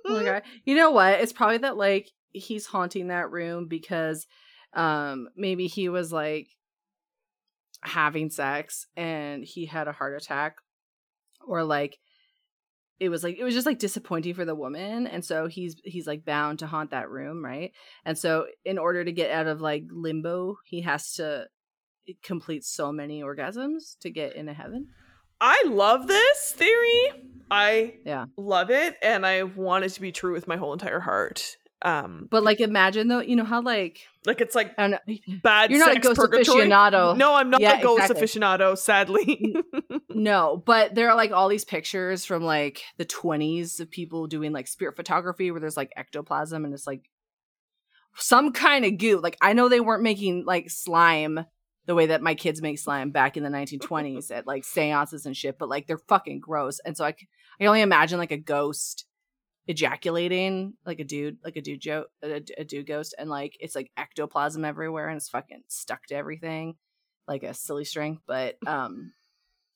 Oh 0.04 0.16
my 0.16 0.24
god. 0.24 0.42
You 0.66 0.76
know 0.76 0.92
what? 0.92 1.22
It's 1.22 1.32
probably 1.32 1.60
that 1.60 1.78
like 1.78 2.10
he's 2.34 2.66
haunting 2.66 3.08
that 3.08 3.32
room 3.32 3.68
because 3.68 4.28
um 4.74 5.30
maybe 5.38 5.68
he 5.68 5.90
was 5.90 6.12
like 6.12 6.50
having 7.82 8.30
sex 8.30 8.88
and 8.98 9.46
he 9.46 9.68
had 9.68 9.88
a 9.88 9.94
heart 9.94 10.20
attack 10.20 10.58
or 11.48 11.64
like 11.64 12.00
it 13.02 13.10
was 13.10 13.24
like 13.24 13.36
it 13.40 13.44
was 13.44 13.56
just 13.56 13.66
like 13.66 13.80
disappointing 13.80 14.36
for 14.36 14.46
the 14.46 14.54
woman 14.56 15.08
and 15.08 15.26
so 15.26 15.48
he's 15.48 15.76
he's 15.84 16.06
like 16.06 16.24
bound 16.24 16.60
to 16.60 16.68
haunt 16.68 16.92
that 16.92 17.10
room 17.10 17.44
right 17.44 17.72
and 18.06 18.16
so 18.18 18.46
in 18.64 18.78
order 18.78 19.04
to 19.04 19.12
get 19.12 19.32
out 19.32 19.48
of 19.48 19.60
like 19.60 19.84
limbo 19.90 20.56
he 20.64 20.82
has 20.82 21.14
to 21.14 21.48
complete 22.24 22.64
so 22.64 22.92
many 22.92 23.22
orgasms 23.24 23.98
to 24.00 24.10
get 24.10 24.36
into 24.36 24.54
heaven 24.54 24.88
I 25.44 25.64
love 25.66 26.06
this 26.06 26.54
theory. 26.56 27.10
I 27.50 27.96
Yeah. 28.06 28.26
love 28.38 28.70
it, 28.70 28.96
and 29.02 29.26
I 29.26 29.42
want 29.42 29.84
it 29.86 29.90
to 29.94 30.02
be 30.02 30.12
true 30.12 30.34
with 30.34 30.48
my 30.48 30.56
whole 30.56 30.72
entire 30.72 31.00
heart. 31.00 31.58
Um, 31.82 32.28
but 32.30 32.44
like 32.44 32.60
imagine 32.60 33.08
though 33.08 33.22
you 33.22 33.36
know 33.36 33.44
how 33.44 33.60
like 33.64 34.02
like 34.28 34.40
it's 34.40 34.54
like 34.54 34.76
bad. 34.78 35.72
You're 35.72 35.80
not 35.80 35.98
a 35.98 36.00
ghost 36.00 36.20
purgatory. 36.20 36.68
aficionado. 36.68 37.18
No, 37.18 37.34
I'm 37.34 37.50
not 37.50 37.60
Yeah, 37.60 37.80
a 37.80 37.82
ghost 37.82 38.04
exactly. 38.12 38.28
aficionado. 38.28 38.78
Sadly, 38.78 39.56
No, 40.22 40.62
but 40.64 40.94
there 40.94 41.10
are 41.10 41.16
like 41.16 41.32
all 41.32 41.50
these 41.50 41.66
pictures 41.66 42.26
from 42.26 42.44
like 42.44 42.84
the 42.98 43.06
20s 43.06 43.80
of 43.80 43.90
people 43.90 44.28
doing 44.28 44.52
like 44.52 44.68
spirit 44.68 44.96
photography 44.96 45.50
where 45.50 45.60
there's 45.60 45.76
like 45.76 45.92
ectoplasm 45.98 46.64
and 46.64 46.76
it's 46.76 46.86
like 46.86 47.10
some 48.16 48.54
kind 48.54 48.86
of 48.86 49.00
goo. 49.00 49.20
Like 49.20 49.36
I 49.42 49.54
know 49.54 49.68
they 49.68 49.80
weren't 49.80 50.04
making 50.04 50.46
like 50.46 50.70
slime 50.70 51.44
the 51.88 51.96
way 51.96 52.06
that 52.06 52.22
my 52.22 52.36
kids 52.36 52.62
make 52.62 52.78
slime 52.78 53.10
back 53.10 53.36
in 53.36 53.42
the 53.42 53.50
1920s 53.50 54.30
at 54.30 54.46
like 54.46 54.64
seances 54.64 55.26
and 55.26 55.36
shit, 55.36 55.58
but 55.58 55.70
like 55.70 55.88
they're 55.88 55.98
fucking 55.98 56.40
gross. 56.40 56.80
And 56.86 56.96
so 56.96 57.04
I, 57.04 57.14
can 57.14 57.28
only 57.62 57.82
imagine 57.82 58.20
like 58.20 58.32
a 58.32 58.38
ghost 58.38 59.06
ejaculating 59.66 60.74
like 60.86 61.00
a 61.00 61.04
dude, 61.04 61.40
like 61.44 61.56
a 61.56 61.62
dude 61.62 61.82
joke, 61.82 62.10
a, 62.22 62.44
a 62.60 62.64
dude 62.64 62.86
ghost, 62.86 63.16
and 63.18 63.28
like 63.28 63.58
it's 63.60 63.76
like 63.76 63.90
ectoplasm 63.98 64.66
everywhere 64.66 65.08
and 65.08 65.18
it's 65.18 65.30
fucking 65.30 65.64
stuck 65.68 66.06
to 66.10 66.16
everything 66.16 66.76
like 67.28 67.42
a 67.42 67.56
silly 67.56 67.86
string. 67.86 68.20
But 68.28 68.58
um, 68.68 69.14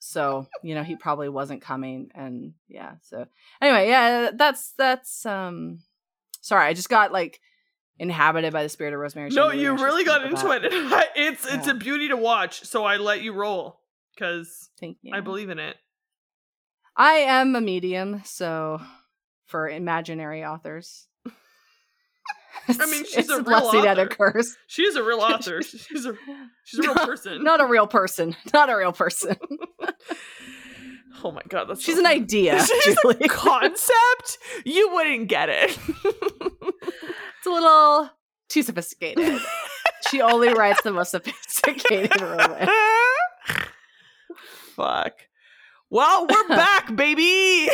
so 0.08 0.47
you 0.62 0.76
know 0.76 0.84
he 0.84 0.95
probably 0.95 1.30
wasn't 1.30 1.62
coming 1.62 2.10
and 2.14 2.53
yeah 2.68 2.93
so 3.01 3.26
anyway 3.62 3.88
yeah 3.89 4.30
that's 4.34 4.74
that's 4.78 5.26
um 5.26 5.80
sorry 6.41 6.68
i 6.68 6.74
just 6.74 6.89
got 6.89 7.12
like 7.12 7.39
inhabited 7.97 8.51
by 8.53 8.62
the 8.64 8.70
spirit 8.70 8.93
of 8.93 8.99
rosemary 8.99 9.30
no, 9.30 9.49
Chandelier 9.49 9.76
you 9.78 9.84
really 9.84 10.03
got 10.03 10.24
into 10.26 10.51
it. 10.51 10.64
It's 11.16 11.45
it's 11.45 11.68
Yeah. 11.68 11.72
a 11.74 11.76
beauty 11.76 12.10
to 12.10 12.18
watch. 12.18 12.64
So 12.66 12.84
I 12.84 12.97
let 12.97 13.22
you 13.22 13.32
roll 13.34 13.80
you 15.01 15.14
I 15.14 15.22
believe 15.22 15.49
in 15.49 15.60
it. 15.60 15.78
i 16.97 17.14
am 17.14 17.56
a 17.56 17.62
medium 17.62 18.22
so 18.26 18.82
for 19.45 19.70
imaginary 19.70 20.43
authors 20.43 21.08
I 22.68 22.86
mean, 22.89 23.06
she's 23.06 23.30
a 23.30 23.36
real 23.38 23.43
blessing 23.43 23.86
and 23.88 23.99
a 23.99 24.03
author. 24.03 24.32
curse 24.32 24.56
She 24.68 24.84
is 24.84 24.95
a 24.95 25.03
real 25.03 25.20
author. 25.22 25.62
She's 25.62 26.06
a 26.06 26.14
she's 26.64 26.80
a 26.80 26.84
real 26.84 26.95
No, 26.95 27.06
person. 27.06 27.43
not 27.43 27.62
a 27.62 27.66
real 27.66 27.88
person 27.88 28.36
not 28.53 28.70
a 28.70 28.76
real 28.76 28.91
person 28.93 29.36
oh 31.24 31.32
my 31.32 31.41
god, 31.47 31.66
that's 31.70 31.82
she's 31.82 31.95
so 31.95 32.01
an 32.01 32.06
funny. 32.06 32.22
idea 32.22 32.64
She's 32.84 32.95
a 33.06 33.28
concept. 33.28 34.38
You 34.66 34.91
wouldn't 34.93 35.28
get 35.30 35.49
it. 35.49 35.78
it's 36.03 37.47
a 37.47 37.49
little 37.49 38.10
too 38.49 38.62
sophisticated 38.64 39.41
she 40.10 40.22
only 40.22 40.53
writes 40.53 40.82
the 40.84 40.91
most 40.91 41.12
sophisticated 41.12 42.20
romance 42.22 42.70
Fuck. 44.76 45.14
Well, 45.89 46.28
we're 46.28 46.47
back, 46.49 46.93
baby. 46.95 47.70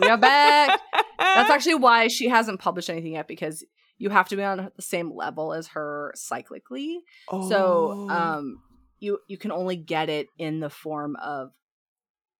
we 0.00 0.08
are 0.08 0.16
back 0.18 0.78
That's 1.18 1.50
actually 1.50 1.74
why 1.76 2.06
she 2.08 2.28
hasn't 2.28 2.60
published 2.60 2.88
anything 2.88 3.12
yet 3.14 3.26
because 3.26 3.64
you 4.00 4.10
have 4.10 4.28
to 4.30 4.36
be 4.36 4.42
on 4.42 4.70
the 4.74 4.82
same 4.82 5.14
level 5.14 5.52
as 5.52 5.68
her 5.68 6.12
cyclically. 6.16 6.96
So, 7.30 7.94
Oh. 7.96 8.10
um 8.10 8.62
you 8.98 9.18
you 9.28 9.38
can 9.38 9.52
only 9.52 9.76
get 9.76 10.08
it 10.08 10.26
in 10.38 10.58
the 10.60 10.70
form 10.70 11.14
of 11.22 11.52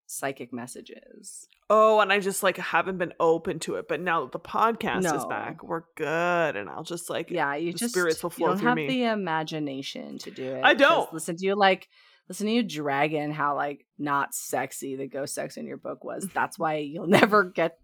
psychic 0.07 0.53
messages. 0.53 1.47
Oh, 1.73 2.01
and 2.01 2.13
I 2.13 2.19
just 2.19 2.43
like 2.43 2.57
haven't 2.57 2.99
been 2.99 3.15
open 3.21 3.61
to 3.61 3.77
it, 3.77 3.87
but 3.89 4.01
now 4.01 4.23
that 4.23 4.33
the 4.33 4.41
podcast 4.41 5.15
is 5.17 5.25
back, 5.27 5.63
we're 5.63 5.83
good, 5.97 6.57
and 6.57 6.69
I'll 6.69 6.83
just 6.83 7.09
like 7.09 7.31
Yeah, 7.31 7.55
you 7.55 7.73
the 7.73 7.79
just 7.79 7.95
spirits 7.95 8.21
will 8.23 8.31
you 8.31 8.37
flow 8.37 8.49
don't 8.49 8.59
through 8.59 8.69
have 8.69 8.77
me. 8.77 8.89
the 8.89 9.05
imagination 9.05 10.19
to 10.19 10.31
do 10.33 10.45
it. 10.55 10.63
I 10.65 10.75
don't. 10.75 11.13
Listen 11.15 11.37
to 11.37 11.45
you 11.47 11.55
like 11.55 11.89
listen 12.29 12.47
to 12.47 12.53
you 12.53 12.63
dragon 12.65 13.31
how 13.33 13.55
like 13.55 13.87
not 13.99 14.35
sexy 14.35 14.97
the 14.97 15.07
ghost 15.07 15.35
sex 15.35 15.57
in 15.57 15.67
your 15.67 15.77
book 15.77 16.03
was. 16.05 16.29
That's 16.35 16.59
why 16.59 16.77
you'll 16.79 17.07
never 17.07 17.45
get 17.45 17.79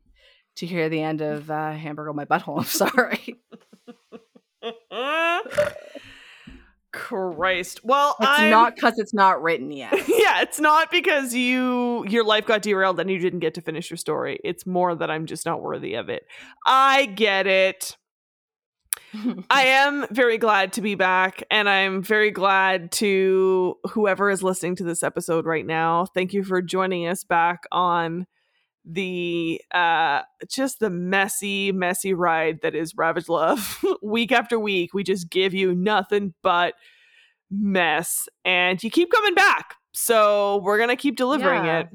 to 0.56 0.66
hear 0.66 0.88
the 0.88 1.02
end 1.02 1.20
of 1.20 1.50
uh, 1.50 1.72
Hamburger 1.72 2.12
My 2.12 2.24
Butthole. 2.24 2.58
I'm 2.58 2.64
sorry. 2.64 3.36
Christ. 6.96 7.84
Well, 7.84 8.16
It's 8.18 8.28
I'm 8.28 8.50
not 8.50 8.74
because 8.74 8.98
it's 8.98 9.12
not 9.12 9.42
written 9.42 9.70
yet. 9.70 9.92
yeah, 10.08 10.40
it's 10.40 10.58
not 10.58 10.90
because 10.90 11.34
you 11.34 12.06
your 12.08 12.24
life 12.24 12.46
got 12.46 12.62
derailed 12.62 12.98
and 12.98 13.10
you 13.10 13.18
didn't 13.18 13.40
get 13.40 13.54
to 13.54 13.60
finish 13.60 13.90
your 13.90 13.98
story. 13.98 14.40
It's 14.42 14.66
more 14.66 14.94
that 14.94 15.10
I'm 15.10 15.26
just 15.26 15.44
not 15.44 15.60
worthy 15.62 15.94
of 15.94 16.08
it. 16.08 16.24
I 16.66 17.06
get 17.06 17.46
it. 17.46 17.96
I 19.50 19.62
am 19.66 20.06
very 20.10 20.38
glad 20.38 20.72
to 20.74 20.80
be 20.80 20.94
back, 20.94 21.42
and 21.50 21.68
I'm 21.68 22.02
very 22.02 22.30
glad 22.30 22.92
to 22.92 23.76
whoever 23.90 24.30
is 24.30 24.42
listening 24.42 24.76
to 24.76 24.84
this 24.84 25.02
episode 25.02 25.44
right 25.44 25.66
now. 25.66 26.06
Thank 26.06 26.32
you 26.32 26.44
for 26.44 26.62
joining 26.62 27.06
us 27.06 27.24
back 27.24 27.64
on 27.70 28.26
the 28.88 29.60
uh 29.72 30.22
just 30.48 30.78
the 30.78 30.88
messy 30.90 31.72
messy 31.72 32.14
ride 32.14 32.60
that 32.62 32.74
is 32.76 32.94
ravage 32.96 33.28
love 33.28 33.84
week 34.02 34.30
after 34.30 34.60
week 34.60 34.94
we 34.94 35.02
just 35.02 35.28
give 35.28 35.52
you 35.52 35.74
nothing 35.74 36.32
but 36.42 36.74
mess 37.50 38.28
and 38.44 38.82
you 38.82 38.90
keep 38.90 39.10
coming 39.10 39.34
back 39.34 39.74
so 39.92 40.58
we're 40.62 40.78
gonna 40.78 40.96
keep 40.96 41.16
delivering 41.16 41.64
Yeah. 41.64 41.80
it 41.80 41.88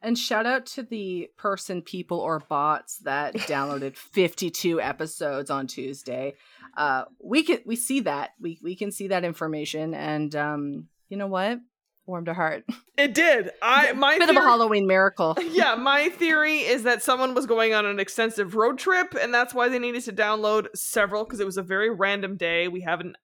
And 0.00 0.18
shout 0.18 0.46
out 0.46 0.66
to 0.74 0.82
the 0.82 1.28
person, 1.36 1.80
people, 1.80 2.18
or 2.18 2.40
bots 2.40 2.98
that 3.04 3.34
downloaded 3.34 3.96
52 4.12 4.80
episodes 4.80 5.48
on 5.48 5.68
Tuesday. 5.68 6.34
Uh, 6.76 7.04
we 7.22 7.44
can 7.44 7.60
we 7.64 7.76
see 7.76 8.00
that 8.00 8.30
we 8.40 8.58
we 8.62 8.74
can 8.74 8.90
see 8.90 9.08
that 9.08 9.24
information, 9.24 9.94
and 9.94 10.34
um, 10.34 10.88
you 11.08 11.16
know 11.16 11.28
what? 11.28 11.60
Warmed 12.06 12.28
our 12.28 12.34
heart. 12.34 12.64
it 12.98 13.14
did 13.14 13.50
i 13.62 13.92
my 13.92 14.18
Bit 14.18 14.30
of 14.30 14.36
a 14.36 14.40
Halloween 14.40 14.86
miracle. 14.86 15.36
yeah, 15.52 15.76
my 15.76 16.08
theory 16.08 16.58
is 16.58 16.82
that 16.82 17.02
someone 17.02 17.34
was 17.34 17.46
going 17.46 17.74
on 17.74 17.86
an 17.86 18.00
extensive 18.00 18.56
road 18.56 18.78
trip, 18.78 19.14
and 19.20 19.32
that's 19.32 19.54
why 19.54 19.68
they 19.68 19.78
needed 19.78 20.02
to 20.04 20.12
download 20.12 20.66
several 20.74 21.24
because 21.24 21.38
it 21.38 21.46
was 21.46 21.56
a 21.56 21.62
very 21.62 21.90
random 21.90 22.36
day. 22.36 22.66
We 22.66 22.80
haven't, 22.80 23.16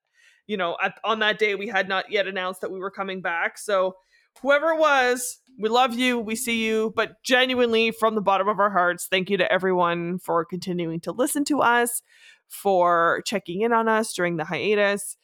you 0.47 0.57
know, 0.57 0.76
at, 0.83 0.95
on 1.03 1.18
that 1.20 1.39
day 1.39 1.57
we 1.57 1.66
had 1.66 1.89
not 1.89 2.11
yet 2.11 2.29
announced 2.29 2.61
that 2.61 2.70
we 2.70 2.79
were 2.79 2.91
coming 2.91 3.20
back. 3.20 3.59
So, 3.59 3.97
whoever 4.43 4.70
it 4.70 4.79
was, 4.79 5.39
we 5.59 5.68
love 5.68 5.95
you, 5.95 6.20
we 6.20 6.37
see 6.37 6.64
you, 6.64 6.93
but 6.95 7.20
genuinely 7.24 7.91
from 7.91 8.14
the 8.14 8.20
bottom 8.20 8.47
of 8.47 8.61
our 8.61 8.70
hearts, 8.70 9.09
thank 9.11 9.29
you 9.29 9.37
to 9.39 9.53
everyone 9.53 10.20
for 10.20 10.45
continuing 10.45 11.01
to 11.01 11.11
listen 11.11 11.45
to 11.47 11.61
us, 11.61 12.01
for 12.47 13.22
checking 13.26 13.62
in 13.62 13.72
on 13.72 13.89
us 13.89 14.12
during 14.12 14.37
the 14.37 14.45
hiatus, 14.45 15.16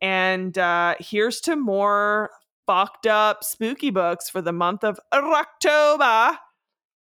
and 0.00 0.58
uh, 0.58 0.96
here's 0.98 1.40
to 1.42 1.54
more 1.54 2.30
fucked 2.66 3.06
up 3.06 3.44
spooky 3.44 3.90
books 3.90 4.28
for 4.28 4.42
the 4.42 4.52
month 4.52 4.84
of 4.84 4.98
October 5.12 6.38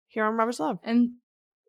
here 0.09 0.25
on 0.25 0.37
Ravage 0.37 0.61
Love. 0.61 0.79
And 0.83 1.13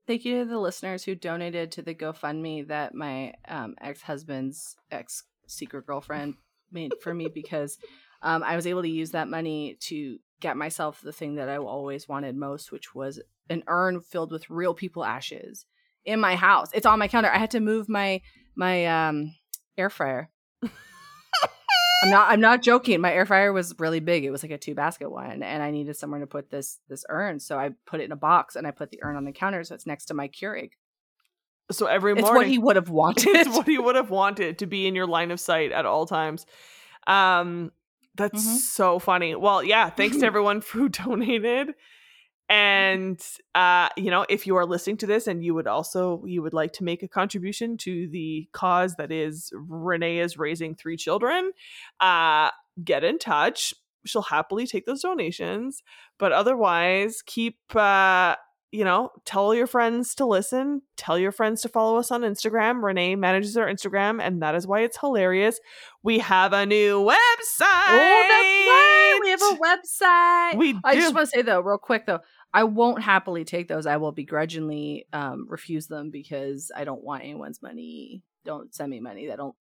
thank 0.07 0.25
you 0.25 0.39
to 0.39 0.49
the 0.49 0.59
listeners 0.59 1.03
who 1.03 1.15
donated 1.15 1.71
to 1.73 1.81
the 1.81 1.95
GoFundMe 1.95 2.67
that 2.67 2.93
my 2.93 3.33
um, 3.47 3.75
ex 3.79 4.01
husband's 4.01 4.75
ex 4.91 5.23
secret 5.47 5.85
girlfriend 5.85 6.35
made 6.71 6.93
for 7.01 7.13
me 7.13 7.29
because 7.33 7.77
um, 8.21 8.43
I 8.43 8.55
was 8.55 8.67
able 8.67 8.81
to 8.81 8.89
use 8.89 9.11
that 9.11 9.27
money 9.27 9.77
to 9.81 10.17
get 10.39 10.57
myself 10.57 11.01
the 11.01 11.13
thing 11.13 11.35
that 11.35 11.49
I 11.49 11.57
always 11.57 12.07
wanted 12.07 12.35
most, 12.35 12.71
which 12.71 12.95
was 12.95 13.21
an 13.49 13.63
urn 13.67 14.01
filled 14.01 14.31
with 14.31 14.49
real 14.49 14.73
people 14.73 15.05
ashes 15.05 15.65
in 16.05 16.19
my 16.19 16.35
house. 16.35 16.69
It's 16.73 16.85
on 16.85 16.99
my 16.99 17.07
counter. 17.07 17.29
I 17.29 17.37
had 17.37 17.51
to 17.51 17.59
move 17.59 17.87
my 17.87 18.21
my 18.55 18.85
um, 18.85 19.35
air 19.77 19.89
fryer. 19.89 20.29
I'm 22.03 22.09
not 22.09 22.29
I'm 22.29 22.41
not 22.41 22.61
joking. 22.61 22.99
My 23.01 23.13
air 23.13 23.25
fryer 23.25 23.53
was 23.53 23.73
really 23.79 23.99
big. 23.99 24.23
It 24.25 24.31
was 24.31 24.43
like 24.43 24.51
a 24.51 24.57
two 24.57 24.75
basket 24.75 25.09
one 25.09 25.41
and 25.41 25.63
I 25.63 25.71
needed 25.71 25.95
somewhere 25.95 26.19
to 26.19 26.27
put 26.27 26.49
this 26.51 26.79
this 26.89 27.05
urn. 27.09 27.39
So 27.39 27.57
I 27.57 27.71
put 27.85 28.01
it 28.01 28.03
in 28.05 28.11
a 28.11 28.15
box 28.17 28.55
and 28.55 28.67
I 28.67 28.71
put 28.71 28.91
the 28.91 28.99
urn 29.03 29.15
on 29.15 29.25
the 29.25 29.31
counter 29.31 29.63
so 29.63 29.73
it's 29.75 29.85
next 29.87 30.05
to 30.05 30.13
my 30.13 30.27
Keurig. 30.27 30.71
So 31.71 31.85
every 31.85 32.11
It's 32.11 32.21
morning, 32.21 32.35
what 32.35 32.47
he 32.47 32.57
would 32.59 32.75
have 32.75 32.89
wanted. 33.01 33.35
it's 33.35 33.49
what 33.49 33.67
he 33.67 33.79
would 33.79 33.95
have 33.95 34.09
wanted 34.09 34.59
to 34.59 34.65
be 34.67 34.85
in 34.85 34.95
your 34.95 35.07
line 35.07 35.31
of 35.31 35.39
sight 35.39 35.71
at 35.71 35.85
all 35.85 36.05
times. 36.05 36.45
Um, 37.07 37.71
that's 38.15 38.45
Mhm. 38.45 38.57
so 38.57 38.99
funny. 38.99 39.33
Well, 39.35 39.63
yeah, 39.63 39.89
thanks 39.89 40.17
to 40.17 40.25
everyone 40.31 40.61
who 40.73 40.89
donated. 40.89 41.73
And 42.49 43.19
uh, 43.55 43.89
you 43.97 44.11
know, 44.11 44.25
if 44.29 44.45
you 44.45 44.55
are 44.57 44.65
listening 44.65 44.97
to 44.97 45.07
this 45.07 45.27
and 45.27 45.43
you 45.43 45.53
would 45.53 45.67
also 45.67 46.23
you 46.25 46.41
would 46.41 46.53
like 46.53 46.73
to 46.73 46.83
make 46.83 47.01
a 47.01 47.07
contribution 47.07 47.77
to 47.77 48.07
the 48.09 48.47
cause 48.51 48.95
that 48.95 49.11
is 49.11 49.51
Renee 49.55 50.19
is 50.19 50.37
raising 50.37 50.75
three 50.75 50.97
children, 50.97 51.51
uh, 51.99 52.51
get 52.83 53.03
in 53.03 53.17
touch. 53.17 53.73
She'll 54.05 54.21
happily 54.21 54.67
take 54.67 54.85
those 54.85 55.01
donations. 55.01 55.81
But 56.19 56.31
otherwise, 56.31 57.21
keep 57.25 57.57
uh 57.75 58.35
you 58.73 58.83
know, 58.83 59.11
tell 59.23 59.53
your 59.53 59.67
friends 59.67 60.15
to 60.15 60.25
listen. 60.25 60.81
Tell 60.97 61.19
your 61.19 61.31
friends 61.31 61.61
to 61.61 61.69
follow 61.69 61.97
us 61.97 62.09
on 62.09 62.21
Instagram. 62.21 62.83
Renee 62.83 63.15
manages 63.15 63.55
our 63.55 63.67
Instagram, 63.67 64.19
and 64.19 64.41
that 64.41 64.55
is 64.55 64.65
why 64.65 64.81
it's 64.81 64.97
hilarious. 64.99 65.59
We 66.01 66.17
have 66.19 66.53
a 66.53 66.65
new 66.65 67.03
website. 67.03 67.13
Oh, 67.61 68.25
that's 68.27 68.67
right. 68.67 69.02
We 69.23 69.29
have 69.31 69.41
a 69.41 69.57
website. 69.57 70.57
We 70.57 70.73
do. 70.73 70.79
I 70.83 70.95
just 70.95 71.13
want 71.13 71.29
to 71.29 71.31
say 71.35 71.41
though, 71.41 71.61
real 71.61 71.77
quick 71.77 72.05
though, 72.05 72.19
I 72.53 72.65
won't 72.65 73.01
happily 73.01 73.45
take 73.45 73.67
those. 73.67 73.85
I 73.85 73.97
will 73.97 74.11
begrudgingly 74.11 75.07
um, 75.13 75.47
refuse 75.49 75.87
them 75.87 76.11
because 76.11 76.71
I 76.75 76.83
don't 76.83 77.03
want 77.03 77.23
anyone's 77.23 77.61
money. 77.61 78.21
Don't 78.45 78.73
send 78.75 78.91
me 78.91 78.99
money. 78.99 79.27
That 79.27 79.37
don't. 79.37 79.55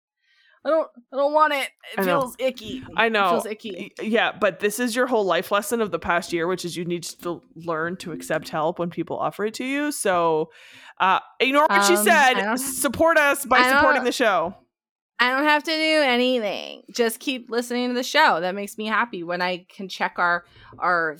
I 0.64 0.68
don't. 0.68 0.88
I 1.12 1.16
don't 1.16 1.32
want 1.32 1.54
it. 1.54 1.68
It 1.98 2.04
feels 2.04 2.36
icky. 2.38 2.84
I 2.96 3.08
know. 3.08 3.26
It 3.26 3.30
feels 3.30 3.46
icky. 3.46 3.92
Yeah, 4.00 4.30
but 4.30 4.60
this 4.60 4.78
is 4.78 4.94
your 4.94 5.08
whole 5.08 5.24
life 5.24 5.50
lesson 5.50 5.80
of 5.80 5.90
the 5.90 5.98
past 5.98 6.32
year, 6.32 6.46
which 6.46 6.64
is 6.64 6.76
you 6.76 6.84
need 6.84 7.02
to 7.02 7.42
learn 7.56 7.96
to 7.96 8.12
accept 8.12 8.48
help 8.48 8.78
when 8.78 8.88
people 8.88 9.18
offer 9.18 9.44
it 9.46 9.54
to 9.54 9.64
you. 9.64 9.90
So, 9.90 10.50
uh, 11.00 11.18
ignore 11.40 11.66
what 11.68 11.84
she 11.84 11.94
Um, 11.94 12.04
said. 12.04 12.56
Support 12.56 13.18
us 13.18 13.44
by 13.44 13.68
supporting 13.70 14.04
the 14.04 14.12
show. 14.12 14.54
I 15.22 15.30
don't 15.30 15.44
have 15.44 15.62
to 15.62 15.70
do 15.70 16.00
anything. 16.02 16.82
Just 16.90 17.20
keep 17.20 17.48
listening 17.48 17.88
to 17.88 17.94
the 17.94 18.02
show. 18.02 18.40
That 18.40 18.56
makes 18.56 18.76
me 18.76 18.86
happy 18.86 19.22
when 19.22 19.40
I 19.40 19.66
can 19.74 19.88
check 19.88 20.14
our 20.18 20.44
our 20.80 21.16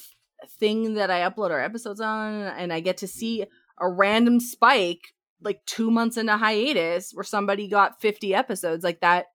thing 0.59 0.95
that 0.95 1.09
I 1.09 1.21
upload 1.21 1.53
our 1.53 1.61
episodes 1.61 2.01
on 2.01 2.35
and 2.43 2.73
I 2.73 2.81
get 2.81 2.97
to 2.99 3.07
see 3.07 3.45
a 3.81 3.89
random 3.89 4.41
spike 4.41 5.15
like 5.41 5.61
2 5.67 5.89
months 5.91 6.17
into 6.17 6.37
hiatus 6.37 7.13
where 7.15 7.23
somebody 7.23 7.69
got 7.69 8.01
50 8.01 8.35
episodes 8.35 8.83
like 8.83 9.01
that 9.03 9.27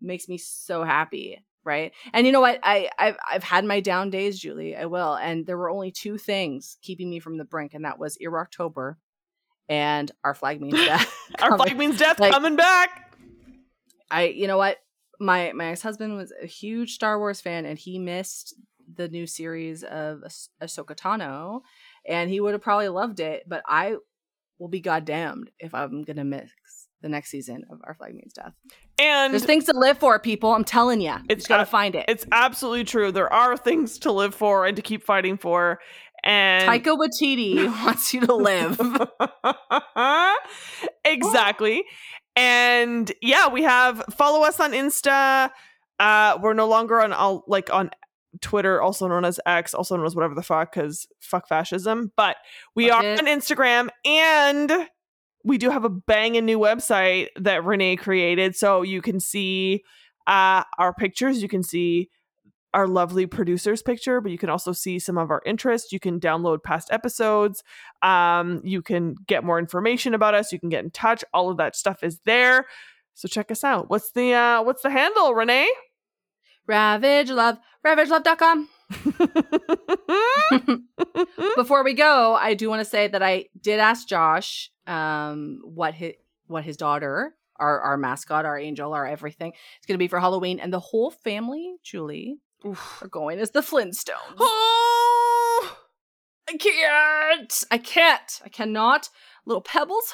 makes 0.00 0.26
me 0.26 0.38
so 0.38 0.84
happy, 0.84 1.44
right? 1.64 1.92
And 2.14 2.26
you 2.26 2.32
know 2.32 2.40
what? 2.40 2.60
I 2.62 2.88
I've 2.98 3.16
I've 3.30 3.44
had 3.44 3.66
my 3.66 3.80
down 3.80 4.08
days, 4.08 4.38
Julie. 4.40 4.74
I 4.74 4.86
will. 4.86 5.14
And 5.16 5.44
there 5.44 5.58
were 5.58 5.68
only 5.68 5.90
two 5.90 6.16
things 6.16 6.78
keeping 6.80 7.10
me 7.10 7.20
from 7.20 7.36
the 7.36 7.44
brink 7.44 7.74
and 7.74 7.84
that 7.84 7.98
was 7.98 8.16
October 8.26 8.96
and 9.68 10.10
our 10.24 10.34
flag 10.34 10.62
means 10.62 10.74
death. 10.86 11.14
Our 11.42 11.56
flag 11.58 11.76
means 11.76 11.98
death 11.98 12.18
Like- 12.18 12.32
coming 12.32 12.56
back. 12.56 13.03
I 14.10 14.26
you 14.26 14.46
know 14.46 14.58
what 14.58 14.78
my 15.20 15.52
my 15.54 15.66
ex 15.66 15.82
husband 15.82 16.16
was 16.16 16.32
a 16.42 16.46
huge 16.46 16.94
Star 16.94 17.18
Wars 17.18 17.40
fan 17.40 17.64
and 17.64 17.78
he 17.78 17.98
missed 17.98 18.54
the 18.92 19.08
new 19.08 19.26
series 19.26 19.82
of 19.82 20.22
Ah- 20.24 20.64
Ahsoka 20.64 20.94
Tano 20.96 21.60
and 22.06 22.30
he 22.30 22.40
would 22.40 22.52
have 22.52 22.62
probably 22.62 22.88
loved 22.88 23.20
it 23.20 23.44
but 23.48 23.62
I 23.66 23.96
will 24.58 24.68
be 24.68 24.80
goddamned 24.80 25.50
if 25.58 25.74
I'm 25.74 26.02
gonna 26.02 26.24
miss 26.24 26.50
the 27.00 27.08
next 27.08 27.30
season 27.30 27.64
of 27.70 27.80
Our 27.84 27.94
Flag 27.94 28.14
Means 28.14 28.32
Death. 28.32 28.54
And 28.98 29.32
There's 29.32 29.44
things 29.44 29.64
to 29.64 29.74
live 29.76 29.98
for, 29.98 30.18
people. 30.18 30.54
I'm 30.54 30.64
telling 30.64 31.02
you, 31.02 31.14
It's 31.28 31.46
gotta 31.46 31.66
find 31.66 31.94
it. 31.94 32.06
it's 32.08 32.24
absolutely 32.32 32.84
true. 32.84 33.12
There 33.12 33.30
are 33.30 33.58
things 33.58 33.98
to 34.00 34.12
live 34.12 34.34
for 34.34 34.64
and 34.64 34.74
to 34.76 34.82
keep 34.82 35.04
fighting 35.04 35.36
for. 35.36 35.80
And 36.24 36.66
Taika 36.66 36.96
Waititi 36.96 37.66
wants 37.84 38.14
you 38.14 38.22
to 38.22 38.34
live. 38.34 38.80
exactly. 41.04 41.84
And 42.36 43.10
yeah, 43.22 43.48
we 43.48 43.62
have 43.62 44.02
follow 44.16 44.42
us 44.44 44.60
on 44.60 44.72
Insta. 44.72 45.50
Uh 45.98 46.38
we're 46.40 46.54
no 46.54 46.66
longer 46.66 47.00
on 47.00 47.12
all 47.12 47.44
like 47.46 47.72
on 47.72 47.90
Twitter, 48.40 48.82
also 48.82 49.06
known 49.06 49.24
as 49.24 49.38
X, 49.46 49.74
also 49.74 49.96
known 49.96 50.06
as 50.06 50.16
whatever 50.16 50.34
the 50.34 50.42
fuck, 50.42 50.72
because 50.74 51.06
fuck 51.20 51.46
fascism. 51.48 52.10
But 52.16 52.36
we 52.74 52.88
Fuck 52.88 53.04
are 53.04 53.06
it. 53.06 53.18
on 53.20 53.26
Instagram 53.26 53.88
and 54.04 54.88
we 55.44 55.58
do 55.58 55.70
have 55.70 55.84
a 55.84 55.90
banging 55.90 56.46
new 56.46 56.58
website 56.58 57.28
that 57.36 57.64
Renee 57.64 57.96
created. 57.96 58.56
So 58.56 58.82
you 58.82 59.00
can 59.02 59.20
see 59.20 59.84
uh 60.26 60.64
our 60.78 60.92
pictures, 60.92 61.42
you 61.42 61.48
can 61.48 61.62
see 61.62 62.10
our 62.74 62.86
lovely 62.86 63.26
producer's 63.26 63.82
picture, 63.82 64.20
but 64.20 64.32
you 64.32 64.38
can 64.38 64.50
also 64.50 64.72
see 64.72 64.98
some 64.98 65.16
of 65.16 65.30
our 65.30 65.40
interests. 65.46 65.92
You 65.92 66.00
can 66.00 66.20
download 66.20 66.62
past 66.62 66.88
episodes. 66.90 67.62
Um, 68.02 68.60
you 68.64 68.82
can 68.82 69.14
get 69.26 69.44
more 69.44 69.58
information 69.58 70.12
about 70.12 70.34
us. 70.34 70.52
You 70.52 70.60
can 70.60 70.68
get 70.68 70.84
in 70.84 70.90
touch. 70.90 71.24
All 71.32 71.50
of 71.50 71.56
that 71.56 71.76
stuff 71.76 72.02
is 72.02 72.18
there. 72.26 72.66
So 73.14 73.28
check 73.28 73.50
us 73.50 73.64
out. 73.64 73.88
What's 73.88 74.10
the 74.10 74.34
uh 74.34 74.62
what's 74.62 74.82
the 74.82 74.90
handle, 74.90 75.34
Renee? 75.34 75.72
Ravage 76.66 77.30
Love, 77.30 77.58
ravagelove.com. 77.86 78.68
Before 81.56 81.84
we 81.84 81.94
go, 81.94 82.34
I 82.34 82.54
do 82.54 82.68
want 82.68 82.80
to 82.80 82.84
say 82.84 83.08
that 83.08 83.22
I 83.22 83.46
did 83.60 83.80
ask 83.80 84.08
Josh 84.08 84.70
um, 84.86 85.60
what 85.64 85.94
his 85.94 86.14
what 86.46 86.64
his 86.64 86.76
daughter, 86.76 87.34
our 87.56 87.80
our 87.80 87.96
mascot, 87.96 88.44
our 88.44 88.58
angel, 88.58 88.92
our 88.92 89.06
everything, 89.06 89.52
is 89.52 89.86
going 89.86 89.94
to 89.94 89.98
be 89.98 90.08
for 90.08 90.20
Halloween, 90.20 90.58
and 90.58 90.72
the 90.72 90.80
whole 90.80 91.10
family, 91.10 91.76
Julie, 91.82 92.38
are 93.02 93.08
going 93.08 93.38
as 93.38 93.50
the 93.50 93.60
Flintstones. 93.60 94.36
oh, 94.38 95.76
I 96.48 96.56
can't. 96.56 97.64
I 97.70 97.78
can't. 97.78 98.40
I 98.44 98.48
cannot. 98.48 99.08
Little 99.46 99.62
pebbles. 99.62 100.12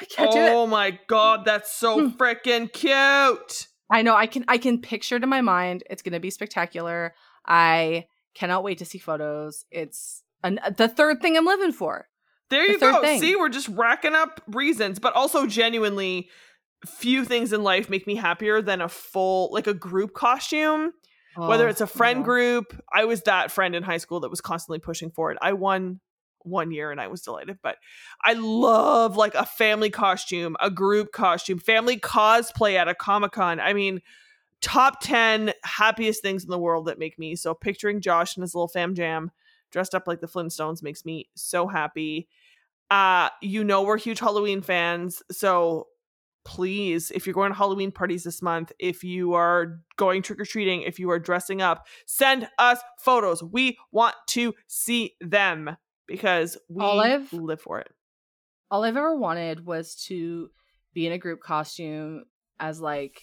I 0.00 0.04
can't 0.06 0.32
do 0.32 0.38
it. 0.38 0.50
oh 0.52 0.66
my 0.66 0.98
god, 1.06 1.44
that's 1.44 1.72
so 1.72 2.08
Hmm. 2.08 2.16
freaking 2.16 2.72
cute. 2.72 3.68
I 3.90 4.02
know. 4.02 4.14
I 4.16 4.26
can. 4.26 4.44
I 4.48 4.58
can 4.58 4.80
picture 4.80 5.16
it 5.16 5.22
in 5.22 5.28
my 5.28 5.40
mind. 5.40 5.82
It's 5.90 6.02
going 6.02 6.12
to 6.14 6.20
be 6.20 6.30
spectacular. 6.30 7.14
I 7.46 8.06
cannot 8.34 8.64
wait 8.64 8.78
to 8.78 8.84
see 8.84 8.98
photos. 8.98 9.64
It's 9.70 10.22
an, 10.42 10.58
the 10.76 10.88
third 10.88 11.20
thing 11.22 11.36
I'm 11.36 11.44
living 11.46 11.72
for. 11.72 12.08
There 12.50 12.64
you 12.64 12.78
third 12.78 12.94
go. 12.94 13.00
thing. 13.02 13.20
See, 13.20 13.36
we're 13.36 13.48
just 13.48 13.68
racking 13.68 14.14
up 14.14 14.40
reasons, 14.48 14.98
but 14.98 15.14
also 15.14 15.46
genuinely 15.46 16.28
few 16.86 17.24
things 17.24 17.52
in 17.52 17.62
life 17.62 17.88
make 17.88 18.06
me 18.06 18.14
happier 18.16 18.60
than 18.60 18.80
a 18.82 18.88
full 18.88 19.50
like 19.52 19.66
a 19.66 19.74
group 19.74 20.12
costume. 20.14 20.92
Whether 21.36 21.68
it's 21.68 21.80
a 21.80 21.86
friend 21.86 22.20
know. 22.20 22.24
group 22.24 22.82
i 22.92 23.04
was 23.04 23.22
that 23.22 23.50
friend 23.50 23.74
in 23.74 23.82
high 23.82 23.98
school 23.98 24.20
that 24.20 24.30
was 24.30 24.40
constantly 24.40 24.78
pushing 24.78 25.10
for 25.10 25.30
it. 25.32 25.38
I 25.40 25.52
won 25.52 26.00
one 26.40 26.70
year 26.70 26.90
and 26.90 27.00
i 27.00 27.08
was 27.08 27.22
delighted 27.22 27.58
but 27.62 27.76
i 28.22 28.34
love 28.34 29.16
like 29.16 29.34
a 29.34 29.46
family 29.46 29.88
costume 29.88 30.56
a 30.60 30.70
group 30.70 31.10
costume 31.10 31.58
family 31.58 31.98
cosplay 31.98 32.74
at 32.74 32.86
a 32.86 32.94
comic-con. 32.94 33.60
I 33.60 33.72
mean 33.72 34.02
top 34.60 35.00
10 35.00 35.52
happiest 35.62 36.22
things 36.22 36.44
in 36.44 36.50
the 36.50 36.58
world 36.58 36.86
that 36.86 36.98
make 36.98 37.18
me. 37.18 37.34
So 37.36 37.54
picturing 37.54 38.00
josh 38.00 38.36
and 38.36 38.42
his 38.42 38.54
little 38.54 38.68
fam 38.68 38.94
jam 38.94 39.30
dressed 39.70 39.94
up 39.94 40.06
like 40.06 40.20
the 40.20 40.26
flintstones 40.28 40.82
makes 40.82 41.04
me 41.04 41.28
so 41.34 41.66
happy. 41.66 42.28
Uh 42.90 43.30
you 43.40 43.64
know 43.64 43.82
we're 43.82 43.96
huge 43.96 44.20
halloween 44.20 44.60
fans 44.60 45.22
so 45.30 45.88
please, 46.44 47.10
if 47.10 47.26
you're 47.26 47.34
going 47.34 47.50
to 47.50 47.56
Halloween 47.56 47.90
parties 47.90 48.24
this 48.24 48.42
month, 48.42 48.72
if 48.78 49.02
you 49.02 49.34
are 49.34 49.80
going 49.96 50.22
trick 50.22 50.40
or 50.40 50.44
treating, 50.44 50.82
if 50.82 50.98
you 50.98 51.10
are 51.10 51.18
dressing 51.18 51.62
up, 51.62 51.86
send 52.06 52.48
us 52.58 52.78
photos. 53.00 53.42
We 53.42 53.78
want 53.92 54.14
to 54.28 54.54
see 54.66 55.14
them 55.20 55.76
because 56.06 56.56
we 56.68 56.84
Olive? 56.84 57.32
live 57.32 57.60
for 57.60 57.80
it. 57.80 57.90
all 58.70 58.84
I've 58.84 58.96
ever 58.96 59.16
wanted 59.16 59.64
was 59.64 59.94
to 60.06 60.50
be 60.92 61.06
in 61.06 61.12
a 61.12 61.18
group 61.18 61.40
costume 61.40 62.24
as 62.60 62.80
like 62.80 63.22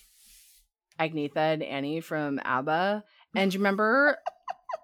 Agnetha 0.99 1.53
and 1.53 1.63
Annie 1.63 2.01
from 2.01 2.39
ABBA. 2.43 3.03
And 3.35 3.51
do 3.51 3.55
you 3.55 3.59
remember? 3.59 4.17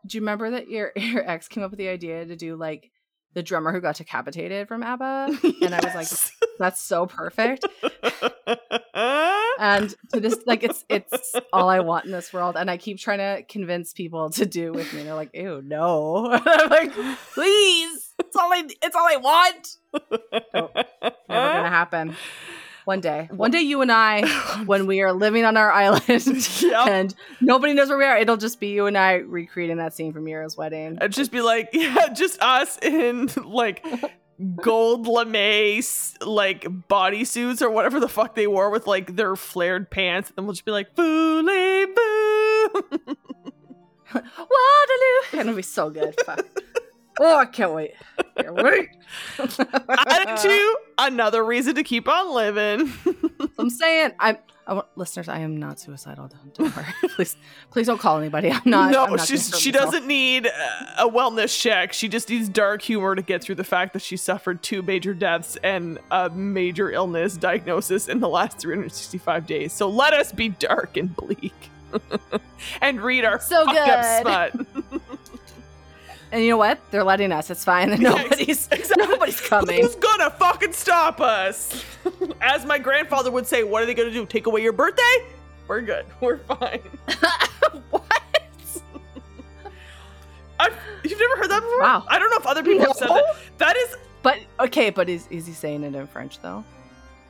do 0.06 0.18
you 0.18 0.22
remember 0.22 0.52
that 0.52 0.70
your 0.70 0.92
your 0.96 1.30
ex 1.30 1.48
came 1.48 1.64
up 1.64 1.72
with 1.72 1.78
the 1.78 1.90
idea 1.90 2.26
to 2.26 2.36
do 2.36 2.56
like 2.56 2.92
the 3.38 3.44
drummer 3.44 3.72
who 3.72 3.80
got 3.80 3.96
decapitated 3.96 4.68
from 4.68 4.82
ABBA? 4.82 5.38
And 5.62 5.76
I 5.76 5.80
was 5.84 5.94
like, 5.94 6.08
That's 6.58 6.82
so 6.82 7.06
perfect. 7.06 7.66
And 9.60 9.96
to 10.14 10.20
this, 10.20 10.38
like, 10.46 10.64
it's 10.64 10.86
it's 10.88 11.34
all 11.52 11.68
I 11.68 11.80
want 11.80 12.06
in 12.06 12.12
this 12.12 12.32
world. 12.32 12.56
And 12.58 12.70
I 12.70 12.78
keep 12.78 13.00
trying 13.00 13.18
to 13.18 13.44
convince 13.44 13.92
people 13.92 14.30
to 14.32 14.46
do 14.46 14.72
with 14.72 14.94
me. 14.94 15.02
They're 15.02 15.16
like, 15.16 15.32
"Ew, 15.34 15.64
no!" 15.64 16.32
And 16.32 16.44
I'm 16.48 16.70
like, 16.70 16.94
"Please, 17.34 18.14
it's 18.20 18.36
all 18.36 18.54
I 18.54 18.68
it's 18.84 18.96
all 18.96 19.08
I 19.08 19.18
want." 19.18 19.78
Never 20.54 21.10
gonna 21.28 21.70
happen. 21.70 22.16
One 22.88 23.02
day, 23.02 23.28
one 23.32 23.52
day, 23.52 23.60
you 23.60 23.82
and 23.82 23.92
I, 23.92 24.26
when 24.66 24.88
we 24.88 25.02
are 25.02 25.12
living 25.12 25.44
on 25.44 25.58
our 25.58 25.70
island 25.70 26.08
Yep. 26.62 26.88
and 26.88 27.14
nobody 27.42 27.74
knows 27.74 27.90
where 27.90 27.98
we 27.98 28.06
are, 28.06 28.18
it'll 28.18 28.38
just 28.38 28.62
be 28.62 28.68
you 28.68 28.86
and 28.86 28.98
I 28.98 29.16
recreating 29.16 29.76
that 29.76 29.94
scene 29.94 30.14
from 30.14 30.24
Muriel's 30.24 30.56
wedding. 30.56 30.96
It'd 30.96 31.12
just 31.12 31.34
be 31.34 31.42
like, 31.42 31.68
yeah, 31.74 32.08
just 32.14 32.42
us 32.42 32.78
in 32.82 33.30
like 33.44 33.86
gold 34.62 35.06
lame 35.06 35.84
like 36.22 36.62
bodysuits 36.88 37.62
or 37.62 37.70
whatever 37.70 38.00
the 38.00 38.08
fuck 38.08 38.36
they 38.36 38.48
wore 38.48 38.70
with 38.70 38.88
like 38.88 39.18
their 39.18 39.36
flared 39.36 39.92
pants. 39.92 40.32
And 40.38 40.46
we'll 40.46 40.54
just 40.54 40.64
be 40.64 40.72
like, 40.72 40.96
boo, 40.96 41.42
lay, 41.42 41.88
boo. 41.88 42.70
Waterloo. 44.14 45.24
and 45.34 45.42
it'll 45.42 45.56
be 45.56 45.62
so 45.62 45.90
good. 45.90 46.16
Fuck. 46.26 46.46
Oh, 47.20 47.38
I 47.38 47.46
can't 47.46 47.74
wait. 47.74 47.94
Can't 48.38 48.54
wait. 48.56 48.90
Added 49.40 50.38
to 50.42 50.78
another 51.00 51.44
reason 51.44 51.76
to 51.76 51.84
keep 51.84 52.08
on 52.08 52.34
living. 52.34 52.92
I'm 53.58 53.70
saying, 53.70 54.12
I'm. 54.20 54.38
I 54.70 54.74
want, 54.74 54.88
listeners, 54.98 55.30
I 55.30 55.40
am 55.40 55.56
not 55.56 55.80
suicidal. 55.80 56.28
Don't, 56.28 56.54
don't 56.54 56.76
worry. 56.76 56.86
please, 57.16 57.38
please 57.72 57.88
don't 57.88 58.00
call 58.02 58.18
anybody. 58.20 58.52
I'm 58.52 58.62
not. 58.66 58.92
no, 58.92 59.06
I'm 59.06 59.16
not 59.16 59.26
she's 59.26 59.48
she 59.58 59.72
myself. 59.72 59.94
doesn't 59.94 60.08
need 60.08 60.46
a 60.98 61.08
wellness 61.08 61.58
check. 61.58 61.94
She 61.94 62.10
just 62.10 62.30
needs 62.30 62.50
dark 62.50 62.82
humor 62.82 63.16
to 63.16 63.22
get 63.22 63.42
through 63.42 63.56
the 63.56 63.64
fact 63.64 63.94
that 63.94 64.02
she 64.02 64.18
suffered 64.18 64.62
two 64.62 64.82
major 64.82 65.14
deaths 65.14 65.58
and 65.64 66.00
a 66.12 66.30
major 66.30 66.92
illness 66.92 67.38
diagnosis 67.38 68.10
in 68.10 68.20
the 68.20 68.28
last 68.28 68.60
365 68.60 69.48
days. 69.48 69.72
So 69.72 69.88
let 69.88 70.14
us 70.14 70.34
be 70.34 70.50
dark 70.50 70.98
and 70.98 71.16
bleak 71.16 71.54
and 72.82 73.00
read 73.00 73.24
our 73.24 73.40
So 73.40 73.64
fucked 73.64 73.78
up 73.80 74.02
good. 74.56 74.66
smut. 74.68 75.02
And 76.32 76.44
you 76.44 76.50
know 76.50 76.58
what? 76.58 76.80
They're 76.92 77.04
letting 77.04 77.32
us. 77.32 77.50
It's 77.50 77.64
fine. 77.64 77.90
Nobody's 78.02 78.68
exactly. 78.70 79.06
nobody's 79.06 79.40
coming. 79.42 79.82
Who's 79.82 79.96
gonna 79.96 80.30
fucking 80.32 80.74
stop 80.74 81.22
us? 81.22 81.84
As 82.42 82.66
my 82.66 82.78
grandfather 82.78 83.32
would 83.32 83.48
say, 83.48 83.64
what 83.64 83.82
are 83.82 83.86
they 83.86 83.94
gonna 83.94 84.12
do? 84.12 84.26
Take 84.26 84.46
away 84.48 84.62
your 84.62 84.74
birthday? 84.74 85.26
We're 85.68 85.82
good. 85.82 86.06
We're 86.22 86.38
fine. 86.40 86.80
what? 87.92 88.04
I've, 90.60 90.74
you've 91.04 91.20
never 91.20 91.38
heard 91.38 91.52
that 91.52 91.62
before? 91.62 91.82
Wow. 91.82 92.04
I 92.10 92.18
don't 92.20 92.30
know 92.32 92.38
if 92.38 92.48
other 92.48 92.64
people 92.64 92.86
have 92.88 92.96
said 92.96 93.10
that. 93.10 93.24
That 93.60 93.78
is, 93.78 93.96
But 94.24 94.40
okay, 94.60 94.90
but 94.90 95.08
is 95.08 95.28
is 95.30 95.46
he 95.46 95.54
saying 95.54 95.84
it 95.84 95.94
in 95.96 96.08
French 96.08 96.40
though? 96.42 96.64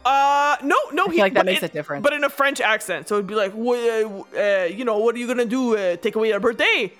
uh, 0.05 0.55
no, 0.63 0.77
no. 0.93 1.07
Feel 1.07 1.19
like 1.19 1.33
that 1.33 1.45
makes 1.45 1.61
it- 1.61 1.71
a 1.71 1.73
difference. 1.73 2.03
But 2.03 2.13
in 2.13 2.23
a 2.23 2.29
French 2.29 2.61
accent, 2.61 3.07
so 3.09 3.15
it'd 3.15 3.27
be 3.27 3.35
like, 3.35 3.53
uh, 3.53 4.23
uh, 4.39 4.63
you 4.65 4.85
know, 4.85 4.97
what 4.99 5.13
are 5.15 5.17
you 5.19 5.27
gonna 5.27 5.45
do? 5.45 5.75
Uh, 5.77 5.97
take 5.97 6.15
away 6.15 6.29
your 6.29 6.39
birthday? 6.39 6.93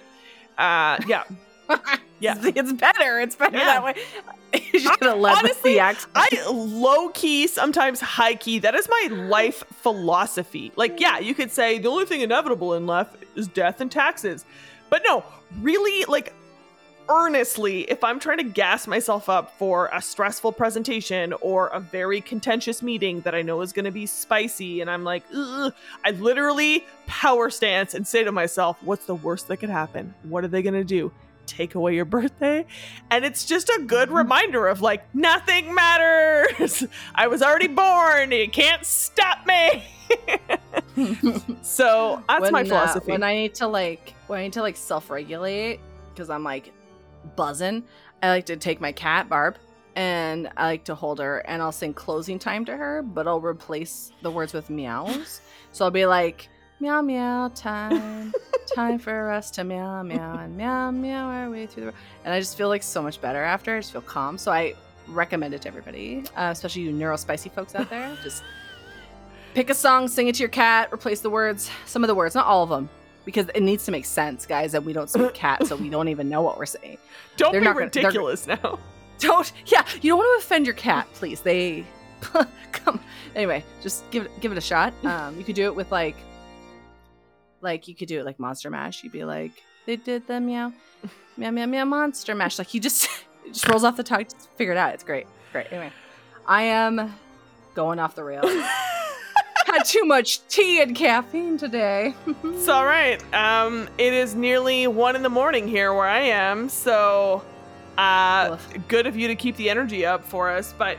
Uh, 0.58 0.98
yeah. 1.08 1.24
Yeah. 2.20 2.34
it's, 2.42 2.74
better. 2.74 3.20
It's 3.20 3.36
better 3.36 3.58
Yeah. 3.58 3.66
that 3.66 3.84
way. 3.84 3.96
you 4.74 4.80
should 4.80 5.02
have 5.02 5.24
honestly. 5.24 5.80
I 5.80 5.96
low 6.50 7.10
key, 7.10 7.46
sometimes 7.46 8.00
high 8.00 8.34
key. 8.34 8.58
That 8.60 8.74
is 8.74 8.90
my 8.90 9.10
life 9.12 9.64
philosophy. 9.82 10.72
Like, 10.76 11.00
yeah, 11.00 11.20
you 11.20 11.36
could 11.36 11.52
say 11.52 11.78
the 11.78 11.90
only 11.90 12.06
thing 12.06 12.22
inevitable 12.22 12.74
in 12.74 12.88
life 12.88 13.10
is 13.36 13.48
death 13.48 13.82
and 13.82 13.92
taxes. 13.92 14.46
But 14.90 15.04
no, 15.06 15.24
really, 15.62 16.06
like, 16.06 16.34
earnestly, 17.10 17.82
if 17.82 18.04
I'm 18.04 18.20
trying 18.20 18.38
to 18.40 18.44
gas 18.44 18.88
myself 18.88 19.30
up 19.30 19.58
for 19.58 19.90
a 19.94 20.02
stressful 20.02 20.54
presentation 20.54 21.34
or 21.42 21.68
a 21.68 21.80
very 21.80 22.22
contentious 22.22 22.82
meeting 22.82 23.22
that 23.22 23.36
I 23.36 23.42
know 23.42 23.62
is 23.62 23.72
going 23.74 23.86
to 23.86 23.92
be 23.92 24.06
spicy, 24.06 24.82
and 24.82 24.90
I'm 24.90 25.04
like, 25.04 25.24
Ugh, 25.36 25.74
I 26.04 26.12
literally 26.12 26.86
power 27.06 27.50
stance 27.50 27.94
and 27.94 28.08
say 28.08 28.24
to 28.24 28.32
myself, 28.32 28.82
what's 28.82 29.06
the 29.06 29.16
worst 29.16 29.48
that 29.50 29.58
could 29.58 29.70
happen? 29.70 30.14
What 30.24 30.44
are 30.44 30.48
they 30.50 30.62
going 30.62 30.74
to 30.74 30.84
do? 30.84 31.12
Take 31.48 31.76
away 31.76 31.96
your 31.96 32.06
birthday? 32.06 32.66
And 33.10 33.26
it's 33.26 33.46
just 33.46 33.70
a 33.70 33.82
good 33.86 34.12
reminder 34.12 34.68
of 34.68 34.82
like, 34.82 35.04
nothing 35.16 35.74
matters. 35.74 36.86
I 37.16 37.28
was 37.28 37.42
already 37.42 37.68
born. 37.68 38.32
You 38.32 38.50
can't 38.50 38.86
stop 38.86 39.48
me. 39.48 39.84
so 41.62 42.24
that's 42.28 42.42
when, 42.42 42.54
my 42.54 42.62
uh, 42.62 42.66
philosophy. 42.66 43.12
when 43.12 43.24
I 43.24 43.34
need 43.34 43.56
to 43.56 43.68
like 43.68 44.14
when 44.28 44.40
I 44.40 44.44
need 44.44 44.54
to 44.54 44.62
like 44.62 44.78
self-regulate 44.78 45.80
because 46.14 46.30
I'm 46.30 46.44
like 46.44 46.72
buzzing, 47.36 47.84
I 48.24 48.30
like 48.30 48.46
to 48.46 48.58
take 48.58 48.80
my 48.80 48.92
cat 48.92 49.28
Barb 49.28 49.58
and 49.96 50.50
I 50.58 50.66
like 50.66 50.84
to 50.86 50.96
hold 50.96 51.20
her 51.20 51.40
and 51.40 51.62
I'll 51.62 51.72
sing 51.72 51.94
closing 51.94 52.38
time 52.38 52.66
to 52.66 52.78
her, 52.78 53.02
but 53.02 53.28
I'll 53.28 53.42
replace 53.42 54.12
the 54.22 54.32
words 54.32 54.54
with 54.54 54.70
meows. 54.70 55.42
So 55.72 55.86
I'll 55.86 55.92
be 55.92 56.06
like 56.06 56.50
meow 56.80 57.02
meow 57.02 57.50
time, 57.56 58.34
time 58.76 59.00
for 59.00 59.32
us 59.32 59.50
to 59.52 59.64
meow 59.64 60.04
meow 60.04 60.38
and 60.38 60.56
meow 60.58 60.92
meow 60.92 61.28
our 61.30 61.50
way 61.50 61.66
through 61.66 61.86
the 61.86 61.94
and 62.26 62.34
I 62.34 62.40
just 62.40 62.58
feel 62.58 62.68
like 62.70 62.84
so 62.84 63.02
much 63.02 63.20
better 63.22 63.42
after. 63.44 63.76
I 63.76 63.80
just 63.80 63.92
feel 63.92 64.02
calm. 64.02 64.38
So 64.38 64.52
I 64.52 64.74
recommend 65.08 65.54
it 65.54 65.62
to 65.64 65.68
everybody, 65.70 66.24
uh, 66.36 66.50
especially 66.52 66.84
you 66.84 66.92
neurospicy 66.92 67.52
folks 67.52 67.74
out 67.76 67.90
there. 67.90 68.16
Just 68.24 68.44
pick 69.54 69.70
a 69.70 69.74
song, 69.74 70.08
sing 70.10 70.28
it 70.28 70.36
to 70.36 70.40
your 70.40 70.50
cat, 70.50 70.90
replace 70.94 71.22
the 71.22 71.30
words, 71.30 71.70
some 71.86 72.04
of 72.04 72.10
the 72.10 72.16
words, 72.16 72.36
not 72.36 72.46
all 72.46 72.62
of 72.64 72.70
them, 72.70 72.90
because 73.24 73.48
it 73.56 73.62
needs 73.64 73.86
to 73.86 73.92
make 73.92 74.04
sense, 74.06 74.46
guys. 74.46 74.74
And 74.74 74.86
we 74.86 74.92
don't 74.94 75.10
speak 75.10 75.34
cat, 75.34 75.66
so 75.66 75.78
we 75.78 75.90
don't 75.90 76.10
even 76.10 76.28
know 76.28 76.42
what 76.42 76.58
we're 76.58 76.66
saying. 76.66 76.98
Don't 77.38 77.54
they're 77.54 77.62
be 77.62 77.66
not 77.66 77.74
gonna- 77.76 77.86
ridiculous 77.86 78.46
now. 78.48 78.80
Don't, 79.20 79.52
yeah, 79.66 79.84
you 80.04 80.12
don't 80.12 80.20
want 80.20 80.40
to 80.42 80.46
offend 80.46 80.68
your 80.68 80.76
cat, 80.76 81.08
please. 81.16 81.42
They 81.42 81.84
come. 82.22 83.00
Anyway, 83.36 83.64
just 83.82 84.08
give 84.12 84.26
it 84.26 84.32
give 84.42 84.52
it 84.52 84.60
a 84.60 84.62
shot. 84.62 84.94
Um, 85.04 85.36
you 85.40 85.44
could 85.44 85.56
do 85.56 85.64
it 85.66 85.76
with 85.76 85.92
like, 85.92 86.16
like 87.62 87.88
you 87.88 87.96
could 87.96 88.08
do 88.08 88.20
it 88.20 88.26
like 88.26 88.40
Monster 88.40 88.70
Mash. 88.70 89.04
You'd 89.04 89.14
be 89.14 89.24
like, 89.24 89.64
they 89.86 89.96
did 89.96 90.28
the 90.28 90.40
meow, 90.40 90.74
meow 91.38 91.52
meow 91.52 91.66
meow 91.66 91.86
Monster 91.86 92.36
Mash. 92.36 92.58
Like 92.58 92.74
you 92.74 92.80
just 92.80 93.06
it 93.46 93.54
just 93.54 93.68
rolls 93.68 93.84
off 93.84 93.98
the 93.98 94.04
tongue. 94.04 94.24
Just 94.26 94.50
figure 94.56 94.74
it 94.74 94.78
out. 94.78 94.94
It's 94.94 95.04
great, 95.04 95.28
great. 95.52 95.68
Anyway, 95.72 95.92
I 96.46 96.64
am 96.64 97.14
going 97.76 98.00
off 98.00 98.16
the 98.16 98.24
rails. 98.24 98.52
Had 99.66 99.84
too 99.84 100.06
much 100.06 100.48
tea 100.48 100.82
and 100.82 100.96
caffeine 100.96 101.58
today. 101.58 102.14
It's 102.46 102.70
all 102.70 102.86
right. 102.86 103.22
Um, 103.34 103.90
it 103.98 104.14
is 104.14 104.34
nearly 104.34 104.88
one 104.88 105.18
in 105.18 105.24
the 105.24 105.30
morning 105.30 105.68
here 105.68 105.94
where 105.94 106.08
I 106.08 106.22
am, 106.22 106.70
so 106.70 107.44
uh, 107.98 108.58
good 108.88 109.08
of 109.08 109.18
you 109.18 109.28
to 109.28 109.36
keep 109.36 109.58
the 109.58 109.70
energy 109.70 110.06
up 110.06 110.24
for 110.24 110.50
us. 110.50 110.74
But 110.78 110.98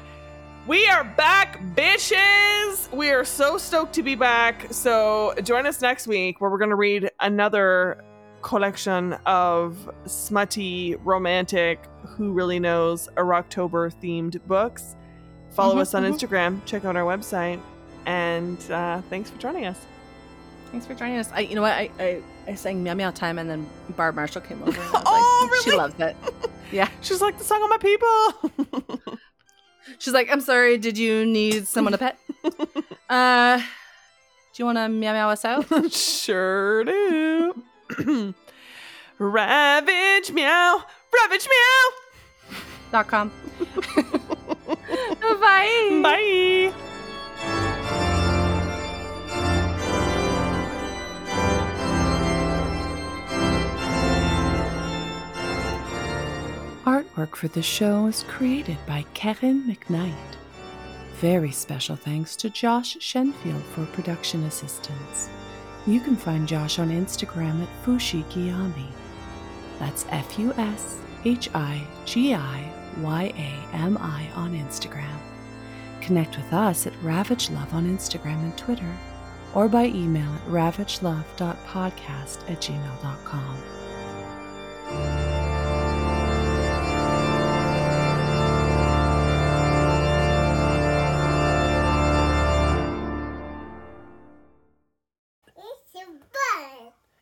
we 0.67 0.87
are 0.89 1.05
back, 1.05 1.61
bitches. 1.75 2.93
We 2.93 3.11
are 3.11 3.25
so 3.25 3.57
stoked 3.59 3.95
to 3.95 4.03
be 4.03 4.15
back. 4.15 4.67
So 4.71 5.35
join 5.43 5.67
us 5.67 5.81
next 5.81 6.07
week 6.07 6.41
where 6.41 6.51
we're 6.51 6.59
gonna 6.59 6.77
read 6.77 7.11
another 7.21 8.05
collection 8.43 9.15
of 9.27 9.91
smutty, 10.07 10.97
romantic, 10.97 11.83
who 12.07 12.33
really 12.33 12.61
knows, 12.61 13.09
Eroctober 13.17 13.93
themed 14.03 14.41
books. 14.47 14.95
Follow 15.51 15.77
Mhm, 15.77 15.81
us 15.81 15.95
on 15.95 16.05
mhm. 16.05 16.13
Instagram. 16.13 16.65
Check 16.67 16.85
out 16.85 16.97
our 16.97 17.05
website. 17.05 17.61
And 18.07 18.59
uh, 18.71 19.01
thanks 19.09 19.31
for 19.31 19.39
joining 19.39 19.65
us. 19.67 19.79
Thanks 20.71 20.87
for 20.87 20.95
joining 20.95 21.17
us. 21.17 21.31
I, 21.33 21.41
you 21.41 21.55
know 21.55 21.63
what? 21.63 21.73
I, 21.73 21.91
I, 21.99 22.23
I 22.47 22.55
sang 22.55 22.83
Meow 22.83 22.93
Meow 22.95 23.11
Time, 23.11 23.39
and 23.39 23.49
then 23.49 23.67
Barb 23.97 24.15
Marshall 24.17 24.43
came 24.43 24.63
over. 24.63 24.79
And 24.79 24.91
Oh, 24.95 25.49
like, 25.51 25.61
She 25.63 25.71
really? 25.71 25.79
loves 25.79 25.99
it. 26.01 26.17
Yeah. 26.71 26.87
She's 27.01 27.23
like 27.23 27.39
the 27.39 27.45
song 27.45 27.63
of 27.63 27.71
my 27.71 27.79
people. 27.79 29.19
She's 29.99 30.15
like, 30.15 30.31
I'm 30.31 30.41
sorry. 30.41 30.79
Did 30.79 30.99
you 30.99 31.25
need 31.25 31.67
someone 31.67 31.93
to 31.93 31.99
pet? 31.99 32.19
uh, 33.09 33.59
do 33.59 33.65
you 34.57 34.65
want 34.65 34.79
to 34.79 34.89
meow 34.89 35.13
meow 35.13 35.31
us 35.31 35.45
out? 35.45 35.67
sure 35.93 36.85
do. 36.85 37.65
Ravage 39.19 40.33
meow. 40.33 40.83
Ravage 41.23 41.49
meow. 41.49 42.59
Dot 42.91 43.07
com. 43.09 43.33
Bye. 45.21 46.01
Bye. 46.03 46.73
Artwork 56.89 57.37
for 57.37 57.49
the 57.49 57.63
show 57.63 58.07
is 58.07 58.25
created 58.29 58.79
by 58.87 59.05
Kevin 59.13 59.63
McKnight. 59.65 60.37
Very 61.17 61.51
special 61.51 61.97
thanks 61.97 62.35
to 62.37 62.49
Josh 62.49 62.97
Shenfield 62.97 63.63
for 63.75 63.85
production 63.93 64.45
assistance. 64.45 65.29
You 65.87 66.01
can 66.01 66.17
find 66.17 66.49
Josh 66.49 66.79
on 66.79 66.89
Instagram 66.89 67.63
at 67.63 67.69
Fushi 67.85 68.25
Giyami. 68.31 68.87
That's 69.79 70.07
F 70.09 70.39
U 70.39 70.55
S 70.55 70.97
H 71.27 71.51
I 71.55 71.87
G 72.07 72.33
I 72.33 72.73
Y 73.01 73.35
A 73.37 73.77
M 73.77 73.99
I 74.01 74.31
on 74.35 74.55
Instagram. 74.55 75.21
Connect 76.01 76.39
with 76.39 76.55
us 76.55 76.87
at 76.87 76.95
Ravage 77.03 77.51
Love 77.51 77.75
on 77.75 77.85
Instagram 77.85 78.43
and 78.45 78.57
Twitter, 78.57 78.97
or 79.55 79.69
by 79.69 79.89
email 79.89 80.33
at 80.33 80.47
ravagelove.podcast 80.47 82.51
at 82.51 82.63
gmail.com. 82.63 83.59